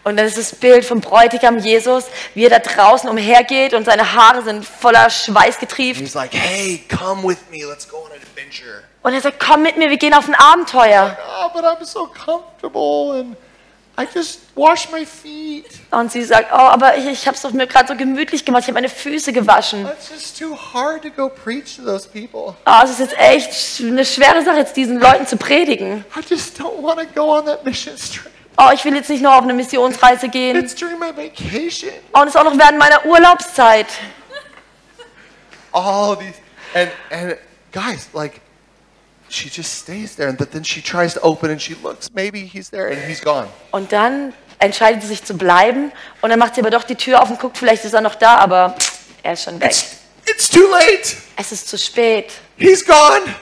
Und 0.03 0.17
dann 0.17 0.27
ist 0.27 0.37
das 0.37 0.55
Bild 0.55 0.85
vom 0.85 1.01
Bräutigam 1.01 1.57
Jesus, 1.57 2.05
wie 2.35 2.43
er 2.43 2.51
da 2.51 2.59
draußen 2.59 3.09
umhergeht 3.09 3.73
und 3.73 3.85
seine 3.85 4.13
Haare 4.13 4.43
sind 4.43 4.63
voller 4.63 5.09
Schweiß 5.09 5.57
getrieft. 5.57 6.01
he's 6.01 6.13
like, 6.13 6.35
hey, 6.35 6.83
come 6.87 7.27
with 7.27 7.39
me. 7.49 7.65
Let's 7.65 7.89
go 7.89 7.97
on 7.97 8.11
an 8.11 8.19
adventure. 8.21 8.83
Und 9.01 9.15
er 9.15 9.21
sagt, 9.21 9.39
komm 9.39 9.63
mit 9.63 9.77
mir, 9.77 9.89
wir 9.89 9.97
gehen 9.97 10.13
auf 10.13 10.27
ein 10.27 10.35
Abenteuer. 10.35 11.17
Oh, 11.43 11.49
but 11.51 11.65
I'm 11.65 11.83
so 11.83 12.05
comfortable 12.05 13.19
and 13.19 13.35
I 13.99 14.07
just 14.15 14.39
wash 14.55 14.89
my 14.91 15.05
feet. 15.05 15.65
Und 15.91 16.09
sie 16.09 16.23
sagt, 16.23 16.53
oh, 16.53 16.55
aber 16.55 16.95
ich, 16.95 17.05
ich 17.05 17.27
habe 17.27 17.35
es 17.35 17.41
doch 17.41 17.51
mir 17.51 17.67
gerade 17.67 17.89
so 17.89 17.95
gemütlich 17.97 18.45
gemacht, 18.45 18.61
ich 18.61 18.67
habe 18.67 18.75
meine 18.75 18.87
Füße 18.87 19.33
gewaschen. 19.33 19.85
It's 19.85 20.09
just 20.09 20.39
too 20.39 20.55
hard 20.55 21.01
to 21.01 21.09
go 21.09 21.27
preach 21.27 21.75
to 21.75 21.83
those 21.83 22.07
people. 22.07 22.55
Oh, 22.65 22.81
es 22.81 22.91
ist 22.91 22.99
jetzt 22.99 23.17
echt 23.17 23.81
eine 23.81 24.05
schwere 24.05 24.41
Sache, 24.45 24.59
jetzt 24.59 24.77
diesen 24.77 25.01
Leuten 25.01 25.27
zu 25.27 25.35
predigen. 25.35 26.05
I 26.15 26.21
just 26.29 26.57
don't 26.57 26.81
want 26.81 26.99
to 26.99 27.05
go 27.13 27.37
on 27.37 27.45
that 27.45 27.65
mission 27.65 27.93
trip. 27.97 28.31
Oh, 28.57 28.69
ich 28.73 28.85
will 28.85 28.95
jetzt 28.95 29.09
nicht 29.09 29.21
nur 29.21 29.35
auf 29.35 29.43
eine 29.43 29.53
Missionsreise 29.53 30.29
gehen. 30.29 30.55
It's 30.55 30.75
during 30.75 30.97
my 30.97 31.09
vacation. 31.09 31.91
Oh, 32.13 32.21
und 32.21 32.27
es 32.29 32.35
ist 32.35 32.39
auch 32.39 32.45
noch 32.45 32.57
während 32.57 32.77
meiner 32.77 33.05
Urlaubszeit. 33.05 33.87
All 35.73 36.17
these 36.17 36.35
and 36.73 36.89
and 37.11 37.37
guys, 37.73 38.07
like 38.13 38.39
she 39.31 39.49
just 39.49 39.79
stays 39.79 40.15
there 40.15 40.29
and 40.29 40.37
then 40.37 40.63
she 40.63 40.81
tries 40.81 41.13
to 41.13 41.21
open 41.21 41.51
and 41.51 41.61
she 41.61 41.75
looks, 41.83 42.11
maybe 42.13 42.41
he's 42.41 42.69
there 42.69 42.89
and 42.89 42.99
he's 43.07 43.21
gone. 43.21 43.47
Und 43.71 43.91
dann 43.91 44.33
entscheidet 44.59 45.01
sie 45.01 45.07
sich 45.07 45.23
zu 45.23 45.37
bleiben. 45.37 45.91
Und 46.21 46.29
dann 46.29 46.39
macht 46.39 46.55
sie 46.55 46.61
aber 46.61 46.69
doch 46.69 46.83
die 46.83 46.95
Tür 46.95 47.21
auf 47.21 47.29
und 47.29 47.39
guckt, 47.39 47.57
vielleicht 47.57 47.85
ist 47.85 47.93
er 47.93 48.01
noch 48.01 48.15
da, 48.15 48.37
aber 48.37 48.75
er 49.23 49.33
ist 49.33 49.43
schon 49.43 49.59
weg. 49.59 49.69
It's 49.71 49.95
it's 50.25 50.49
too 50.49 50.67
late. 50.69 51.15
Es 51.35 51.51
ist 51.51 51.67
zu 51.67 51.77
spät. 51.77 52.31
He's 52.57 52.85
gone. 52.85 53.35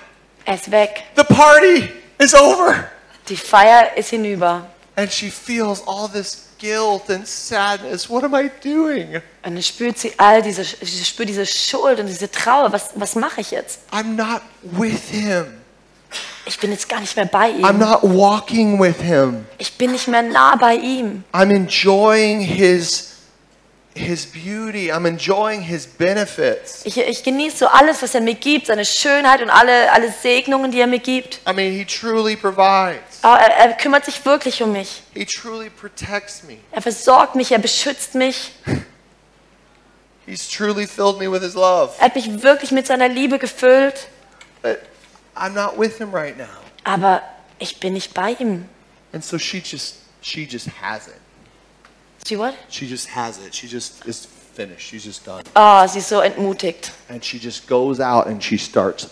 Er 0.45 0.55
ist 0.55 0.71
weg. 0.71 1.03
The 1.15 1.23
party 1.23 1.89
is 2.19 2.33
over. 2.33 2.89
Die 3.27 3.35
Feier 3.35 3.97
ist 3.97 4.09
hinüber. 4.09 4.67
And 4.95 5.11
she 5.11 5.29
feels 5.29 5.85
all 5.85 6.09
this 6.09 6.47
guilt 6.59 7.09
and 7.09 7.27
sadness. 7.27 8.09
What 8.09 8.23
am 8.23 8.33
I 8.33 8.49
doing? 8.63 9.15
Und 9.15 9.21
dann 9.43 9.61
spürt 9.61 9.97
sie 9.97 10.13
all 10.17 10.41
diese, 10.41 10.63
sie 10.63 11.05
spürt 11.05 11.29
diese 11.29 11.45
Schuld 11.45 11.99
und 11.99 12.07
diese 12.07 12.31
Trauer. 12.31 12.71
Was, 12.71 12.91
was 12.95 13.15
mache 13.15 13.41
ich 13.41 13.51
jetzt? 13.51 13.79
I'm 13.91 14.15
not 14.15 14.41
with 14.61 15.09
him. 15.11 15.61
Ich 16.47 16.59
bin 16.59 16.71
jetzt 16.71 16.87
gar 16.87 16.99
nicht 17.01 17.15
mehr 17.15 17.25
bei 17.25 17.49
I'm 17.49 17.73
ihm. 17.73 17.79
not 17.79 17.99
walking 18.03 18.79
with 18.79 19.01
him. 19.01 19.45
Ich 19.57 19.73
bin 19.77 19.91
nicht 19.91 20.07
mehr 20.07 20.21
nah 20.21 20.55
bei 20.55 20.75
ihm. 20.75 21.23
I'm 21.33 21.53
enjoying 21.53 22.39
his 22.39 23.15
his 23.93 24.25
beauty. 24.25 24.91
I'm 24.91 25.05
enjoying 25.05 25.61
his 25.61 25.85
benefits. 25.85 26.85
Ich, 26.85 26.97
ich 26.97 27.23
genieße 27.23 27.57
so 27.57 27.67
alles, 27.67 28.01
was 28.01 28.15
er 28.15 28.21
mir 28.21 28.35
gibt, 28.35 28.67
seine 28.67 28.85
Schönheit 28.85 29.41
und 29.41 29.49
alle, 29.49 29.91
alle 29.91 30.11
Segnungen, 30.11 30.71
die 30.71 30.79
er 30.79 30.87
mir 30.87 30.99
gibt. 30.99 31.41
I 31.49 31.53
mean, 31.53 31.73
he 31.73 31.83
truly 31.83 32.35
provides. 32.35 33.01
Oh, 33.23 33.27
er, 33.27 33.49
er 33.57 33.73
kümmert 33.73 34.05
sich 34.05 34.23
wirklich 34.23 34.61
um 34.61 34.71
mich. 34.71 35.01
He 35.13 35.25
truly 35.25 35.69
protects 35.69 36.43
me. 36.43 36.57
Er 36.71 36.81
versorgt 36.81 37.35
mich, 37.35 37.51
er 37.51 37.59
beschützt 37.59 38.15
mich. 38.15 38.51
He's 40.25 40.47
truly 40.47 40.85
filled 40.85 41.19
me 41.19 41.31
with 41.31 41.41
his 41.41 41.55
love. 41.55 41.93
Er 41.99 42.05
hat 42.05 42.15
mich 42.15 42.43
wirklich 42.43 42.71
mit 42.71 42.85
seiner 42.85 43.07
Liebe 43.09 43.39
gefüllt. 43.39 44.07
But 44.61 44.77
I'm 45.37 45.53
not 45.53 45.77
with 45.77 45.99
him 45.99 46.13
right 46.13 46.37
now. 46.37 46.45
Aber 46.83 47.21
ich 47.59 47.79
bin 47.79 47.93
nicht 47.93 48.13
bei 48.13 48.35
ihm. 48.39 48.67
And 49.13 49.23
so 49.23 49.37
she 49.37 49.61
just 49.61 49.95
she 50.21 50.45
just 50.45 50.67
has 50.81 51.07
it. 51.07 51.19
Sie 52.25 52.37
what? 52.37 52.55
She 52.69 52.87
just 52.87 53.09
has 53.09 53.37
it. 53.39 53.53
She 53.53 53.67
just 53.67 54.05
is 54.05 54.25
finished. 54.25 54.89
She's 54.89 55.05
just 55.05 55.25
done. 55.25 55.43
Oh, 55.55 55.85
sie 55.87 55.99
ist 55.99 56.09
so 56.09 56.21
entmutigt. 56.21 56.91
And 57.09 57.23
she 57.23 57.39
just 57.39 57.67
goes 57.67 57.99
out 57.99 58.27
and 58.27 58.43
she 58.43 58.57
starts 58.57 59.09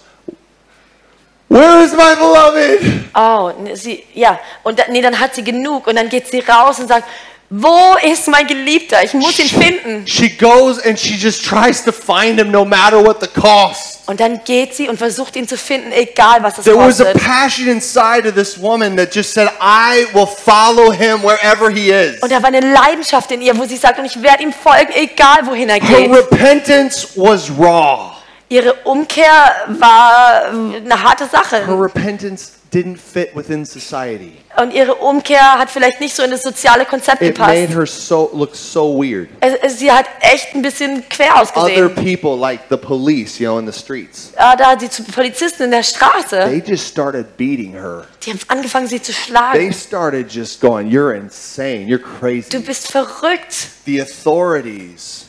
Where 1.48 1.84
is 1.84 1.94
my 1.94 2.16
beloved? 2.16 3.10
Oh, 3.14 3.54
sie, 3.76 4.04
ja. 4.14 4.40
Und 4.64 4.80
dann, 4.80 4.92
nee, 4.92 5.02
dann 5.02 5.18
hat 5.18 5.36
sie 5.36 5.44
genug. 5.44 5.88
Und 5.88 5.96
dann 5.96 6.10
geht 6.10 6.28
sie 6.28 6.40
raus 6.40 6.80
und 6.80 6.88
sagt, 6.88 7.08
wo 7.50 7.96
ist 8.04 8.28
mein 8.28 8.48
Geliebter? 8.48 9.04
Ich 9.04 9.14
muss 9.14 9.38
ihn 9.40 9.48
finden. 9.48 10.08
She 10.08 10.30
goes 10.30 10.80
and 10.84 11.00
she 11.00 11.14
just 11.16 11.46
tries 11.46 11.84
to 11.84 11.92
find 11.92 12.40
him 12.40 12.50
no 12.52 12.66
matter 12.66 13.04
what 13.06 13.22
the 13.22 13.28
cost. 13.28 14.00
Und 14.08 14.20
dann 14.20 14.44
geht 14.44 14.76
sie 14.76 14.90
und 14.90 14.98
versucht 14.98 15.36
ihn 15.36 15.48
zu 15.48 15.56
finden, 15.58 15.92
egal 15.92 16.42
was 16.44 16.58
es 16.58 16.66
There 16.66 16.78
was 16.78 17.00
a 17.02 17.06
kostet. 17.06 17.24
passion 17.24 17.68
inside 17.68 18.28
of 18.28 18.36
this 18.36 18.60
woman 18.60 18.96
that 18.98 19.14
just 19.16 19.34
said, 19.34 19.48
I 19.62 20.06
will 20.14 20.28
follow 20.28 20.92
him 20.92 21.22
wherever 21.24 21.70
he 21.70 21.90
is. 21.92 22.20
Und 22.22 22.32
da 22.32 22.42
war 22.42 22.48
eine 22.50 22.60
Leidenschaft 22.62 23.32
in 23.32 23.42
ihr, 23.42 23.58
wo 23.58 23.66
sie 23.66 23.78
sagt, 23.78 24.00
und 24.00 24.06
ich 24.06 24.22
werde 24.22 24.44
ihm 24.44 24.54
folgen, 24.54 24.92
egal 24.94 25.46
wohin 25.46 25.70
er 25.70 25.80
Her 25.82 26.02
geht. 26.02 26.12
repentance 26.12 27.08
was 27.16 27.50
raw. 27.60 28.12
Ihre 28.50 28.74
Umkehr 28.84 29.66
war 29.80 30.46
eine 30.52 31.04
harte 31.04 31.24
Her 31.24 31.32
Sache. 31.32 31.66
repentance 31.68 32.52
didn't 32.74 32.98
fit 32.98 33.36
within 33.36 33.66
society. 33.66 34.34
Und 34.62 34.74
ihre 34.74 34.96
Umkehr 34.96 35.40
hat 35.60 35.70
vielleicht 35.70 36.00
nicht 36.02 36.16
so 36.16 36.24
in 36.24 36.32
das 36.32 36.42
soziale 36.42 36.86
Konzept 36.86 37.22
It 37.22 37.38
made 37.38 37.68
gepasst. 37.68 37.78
her 37.78 37.86
so 37.86 38.30
look 38.34 38.56
so 38.56 38.98
weird. 39.02 39.30
Es- 39.40 39.56
es- 39.62 39.80
Sie 39.80 39.92
hat 39.92 40.06
echt 40.22 40.54
ein 40.56 40.62
bisschen 40.62 41.04
quer 41.10 41.32
Other 41.42 41.42
ausgesehen. 41.58 41.96
people 41.96 42.36
like 42.38 42.62
the 42.70 42.78
police, 42.78 43.40
you 43.40 43.48
know, 43.48 43.60
in 43.60 43.66
the 43.72 43.78
streets, 43.78 44.32
Äh, 44.36 44.58
Da 44.58 44.72
hat 44.72 44.80
sie 44.82 44.90
zu 44.90 45.04
Polizisten 45.04 45.64
in 45.64 45.72
der 45.72 45.84
Straße, 45.84 46.38
they 46.46 46.64
just 46.66 46.88
started 46.88 47.38
beating 47.38 47.74
her. 47.74 48.06
die 48.26 48.32
haben 48.32 48.40
angefangen, 48.48 48.88
sie 48.88 49.02
zu 49.02 49.12
They 49.12 49.22
schlagen. 49.22 49.74
started 49.74 50.32
just 50.32 50.60
going, 50.62 50.90
"You're 50.90 51.14
insane. 51.16 51.88
You're 51.88 52.00
Du 52.00 52.20
crazy." 52.20 52.58
bist 52.60 52.92
verrückt. 52.92 53.68
The 53.86 54.02
authorities 54.02 55.26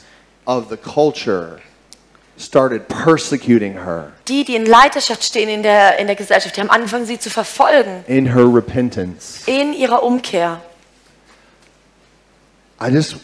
of 0.46 0.68
the 0.70 0.76
culture 0.76 1.58
started 2.38 2.86
persecuting 2.88 3.74
her 3.74 4.12
Die, 4.28 4.44
die 4.44 4.56
in 4.56 4.66
Leiterschaft 4.66 5.24
stehen 5.24 5.48
in 5.48 5.62
der, 5.62 5.98
in 5.98 6.06
der 6.06 6.16
Gesellschaft, 6.16 6.56
die 6.56 6.60
haben 6.60 6.70
angefangen, 6.70 7.06
sie 7.06 7.18
zu 7.18 7.30
verfolgen 7.30 8.04
in 8.06 8.26
her 8.34 8.44
repentance. 8.52 9.42
in 9.46 9.72
ihrer 9.72 10.02
Umkehr. 10.02 10.60
I 12.80 12.88
just 12.88 13.16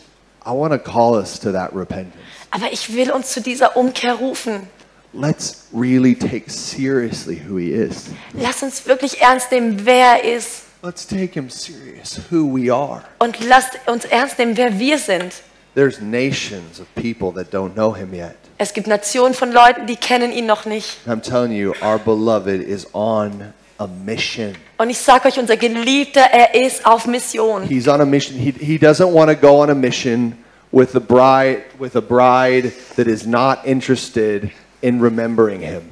I 0.45 0.51
want 0.51 0.73
to 0.73 0.79
call 0.79 1.15
us 1.15 1.39
to 1.41 1.53
that 1.53 1.75
repentance. 1.75 2.17
Aber 2.51 2.73
ich 2.73 2.95
will 2.95 3.11
uns 3.13 3.33
zu 3.33 3.41
dieser 3.41 3.77
Umkehr 3.77 4.15
rufen. 4.15 4.69
Let's 5.15 5.67
really 5.75 6.15
take 6.15 6.51
seriously 6.51 7.41
who 7.47 7.59
he 7.59 7.71
is. 7.71 8.07
Lass 8.33 8.63
uns 8.63 8.87
wirklich 8.87 9.21
ernst 9.21 9.53
nehmen, 9.53 9.85
wer 9.85 10.23
er 10.25 10.37
ist. 10.37 10.63
Let's 10.83 11.07
take 11.07 11.35
him 11.35 11.49
serious 11.51 12.19
who 12.31 12.47
we 12.53 12.73
are. 12.75 13.03
Und 13.19 13.39
lasst 13.45 13.79
uns 13.87 14.05
ernst 14.07 14.39
nehmen, 14.39 14.57
wer 14.57 14.79
wir 14.79 14.99
sind. 14.99 15.35
There's 15.75 16.01
nations 16.01 16.81
of 16.81 16.87
people 16.95 17.31
that 17.35 17.53
don't 17.53 17.75
know 17.75 17.95
him 17.95 18.13
yet. 18.15 18.37
Es 18.59 18.75
gibt 18.75 18.87
Nationen 18.87 19.35
von 19.35 19.53
Leuten, 19.53 19.87
die 19.87 19.97
kennen 19.97 20.33
ihn 20.33 20.47
noch 20.47 20.65
nicht. 20.65 20.99
I'm 21.07 21.21
telling 21.21 21.53
you, 21.53 21.73
our 21.83 21.99
beloved 21.99 22.63
is 22.63 22.87
on 22.95 23.53
a 23.79 23.87
mission. 23.87 24.55
Und 24.79 24.91
ich 24.91 24.99
sage 24.99 25.29
euch, 25.29 25.39
unser 25.39 25.57
Geliebter, 25.57 26.21
er 26.21 26.55
ist 26.55 26.87
auf 26.87 27.07
Mission. 27.07 27.63
He's 27.65 27.89
on 27.89 28.01
a 28.01 28.05
mission. 28.05 28.39
He, 28.39 28.53
he 28.53 28.79
doesn't 28.79 29.13
want 29.13 29.31
to 29.31 29.37
go 29.37 29.63
on 29.63 29.71
a 29.71 29.75
mission 29.75 30.37
with 30.71 30.95
a 30.95 31.01
bride 31.01 31.63
with 31.79 31.97
a 31.97 32.01
bride 32.01 32.73
that 32.97 33.07
is 33.07 33.27
not 33.27 33.65
interested 33.65 34.51
in 34.83 35.01
remembering 35.01 35.61
him. 35.61 35.83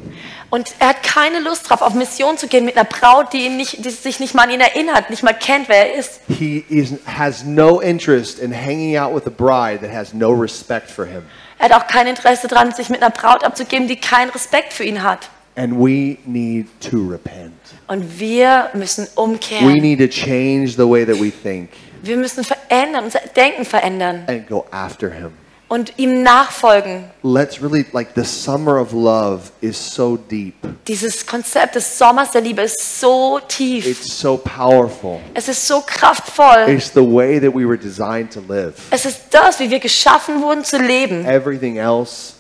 Und 0.51 0.75
er 0.81 0.89
hat 0.89 1.05
keine 1.05 1.39
Lust 1.39 1.71
drauf, 1.71 1.81
auf 1.81 1.95
Mission 1.95 2.37
zu 2.37 2.49
gehen 2.49 2.65
mit 2.65 2.77
einer 2.77 2.85
Braut, 2.85 3.33
die, 3.33 3.47
ihn 3.47 3.57
nicht, 3.57 3.85
die 3.85 3.91
sich 3.91 4.19
nicht 4.19 4.35
mal 4.35 4.43
an 4.43 4.51
ihn 4.51 4.61
erinnert, 4.61 5.09
nicht 5.09 5.23
mal 5.23 5.33
kennt, 5.33 5.69
wer 5.69 5.93
er 5.93 5.95
ist. 5.95 6.21
He 6.29 6.65
is, 6.69 6.95
has 7.07 7.45
no 7.45 7.81
interest 7.81 8.41
in 8.41 8.53
hanging 8.53 8.97
out 8.97 9.15
with 9.15 9.27
a 9.27 9.31
bride 9.31 9.81
that 9.81 9.95
has 9.95 10.13
no 10.13 10.33
respect 10.33 10.91
for 10.91 11.07
him. 11.07 11.23
Er 11.61 11.67
hat 11.69 11.73
auch 11.75 11.87
kein 11.87 12.07
Interesse 12.07 12.49
daran, 12.49 12.73
sich 12.73 12.89
mit 12.89 13.03
einer 13.03 13.11
Braut 13.11 13.45
abzugeben, 13.45 13.87
die 13.87 13.97
keinen 13.97 14.31
Respekt 14.31 14.73
für 14.73 14.85
ihn 14.85 15.03
hat. 15.03 15.29
And 15.57 15.75
we 15.75 16.17
need 16.25 16.67
to 16.91 17.07
repent. 17.09 17.53
Und 17.87 18.19
wir 18.19 18.71
müssen 18.73 19.07
We 19.15 19.21
umkehren. 19.21 19.73
need 19.75 19.99
to 19.99 20.07
change 20.09 20.71
the 20.77 20.89
way 20.89 21.05
that 21.05 21.21
we 21.21 21.31
think 21.31 21.69
Wir 22.03 22.17
müssen 22.17 22.45
verändern, 22.45 23.05
unser 23.05 23.21
Denken 23.37 23.65
verändern 23.67 24.23
and 24.27 24.49
go 24.49 24.65
after 24.71 25.11
him. 25.11 25.33
Und 25.71 25.99
ihm 25.99 26.23
nachfolgen. 26.25 27.05
Let's 27.23 27.63
really, 27.63 27.87
like, 27.93 28.15
the 28.17 28.25
summer 28.25 28.77
of 28.81 28.93
love 28.93 29.53
is 29.61 29.77
so 29.79 30.17
deep. 30.17 30.55
Dieses 30.89 31.25
Konzept 31.25 31.77
des 31.77 31.97
Sommers 31.97 32.33
der 32.33 32.41
Liebe 32.41 32.63
ist 32.63 33.01
so 33.01 33.39
tief. 33.47 33.87
It's 33.87 34.19
so 34.19 34.37
powerful. 34.37 35.21
Es 35.33 35.49
ist 35.49 35.65
so 35.67 35.81
kraftvoll. 35.81 36.69
It's 36.69 36.91
the 36.93 37.01
way 37.01 37.39
that 37.39 37.55
we 37.55 37.65
were 37.65 37.79
designed 37.79 38.33
to 38.33 38.41
live. 38.49 38.75
Es 38.91 39.05
ist 39.05 39.27
das, 39.31 39.61
wie 39.61 39.71
wir 39.71 39.79
geschaffen 39.79 40.43
wurden 40.43 40.65
zu 40.65 40.77
leben. 40.77 41.25
Everything 41.25 41.77
else 41.77 42.35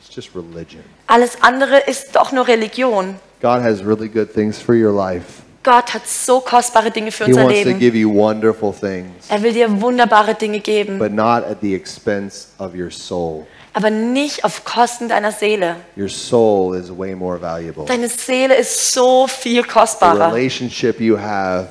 is 0.00 0.14
just 0.16 0.30
religion. 0.34 0.82
Alles 1.06 1.32
andere 1.42 1.80
ist 1.80 2.16
doch 2.16 2.32
nur 2.32 2.48
Religion. 2.48 3.16
God 3.42 3.62
has 3.62 3.84
really 3.84 4.08
good 4.08 4.32
things 4.32 4.58
for 4.58 4.74
your 4.74 4.92
life. 4.92 5.42
Gott 5.62 5.92
hat 5.92 6.06
so 6.06 6.40
kostbare 6.40 6.90
Dinge 6.90 7.12
für 7.12 7.26
He 7.26 7.32
unser 7.32 7.44
wants 7.44 7.60
to 7.62 7.68
Leben. 7.68 7.78
give 7.78 7.96
you 7.96 8.10
wonderful 8.14 8.72
things, 8.72 9.28
Er 9.28 9.42
will 9.42 9.52
dir 9.52 9.80
wunderbare 9.80 10.34
Dinge 10.34 10.60
geben, 10.60 10.98
but 10.98 11.12
not 11.12 11.44
at 11.44 11.60
the 11.60 11.74
expense 11.74 12.46
of 12.58 12.74
your 12.74 12.90
soul. 12.90 13.46
aber 13.74 13.90
nicht 13.90 14.42
auf 14.44 14.64
Kosten 14.64 15.08
deiner 15.08 15.32
Seele. 15.32 15.76
Your 15.96 16.08
soul 16.08 16.74
is 16.76 16.90
way 16.90 17.14
more 17.14 17.38
valuable. 17.40 17.84
Deine 17.84 18.08
Seele 18.08 18.54
ist 18.56 18.92
so 18.92 19.26
viel 19.26 19.62
The 19.62 19.68
kostbarer. 19.68 20.32
relationship 20.32 20.98
you 20.98 21.18
have 21.18 21.68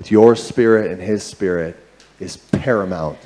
with 0.00 0.10
your 0.10 0.34
spirit 0.34 0.90
and 0.90 1.00
his 1.00 1.28
spirit 1.28 1.74
is 2.18 2.36
paramount. 2.36 3.18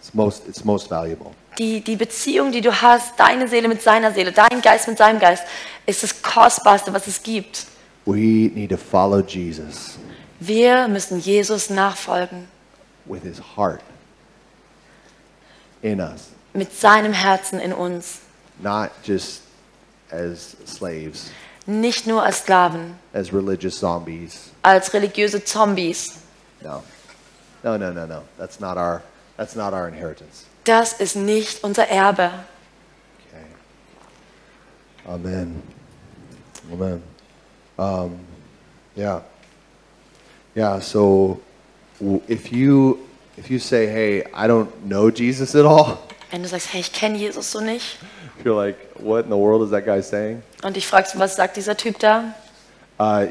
It's 0.00 0.14
most, 0.14 0.48
it's 0.48 0.64
most 0.64 0.88
valuable. 0.90 1.32
Die, 1.58 1.80
die 1.82 1.96
Beziehung, 1.96 2.50
die 2.50 2.62
du 2.62 2.72
hast, 2.72 3.12
deine 3.20 3.46
Seele 3.46 3.68
mit 3.68 3.82
seiner 3.82 4.12
Seele, 4.12 4.32
dein 4.32 4.62
Geist 4.62 4.88
mit 4.88 4.96
seinem 4.96 5.20
Geist, 5.20 5.44
ist 5.84 6.02
das 6.02 6.22
Kostbarste, 6.22 6.92
was 6.94 7.06
es 7.06 7.22
gibt. 7.22 7.66
We 8.04 8.50
need 8.54 8.70
to 8.70 8.76
follow 8.76 9.20
Jesus 9.22 9.98
Wir 10.40 10.88
müssen 10.88 11.20
Jesus 11.20 11.70
nachfolgen 11.70 12.48
with 13.06 13.22
his 13.22 13.38
heart. 13.56 13.80
in 15.82 16.00
us, 16.00 16.30
mit 16.54 16.72
seinem 16.72 17.12
Herzen 17.12 17.60
in 17.60 17.72
uns. 17.72 18.20
not 18.60 18.90
just 19.04 19.42
as 20.10 20.56
slaves, 20.66 21.30
Nicht 21.66 22.06
nur 22.08 22.24
als 22.24 22.40
Sklaven, 22.40 22.96
as 23.14 23.32
religious 23.32 23.78
zombies. 23.78 24.50
als 24.64 24.92
religiöse 24.92 25.44
Zombies. 25.44 26.18
No. 26.60 26.82
No, 27.62 27.76
no, 27.76 27.92
no, 27.92 28.04
no. 28.06 28.22
That's 28.36 28.58
not 28.58 28.76
our 28.76 29.02
that's 29.36 29.54
not 29.54 29.72
our 29.72 29.86
inheritance. 29.86 30.44
Das 30.64 30.92
ist 31.00 31.14
nicht 31.16 31.62
unser 31.62 31.86
Erbe. 31.88 32.30
Okay. 33.28 33.46
Amen. 35.06 35.62
Amen. 36.72 37.02
Um, 37.78 38.18
yeah. 38.96 39.22
Yeah. 40.54 40.80
So, 40.80 41.40
if 42.28 42.52
you 42.52 42.98
if 43.36 43.50
you 43.50 43.58
say, 43.58 43.86
"Hey, 43.86 44.24
I 44.34 44.46
don't 44.46 44.68
know 44.86 45.10
Jesus 45.10 45.54
at 45.54 45.64
all," 45.64 45.98
Wenn 46.30 46.42
du 46.42 46.48
sagst, 46.48 46.72
hey, 46.72 46.80
ich 46.80 46.92
kenne 46.92 47.16
Jesus 47.18 47.50
so 47.50 47.60
nicht. 47.60 47.98
you're 48.44 48.54
like, 48.54 48.76
"What 48.98 49.24
in 49.24 49.30
the 49.30 49.36
world 49.36 49.62
is 49.62 49.70
that 49.70 49.84
guy 49.84 50.00
saying?" 50.02 50.42
Und 50.62 50.76
dich 50.76 50.86
fragst, 50.86 51.18
was 51.18 51.36
sagt 51.36 51.56
dieser 51.56 51.76
Typ 51.76 51.98
da? 51.98 52.34
Uh, 52.98 53.26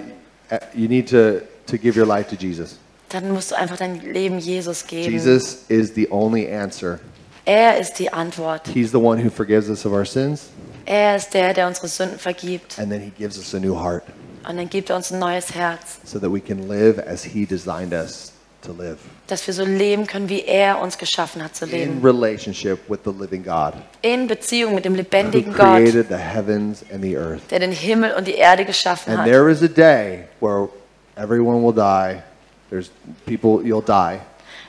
you 0.74 0.88
need 0.88 1.08
to 1.10 1.42
to 1.68 1.78
give 1.78 1.96
your 1.98 2.06
life 2.08 2.30
to 2.30 2.36
Jesus. 2.36 2.78
Dann 3.10 3.32
musst 3.32 3.52
du 3.52 3.56
einfach 3.56 3.78
dein 3.78 4.00
Leben 4.02 4.40
Jesus 4.40 4.88
geben. 4.88 5.12
Jesus 5.12 5.66
is 5.68 5.94
the 5.96 6.08
only 6.12 6.48
answer. 6.52 7.00
Er 7.46 7.78
ist 7.80 8.00
die 8.00 8.12
Antwort. 8.14 8.68
He's 8.68 8.92
the 8.92 8.98
one 9.00 9.18
who 9.24 9.30
forgives 9.30 9.70
us 9.70 9.86
of 9.86 9.92
our 9.94 10.06
sins, 10.06 10.50
Er 10.86 11.16
ist 11.16 11.34
der, 11.34 11.54
der 11.54 11.68
unsere 11.68 11.88
Sünden 11.88 12.20
vergibt. 12.20 12.78
and 12.80 12.90
then 12.92 13.02
He 13.02 13.12
gives 13.18 13.38
us 13.38 13.54
a 13.54 13.60
new 13.60 13.76
heart, 13.76 14.04
Und 14.48 14.58
dann 14.58 14.70
gibt 14.70 14.90
er 14.90 14.96
uns 14.96 15.12
ein 15.12 15.20
neues 15.20 15.54
Herz, 15.54 16.00
so 16.04 16.20
that 16.20 16.32
we 16.32 16.40
can 16.40 16.68
live 16.68 16.98
as 17.08 17.24
He 17.24 17.46
designed 17.46 17.94
us 17.94 18.32
to 18.64 18.74
live. 18.74 18.98
dass 19.28 19.46
wir 19.48 19.54
so 19.54 19.64
leben 19.64 20.08
können, 20.08 20.30
wie 20.30 20.42
er 20.44 20.80
uns 20.82 20.98
geschaffen 20.98 21.44
hat 21.44 21.56
zu 21.56 21.66
in 21.66 21.72
leben. 21.72 22.02
relationship 22.06 22.80
with 22.90 23.00
the 23.06 23.12
living 23.12 23.44
God 23.44 23.74
In 24.02 24.28
Beziehung 24.28 24.76
mit 24.76 24.86
dem 24.86 24.94
who 24.94 24.98
lebendigen 24.98 25.54
Gott, 25.54 25.78
created 25.78 26.08
the 26.10 26.16
heavens 26.16 26.84
and 26.92 27.02
the 27.04 27.16
earth. 27.18 27.42
der 27.52 27.60
den 27.60 27.72
Himmel 27.72 28.14
und 28.14 28.28
die 28.28 28.36
Erde 28.36 28.66
geschaffen 28.66 29.12
And 29.12 29.20
hat. 29.22 29.28
there 29.28 29.50
is 29.52 29.62
a 29.64 29.68
day 29.68 30.26
where 30.40 30.68
everyone 31.16 31.62
will 31.64 31.74
die. 31.74 32.22
There's 32.70 32.90
people, 33.26 33.64
you'll 33.68 33.84
die. 33.86 34.20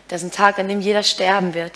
Das 0.09 0.23
ist 0.23 0.29
ein 0.29 0.33
Tag, 0.37 0.59
an 0.59 0.69
dem 0.69 0.81
jeder 0.81 1.03
sterben 1.03 1.55
wird. 1.55 1.73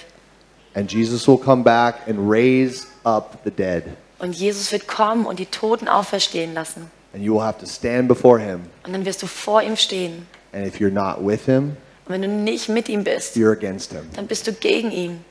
And 0.75 0.93
Jesus 0.93 1.27
will 1.27 1.39
come 1.39 1.63
back 1.63 1.97
and 2.07 2.19
raise 2.31 2.87
up 3.05 3.39
the 3.45 3.51
dead. 3.51 3.85
Und 4.19 4.33
Jesus 4.35 4.73
wird 4.73 4.87
kommen 4.89 5.25
und 5.25 5.39
die 5.39 5.47
Toten 5.47 5.89
auferstehen 5.89 6.53
lassen. 6.53 6.91
And 7.17 7.25
you 7.25 7.33
will 7.33 7.41
have 7.43 7.59
to 7.61 7.67
stand 7.67 8.09
before 8.09 8.39
him. 8.39 8.65
Und 8.85 8.93
dann 8.93 9.07
wirst 9.07 9.23
du 9.23 9.27
vor 9.27 9.63
ihm 9.63 9.75
stehen. 9.77 10.27
And 10.53 10.67
if 10.67 10.81
you're 10.81 10.93
not 10.93 11.25
with 11.27 11.47
him, 11.47 11.79
Und 12.05 12.13
wenn 12.13 12.21
du 12.21 12.29
nicht 12.29 12.69
mit 12.69 12.91
ihm 12.91 13.05
bist, 13.05 13.37
you're 13.37 13.53
against 13.53 13.91
him. 13.93 14.03
dann 14.15 14.27
bist 14.27 14.47
du 14.47 14.53
gegen 14.53 14.93
ihn. 14.93 15.25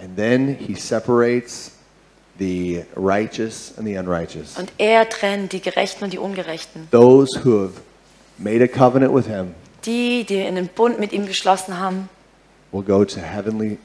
And 0.00 0.16
then 0.16 0.48
he 0.58 0.74
separates 0.74 1.70
the 2.40 2.82
righteous 2.96 3.72
and 3.78 3.86
the 3.86 3.96
unrighteous. 3.96 4.58
Und 4.58 4.72
er 4.78 5.08
trennt 5.08 5.52
die 5.52 5.60
Gerechten 5.60 6.02
und 6.02 6.12
die 6.12 6.18
Ungerechten. 6.18 6.88
Those 6.90 7.44
who 7.44 7.62
have 7.62 7.74
made 8.36 8.60
a 8.60 8.66
covenant 8.66 9.14
with 9.14 9.26
him 9.26 9.54
Die, 9.86 10.24
die 10.24 10.40
in 10.40 10.56
den 10.56 10.66
Bund 10.66 10.98
mit 10.98 11.12
ihm 11.12 11.24
geschlossen 11.26 11.78
haben, 11.78 12.08
will 12.72 12.82
go 12.82 13.04
to 13.04 13.20
heavenly, 13.20 13.78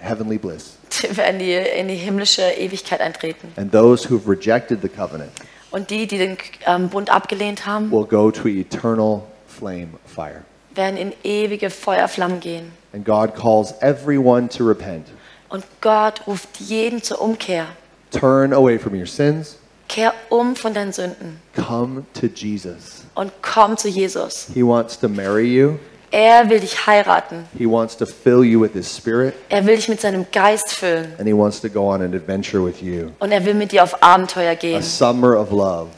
heavenly 0.00 0.36
bliss. 0.36 0.76
die 1.02 1.16
werden 1.16 1.38
die, 1.38 1.54
in 1.54 1.88
die 1.88 1.94
himmlische 1.94 2.42
Ewigkeit 2.42 3.00
eintreten. 3.00 3.48
And 3.56 3.72
those 3.72 4.06
who 4.06 4.18
have 4.18 4.28
rejected 4.28 4.82
the 4.82 4.88
covenant 4.90 5.30
Und 5.70 5.90
die, 5.90 6.06
die 6.06 6.18
den 6.18 6.36
ähm, 6.66 6.88
Bund 6.88 7.10
abgelehnt 7.10 7.66
haben, 7.66 7.90
will 7.92 8.04
go 8.04 8.30
to 8.30 8.48
eternal 8.48 9.22
flame 9.46 9.88
fire. 10.06 10.42
werden 10.74 10.96
in 10.96 11.12
ewige 11.22 11.70
Feuerflammen 11.70 12.40
gehen. 12.40 12.72
And 12.92 13.04
God 13.04 13.34
calls 13.36 13.74
everyone 13.80 14.48
to 14.48 14.64
repent. 14.64 15.06
Und 15.48 15.64
Gott 15.80 16.26
ruft 16.26 16.48
jeden 16.58 17.02
zur 17.02 17.20
Umkehr. 17.20 17.66
Turn 18.10 18.52
away 18.52 18.78
from 18.78 18.94
your 18.94 19.06
sins. 19.06 19.56
Kehr 19.88 20.14
um 20.28 20.54
von 20.54 20.72
deinen 20.74 20.92
Sünden 20.92 21.40
Come 21.56 22.04
to 22.14 22.26
Jesus. 22.26 23.04
und 23.14 23.32
komm 23.42 23.76
zu 23.76 23.88
Jesus. 23.88 24.46
He 24.54 24.62
wants 24.64 24.98
to 24.98 25.08
marry 25.08 25.46
you. 25.46 25.78
Er 26.12 26.48
will 26.50 26.58
dich 26.60 26.86
heiraten. 26.86 27.46
He 27.56 27.66
wants 27.66 27.96
to 27.96 28.06
fill 28.06 28.42
you 28.44 28.60
with 28.60 28.72
His 28.72 28.88
Spirit. 28.94 29.34
Er 29.48 29.64
will 29.64 29.76
dich 29.76 29.88
mit 29.88 30.00
seinem 30.00 30.26
Geist 30.32 30.72
füllen. 30.72 31.12
And 31.18 31.26
He 31.28 31.32
wants 31.32 31.60
to 31.60 31.68
go 31.68 31.88
on 31.88 32.02
an 32.02 32.14
adventure 32.14 32.64
with 32.64 32.82
you. 32.82 33.10
Und 33.20 33.30
er 33.30 33.44
will 33.44 33.54
mit 33.54 33.70
dir 33.72 33.84
auf 33.84 34.02
Abenteuer 34.02 34.50
A 34.50 34.54
gehen. 34.54 34.82
summer 34.82 35.38
of 35.38 35.50
love. 35.52 35.88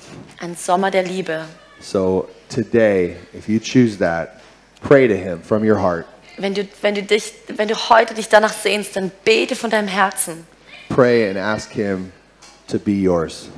Ein 0.40 0.54
Sommer 0.56 0.90
der 0.90 1.04
Liebe. 1.04 1.44
So 1.80 2.28
today, 2.48 3.16
if 3.34 3.48
you 3.48 3.58
choose 3.58 3.96
that, 3.98 4.40
pray 4.82 5.08
to 5.08 5.14
Him 5.14 5.40
from 5.42 5.62
your 5.64 5.80
heart. 5.80 6.04
Wenn 6.36 6.54
du, 6.54 6.66
wenn, 6.82 6.94
du 6.94 7.02
dich, 7.02 7.32
wenn 7.48 7.68
du 7.68 7.74
heute 7.88 8.14
dich 8.14 8.28
danach 8.28 8.52
sehnst, 8.52 8.96
dann 8.96 9.10
bete 9.24 9.56
von 9.56 9.70
deinem 9.70 9.88
Herzen. 9.88 10.46
Pray 10.88 11.28
and 11.28 11.38
ask 11.38 11.70
Him 11.72 12.12
to 12.68 12.78
be 12.78 12.92
yours. 12.92 13.48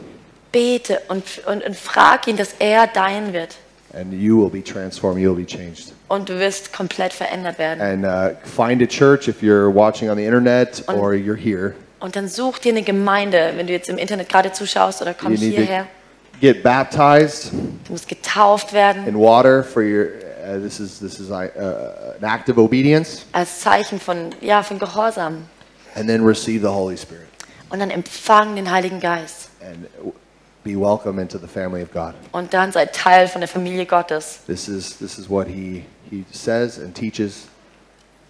Bete 0.53 1.01
und, 1.09 1.25
und, 1.47 1.65
und 1.65 1.77
frag 1.77 2.29
ihn, 2.29 2.37
dass 2.37 2.55
er 2.61 2.87
dein 2.87 3.33
wird. 3.33 3.57
And 3.97 4.13
you 4.13 4.37
will 4.37 4.51
be 4.51 4.61
transformed. 4.63 5.21
You 5.21 5.35
will 5.35 5.45
be 5.45 5.47
changed. 5.47 5.93
Und 6.09 6.29
du 6.29 6.39
wirst 6.41 6.73
komplett 6.73 7.13
verändert 7.13 7.59
werden. 7.59 7.81
and 7.81 8.05
uh, 8.05 8.35
find 8.45 8.83
a 8.83 8.87
church 8.87 9.29
if 9.29 9.41
you're 9.43 9.69
watching 9.73 10.11
on 10.11 10.17
the 10.17 10.25
internet 10.25 10.83
or 10.89 11.13
you're 11.13 11.37
here. 11.37 11.75
Und 12.01 12.17
dann 12.17 12.29
such 12.29 12.59
dir 12.59 12.73
eine 12.73 12.83
Gemeinde, 12.83 13.53
wenn 13.57 13.67
du 13.67 13.73
jetzt 13.73 13.89
im 13.89 13.97
Internet 13.99 14.29
gerade 14.29 14.53
zuschaust 14.53 15.01
oder 15.01 15.13
You 15.13 15.17
kommst 15.19 15.43
need 15.43 15.55
hierher. 15.57 15.87
to 16.33 16.39
get 16.41 16.63
baptized 16.63 17.53
Du 17.87 17.93
musst 17.93 18.09
getauft 18.09 18.73
werden 18.73 19.07
in 19.07 19.17
water 19.17 19.63
for 19.63 19.83
your. 19.83 20.09
Uh, 20.47 20.61
this 20.61 20.79
is 20.81 20.99
this 20.99 21.19
is 21.21 21.31
uh, 21.31 21.49
uh, 21.57 22.17
an 22.21 22.25
act 22.25 22.51
of 22.51 22.59
obedience, 22.59 23.25
als 23.33 23.61
Zeichen 23.61 23.99
von, 23.99 24.31
ja, 24.43 24.63
von 24.63 24.79
Gehorsam. 24.79 25.47
and 25.95 26.07
then 26.09 26.23
receive 26.27 26.61
the 26.61 26.69
Holy 26.75 26.97
Spirit 26.99 27.29
Und 27.71 27.79
dann 27.79 27.91
empfang 27.91 28.55
den 28.57 28.71
Heiligen 28.71 29.01
Geist. 29.01 29.49
and 29.63 29.87
be 30.65 30.75
welcome 30.75 31.21
into 31.21 31.39
the 31.39 31.47
family 31.47 31.83
of 31.83 31.93
God. 31.93 32.15
Und 32.33 32.53
dann 32.53 32.73
sei 32.73 32.87
Teil 32.87 33.29
von 33.29 33.41
der 33.41 33.49
Familie 33.49 33.87
Gottes. 33.87 34.41
This 34.47 34.69
is 34.69 34.97
this 34.99 35.19
is 35.19 35.29
what 35.29 35.47
he 35.47 35.85
he 36.11 36.25
says 36.33 36.79
and 36.79 36.95
teaches. 36.95 37.47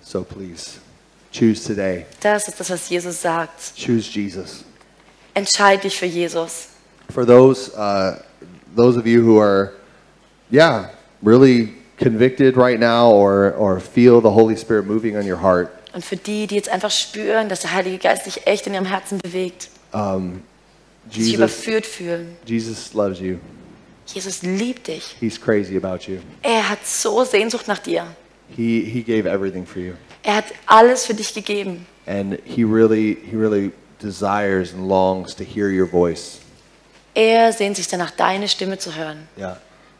So 0.03 0.23
please 0.23 0.79
choose 1.33 1.65
today. 1.65 2.07
Das 2.21 2.49
ist 2.49 2.59
das, 2.61 2.71
was 2.71 2.89
Jesus 2.91 3.23
sagt. 3.23 3.75
Choose 3.77 4.11
Jesus. 4.11 4.65
Entscheid 5.35 5.83
dich 5.83 5.97
für 5.97 6.07
Jesus. 6.07 6.69
For 7.11 7.25
those 7.25 7.73
uh, 7.77 8.21
those 8.77 8.99
of 8.99 9.07
you 9.07 9.23
who 9.23 9.39
are, 9.41 9.73
yeah, 10.51 10.91
really 11.23 11.75
convicted 11.97 12.57
right 12.57 12.79
now 12.81 13.11
or 13.11 13.55
or 13.57 13.81
feel 13.81 14.21
the 14.21 14.31
Holy 14.31 14.57
Spirit 14.57 14.87
moving 14.87 15.17
on 15.17 15.25
your 15.25 15.41
heart, 15.41 15.71
Und 15.95 16.05
für 16.05 16.17
die, 16.17 16.47
die 16.47 16.57
jetzt 16.57 16.69
einfach 16.69 16.91
spüren, 16.91 17.49
dass 17.49 17.61
der 17.61 17.73
Heilige 17.73 17.99
Geist 17.99 18.25
sich 18.25 18.47
echt 18.47 18.67
in 18.67 18.75
ihrem 18.75 18.87
Herzen 18.87 19.19
bewegt, 19.19 19.69
die 21.07 21.23
sich 21.23 21.33
Jesus 21.33 21.37
überführt 21.37 21.87
fühlen. 21.87 22.37
Jesus 22.47 22.93
loves 22.95 23.21
you. 23.21 23.37
Jesus 24.07 24.43
liebt 24.43 24.89
dich. 24.89 25.17
He's 25.21 25.41
crazy 25.41 25.77
about 25.77 26.11
you. 26.11 26.19
Er 26.43 26.69
hat 26.69 26.87
so 26.87 27.25
Sehnsucht 27.25 27.69
nach 27.69 27.79
dir. 27.79 28.07
He 28.55 28.83
he 28.83 29.03
gave 29.03 29.27
everything 29.29 29.65
for 29.67 29.81
you, 29.81 29.95
Er 30.23 30.37
hat 30.37 30.45
alles 30.67 31.07
für 31.07 31.15
dich 31.15 31.33
gegeben. 31.33 31.87
and 32.07 32.39
he 32.45 32.63
really 32.65 33.17
he 33.31 33.37
really 33.37 33.73
desires 34.01 34.75
and 34.75 34.87
longs 34.89 35.35
to 35.35 35.45
hear 35.45 35.69
your 35.71 35.87
voice. 35.89 36.39
Er 37.15 37.53
sehnt 37.53 37.77
sich 37.77 37.89
danach, 37.89 38.11
deine 38.11 38.49
Stimme 38.49 38.77
zu 38.79 38.95
hören. 38.95 39.29
Yeah. 39.39 39.57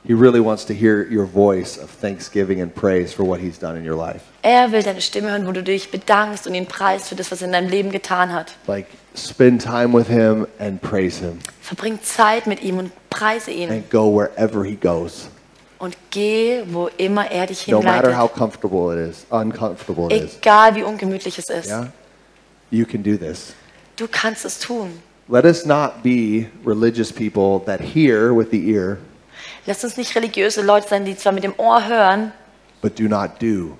He 0.07 0.13
really 0.13 0.41
wants 0.45 0.67
to 0.67 0.75
hear 0.75 1.07
your 1.11 1.25
voice 1.27 1.79
of 1.79 1.89
thanksgiving 2.03 2.61
and 2.61 2.75
praise 2.75 3.15
for 3.15 3.25
what 3.27 3.41
he's 3.41 3.59
done 3.59 3.79
in 3.79 3.89
your 3.89 3.97
life. 3.97 4.21
Er 4.43 4.71
will 4.71 4.83
deine 4.83 5.01
Stimme 5.01 5.31
hören, 5.31 5.47
wo 5.47 5.53
du 5.53 5.63
dich 5.63 5.91
bedankst 5.91 6.47
und 6.47 6.53
ihn 6.55 6.67
preist 6.67 7.09
für 7.09 7.15
das, 7.15 7.31
was 7.33 7.41
er 7.41 7.47
in 7.47 7.53
deinem 7.53 7.71
Leben 7.71 7.91
getan 7.91 8.31
hat. 8.35 8.53
Like 8.67 8.89
spend 9.15 9.61
time 9.61 9.97
with 9.97 10.09
him 10.09 10.47
and 10.59 10.81
praise 10.81 11.19
him 11.19 11.39
Verbring 11.61 12.03
Zeit 12.03 12.47
mit 12.47 12.63
ihm 12.63 12.79
und 12.79 12.93
preise 13.11 13.51
ihn. 13.51 13.71
and 13.71 13.89
go 13.91 14.09
wherever 14.09 14.65
he 14.65 14.75
goes. 14.77 15.29
Und 15.79 15.97
geh, 16.11 16.63
wo 16.67 16.89
immer 16.97 17.31
er 17.31 17.47
dich 17.47 17.67
No 17.69 17.83
matter 17.83 18.17
how 18.17 18.31
hinleitet. 18.31 18.37
comfortable 18.37 18.93
it 18.93 19.11
is, 19.11 19.27
uncomfortable 19.31 20.15
it 20.15 20.25
is. 20.25 20.37
Egal 20.37 20.75
wie 20.75 20.83
ungemütlich 20.83 21.39
es 21.39 21.49
ist. 21.49 21.69
Yeah? 21.69 21.93
You 22.71 22.85
can 22.87 23.03
do 23.03 23.17
this. 23.17 23.55
Du 23.97 24.09
kannst 24.09 24.45
es 24.45 24.59
tun. 24.59 25.01
Let 25.29 25.45
us 25.45 25.65
not 25.65 26.03
be 26.03 26.49
religious 26.65 27.11
people 27.13 27.61
that 27.67 27.81
hear 27.81 28.35
with 28.35 28.51
the 28.51 28.71
ear, 28.71 28.99
Lass 29.67 29.83
uns 29.83 29.97
nicht 29.97 30.15
religiöse 30.15 30.61
Leute 30.63 30.89
sein, 30.89 31.05
die 31.05 31.17
zwar 31.17 31.33
mit 31.33 31.45
dem 31.45 31.55
Ohr 31.57 31.87
hören, 31.87 32.33
but 32.83 32.99
do 32.99 33.05
not 33.05 33.41
do. 33.41 33.77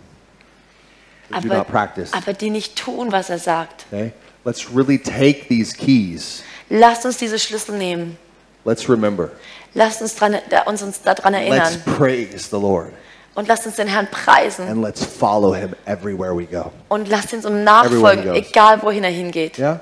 Do 1.29 1.37
aber, 1.37 1.59
not 1.59 1.69
practice. 1.69 2.13
aber 2.13 2.33
die 2.33 2.51
nicht 2.51 2.77
tun, 2.77 3.13
was 3.13 3.29
er 3.29 3.39
sagt. 3.39 3.87
Okay? 3.91 4.13
Let's 4.45 4.71
really 4.71 4.99
take 4.99 5.49
these 5.49 5.75
keys. 5.75 6.43
Lasst 6.69 7.05
uns 7.05 7.17
diese 7.17 7.39
Schlüssel 7.39 7.77
nehmen. 7.77 8.19
Let's 8.65 8.89
remember. 8.89 9.31
Lasst 9.75 10.03
uns, 10.03 10.15
dran, 10.15 10.37
uns, 10.67 10.83
uns 10.83 11.03
daran 11.03 11.33
Let's 11.33 11.49
erinnern. 11.49 11.83
praise 11.97 12.49
the 12.51 12.57
Lord. 12.57 12.93
Und 13.35 13.49
lasst 13.49 13.67
uns 13.67 13.77
den 13.77 13.89
Herrn 13.89 14.07
preisen. 14.11 14.69
And 14.69 14.83
let's 14.83 15.05
follow 15.05 15.55
him 15.55 15.75
everywhere 15.87 16.37
we 16.37 16.45
go. 16.45 16.71
Und 16.89 17.09
lasst 17.09 17.33
uns 17.33 17.45
ihm 17.45 17.65
nachfolgen, 17.65 18.35
egal 18.35 18.81
wohin 18.83 19.03
er 19.03 19.11
hingeht. 19.11 19.59
Yeah? 19.59 19.81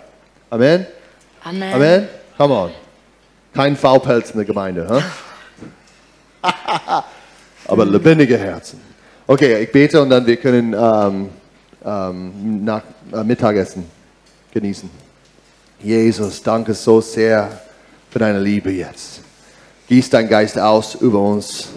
Amen? 0.50 0.86
Amen. 1.44 1.74
Amen? 1.74 2.08
Come 2.38 2.54
on. 2.54 2.70
Kein 3.54 3.76
Faulpelz 3.76 4.30
in 4.30 4.38
der 4.38 4.46
Gemeinde, 4.46 4.88
huh? 4.88 5.02
Aber 7.68 7.84
lebendige 7.84 8.38
Herzen. 8.38 8.80
Okay, 9.26 9.62
ich 9.62 9.70
bete 9.70 10.00
und 10.00 10.08
dann 10.10 10.26
wir 10.26 10.36
können 10.36 10.74
ähm, 10.74 11.28
ähm, 11.84 12.64
nach, 12.64 12.82
äh, 13.12 13.22
Mittagessen. 13.22 13.84
Genießen. 14.52 14.88
Jesus, 15.82 16.42
danke 16.42 16.74
so 16.74 17.00
sehr 17.00 17.50
für 18.10 18.18
deine 18.18 18.38
Liebe 18.38 18.70
jetzt. 18.70 19.20
Gieß 19.88 20.10
dein 20.10 20.28
Geist 20.28 20.58
aus 20.58 20.94
über 20.94 21.20
uns. 21.20 21.70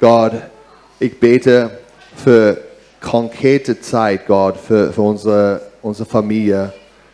Gott, 0.00 0.32
ich 0.98 1.20
bete 1.20 1.78
für 2.16 2.60
konkrete 3.00 3.80
Zeit, 3.80 4.26
Gott, 4.26 4.56
für, 4.56 4.92
für 4.92 5.02
unsere, 5.02 5.60
unsere 5.82 6.08
Familie, 6.08 6.72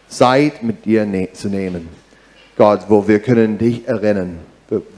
Zeit 0.08 0.62
mit 0.62 0.84
dir 0.84 1.04
ne 1.04 1.32
zu 1.32 1.48
nehmen. 1.48 1.88
Gott, 2.56 2.86
wo 2.88 3.06
wir 3.06 3.20
können 3.20 3.58
dich 3.58 3.86
erinnern, 3.86 4.38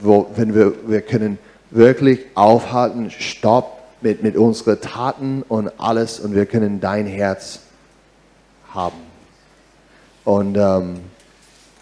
wo, 0.01 0.27
wenn 0.35 0.55
wir, 0.55 0.73
wir 0.87 1.01
können 1.01 1.39
wirklich 1.71 2.19
aufhalten, 2.35 3.09
stopp 3.11 3.79
mit, 4.01 4.23
mit 4.23 4.37
unseren 4.37 4.79
Taten 4.79 5.43
und 5.47 5.71
alles 5.77 6.19
und 6.19 6.35
wir 6.35 6.45
können 6.45 6.79
dein 6.79 7.05
Herz 7.05 7.59
haben 8.73 9.12
und 10.25 10.57
ähm, 10.57 11.01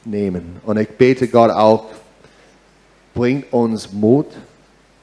nehmen. 0.06 0.58
Und 0.66 0.78
ich 0.78 0.90
bete 0.90 1.28
Gott 1.28 1.52
auch, 1.52 1.86
bringt 3.14 3.52
uns 3.52 3.92
Mut, 3.92 4.28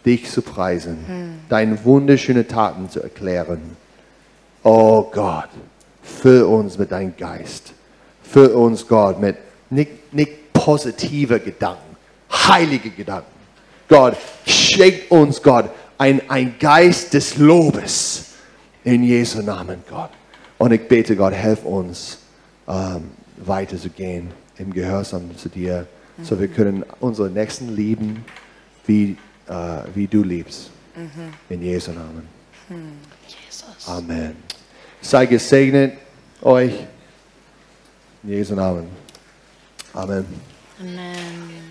dich 0.04 0.30
zu 0.30 0.42
preisen, 0.42 1.04
hm. 1.06 1.38
deine 1.48 1.84
wunderschönen 1.84 2.48
Taten 2.48 2.88
zu 2.88 3.02
erklären. 3.02 3.76
Oh 4.62 5.02
Gott, 5.02 5.48
füll 6.02 6.42
uns 6.42 6.78
mit 6.78 6.92
deinem 6.92 7.16
Geist. 7.16 7.72
Füll 8.22 8.48
uns, 8.48 8.86
Gott, 8.86 9.20
mit 9.20 9.36
nicht, 9.70 10.12
nicht 10.12 10.52
positive 10.52 11.40
Gedanken, 11.40 11.96
heilige 12.30 12.90
Gedanken. 12.90 13.38
Gott, 13.88 14.16
schenkt 14.46 15.10
uns, 15.10 15.42
Gott, 15.42 15.70
ein, 15.96 16.22
ein 16.28 16.54
Geist 16.58 17.14
des 17.14 17.36
Lobes. 17.36 18.24
In 18.84 19.02
Jesu 19.02 19.42
Namen, 19.42 19.82
Gott. 19.90 20.10
Und 20.56 20.72
ich 20.72 20.86
bete, 20.88 21.14
Gott, 21.16 21.34
helf 21.34 21.64
uns, 21.64 22.18
ähm, 22.66 23.10
weiterzugehen 23.44 24.30
im 24.58 24.72
Gehorsam 24.72 25.36
zu 25.36 25.48
dir, 25.48 25.86
mhm. 26.16 26.24
so 26.24 26.38
wir 26.38 26.48
können 26.48 26.84
unsere 27.00 27.30
Nächsten 27.30 27.74
lieben, 27.74 28.24
wie, 28.86 29.16
äh, 29.46 29.54
wie 29.94 30.06
du 30.06 30.22
liebst. 30.22 30.70
Mhm. 30.96 31.32
In 31.48 31.62
Jesu 31.62 31.92
Namen. 31.92 32.28
Mhm. 32.68 32.98
Jesus. 33.26 33.88
Amen. 33.88 34.36
Sei 35.00 35.26
gesegnet 35.26 35.94
euch. 36.42 36.74
In 38.22 38.30
Jesu 38.30 38.54
Namen. 38.54 38.88
Amen. 39.94 40.26
Amen. 40.80 41.67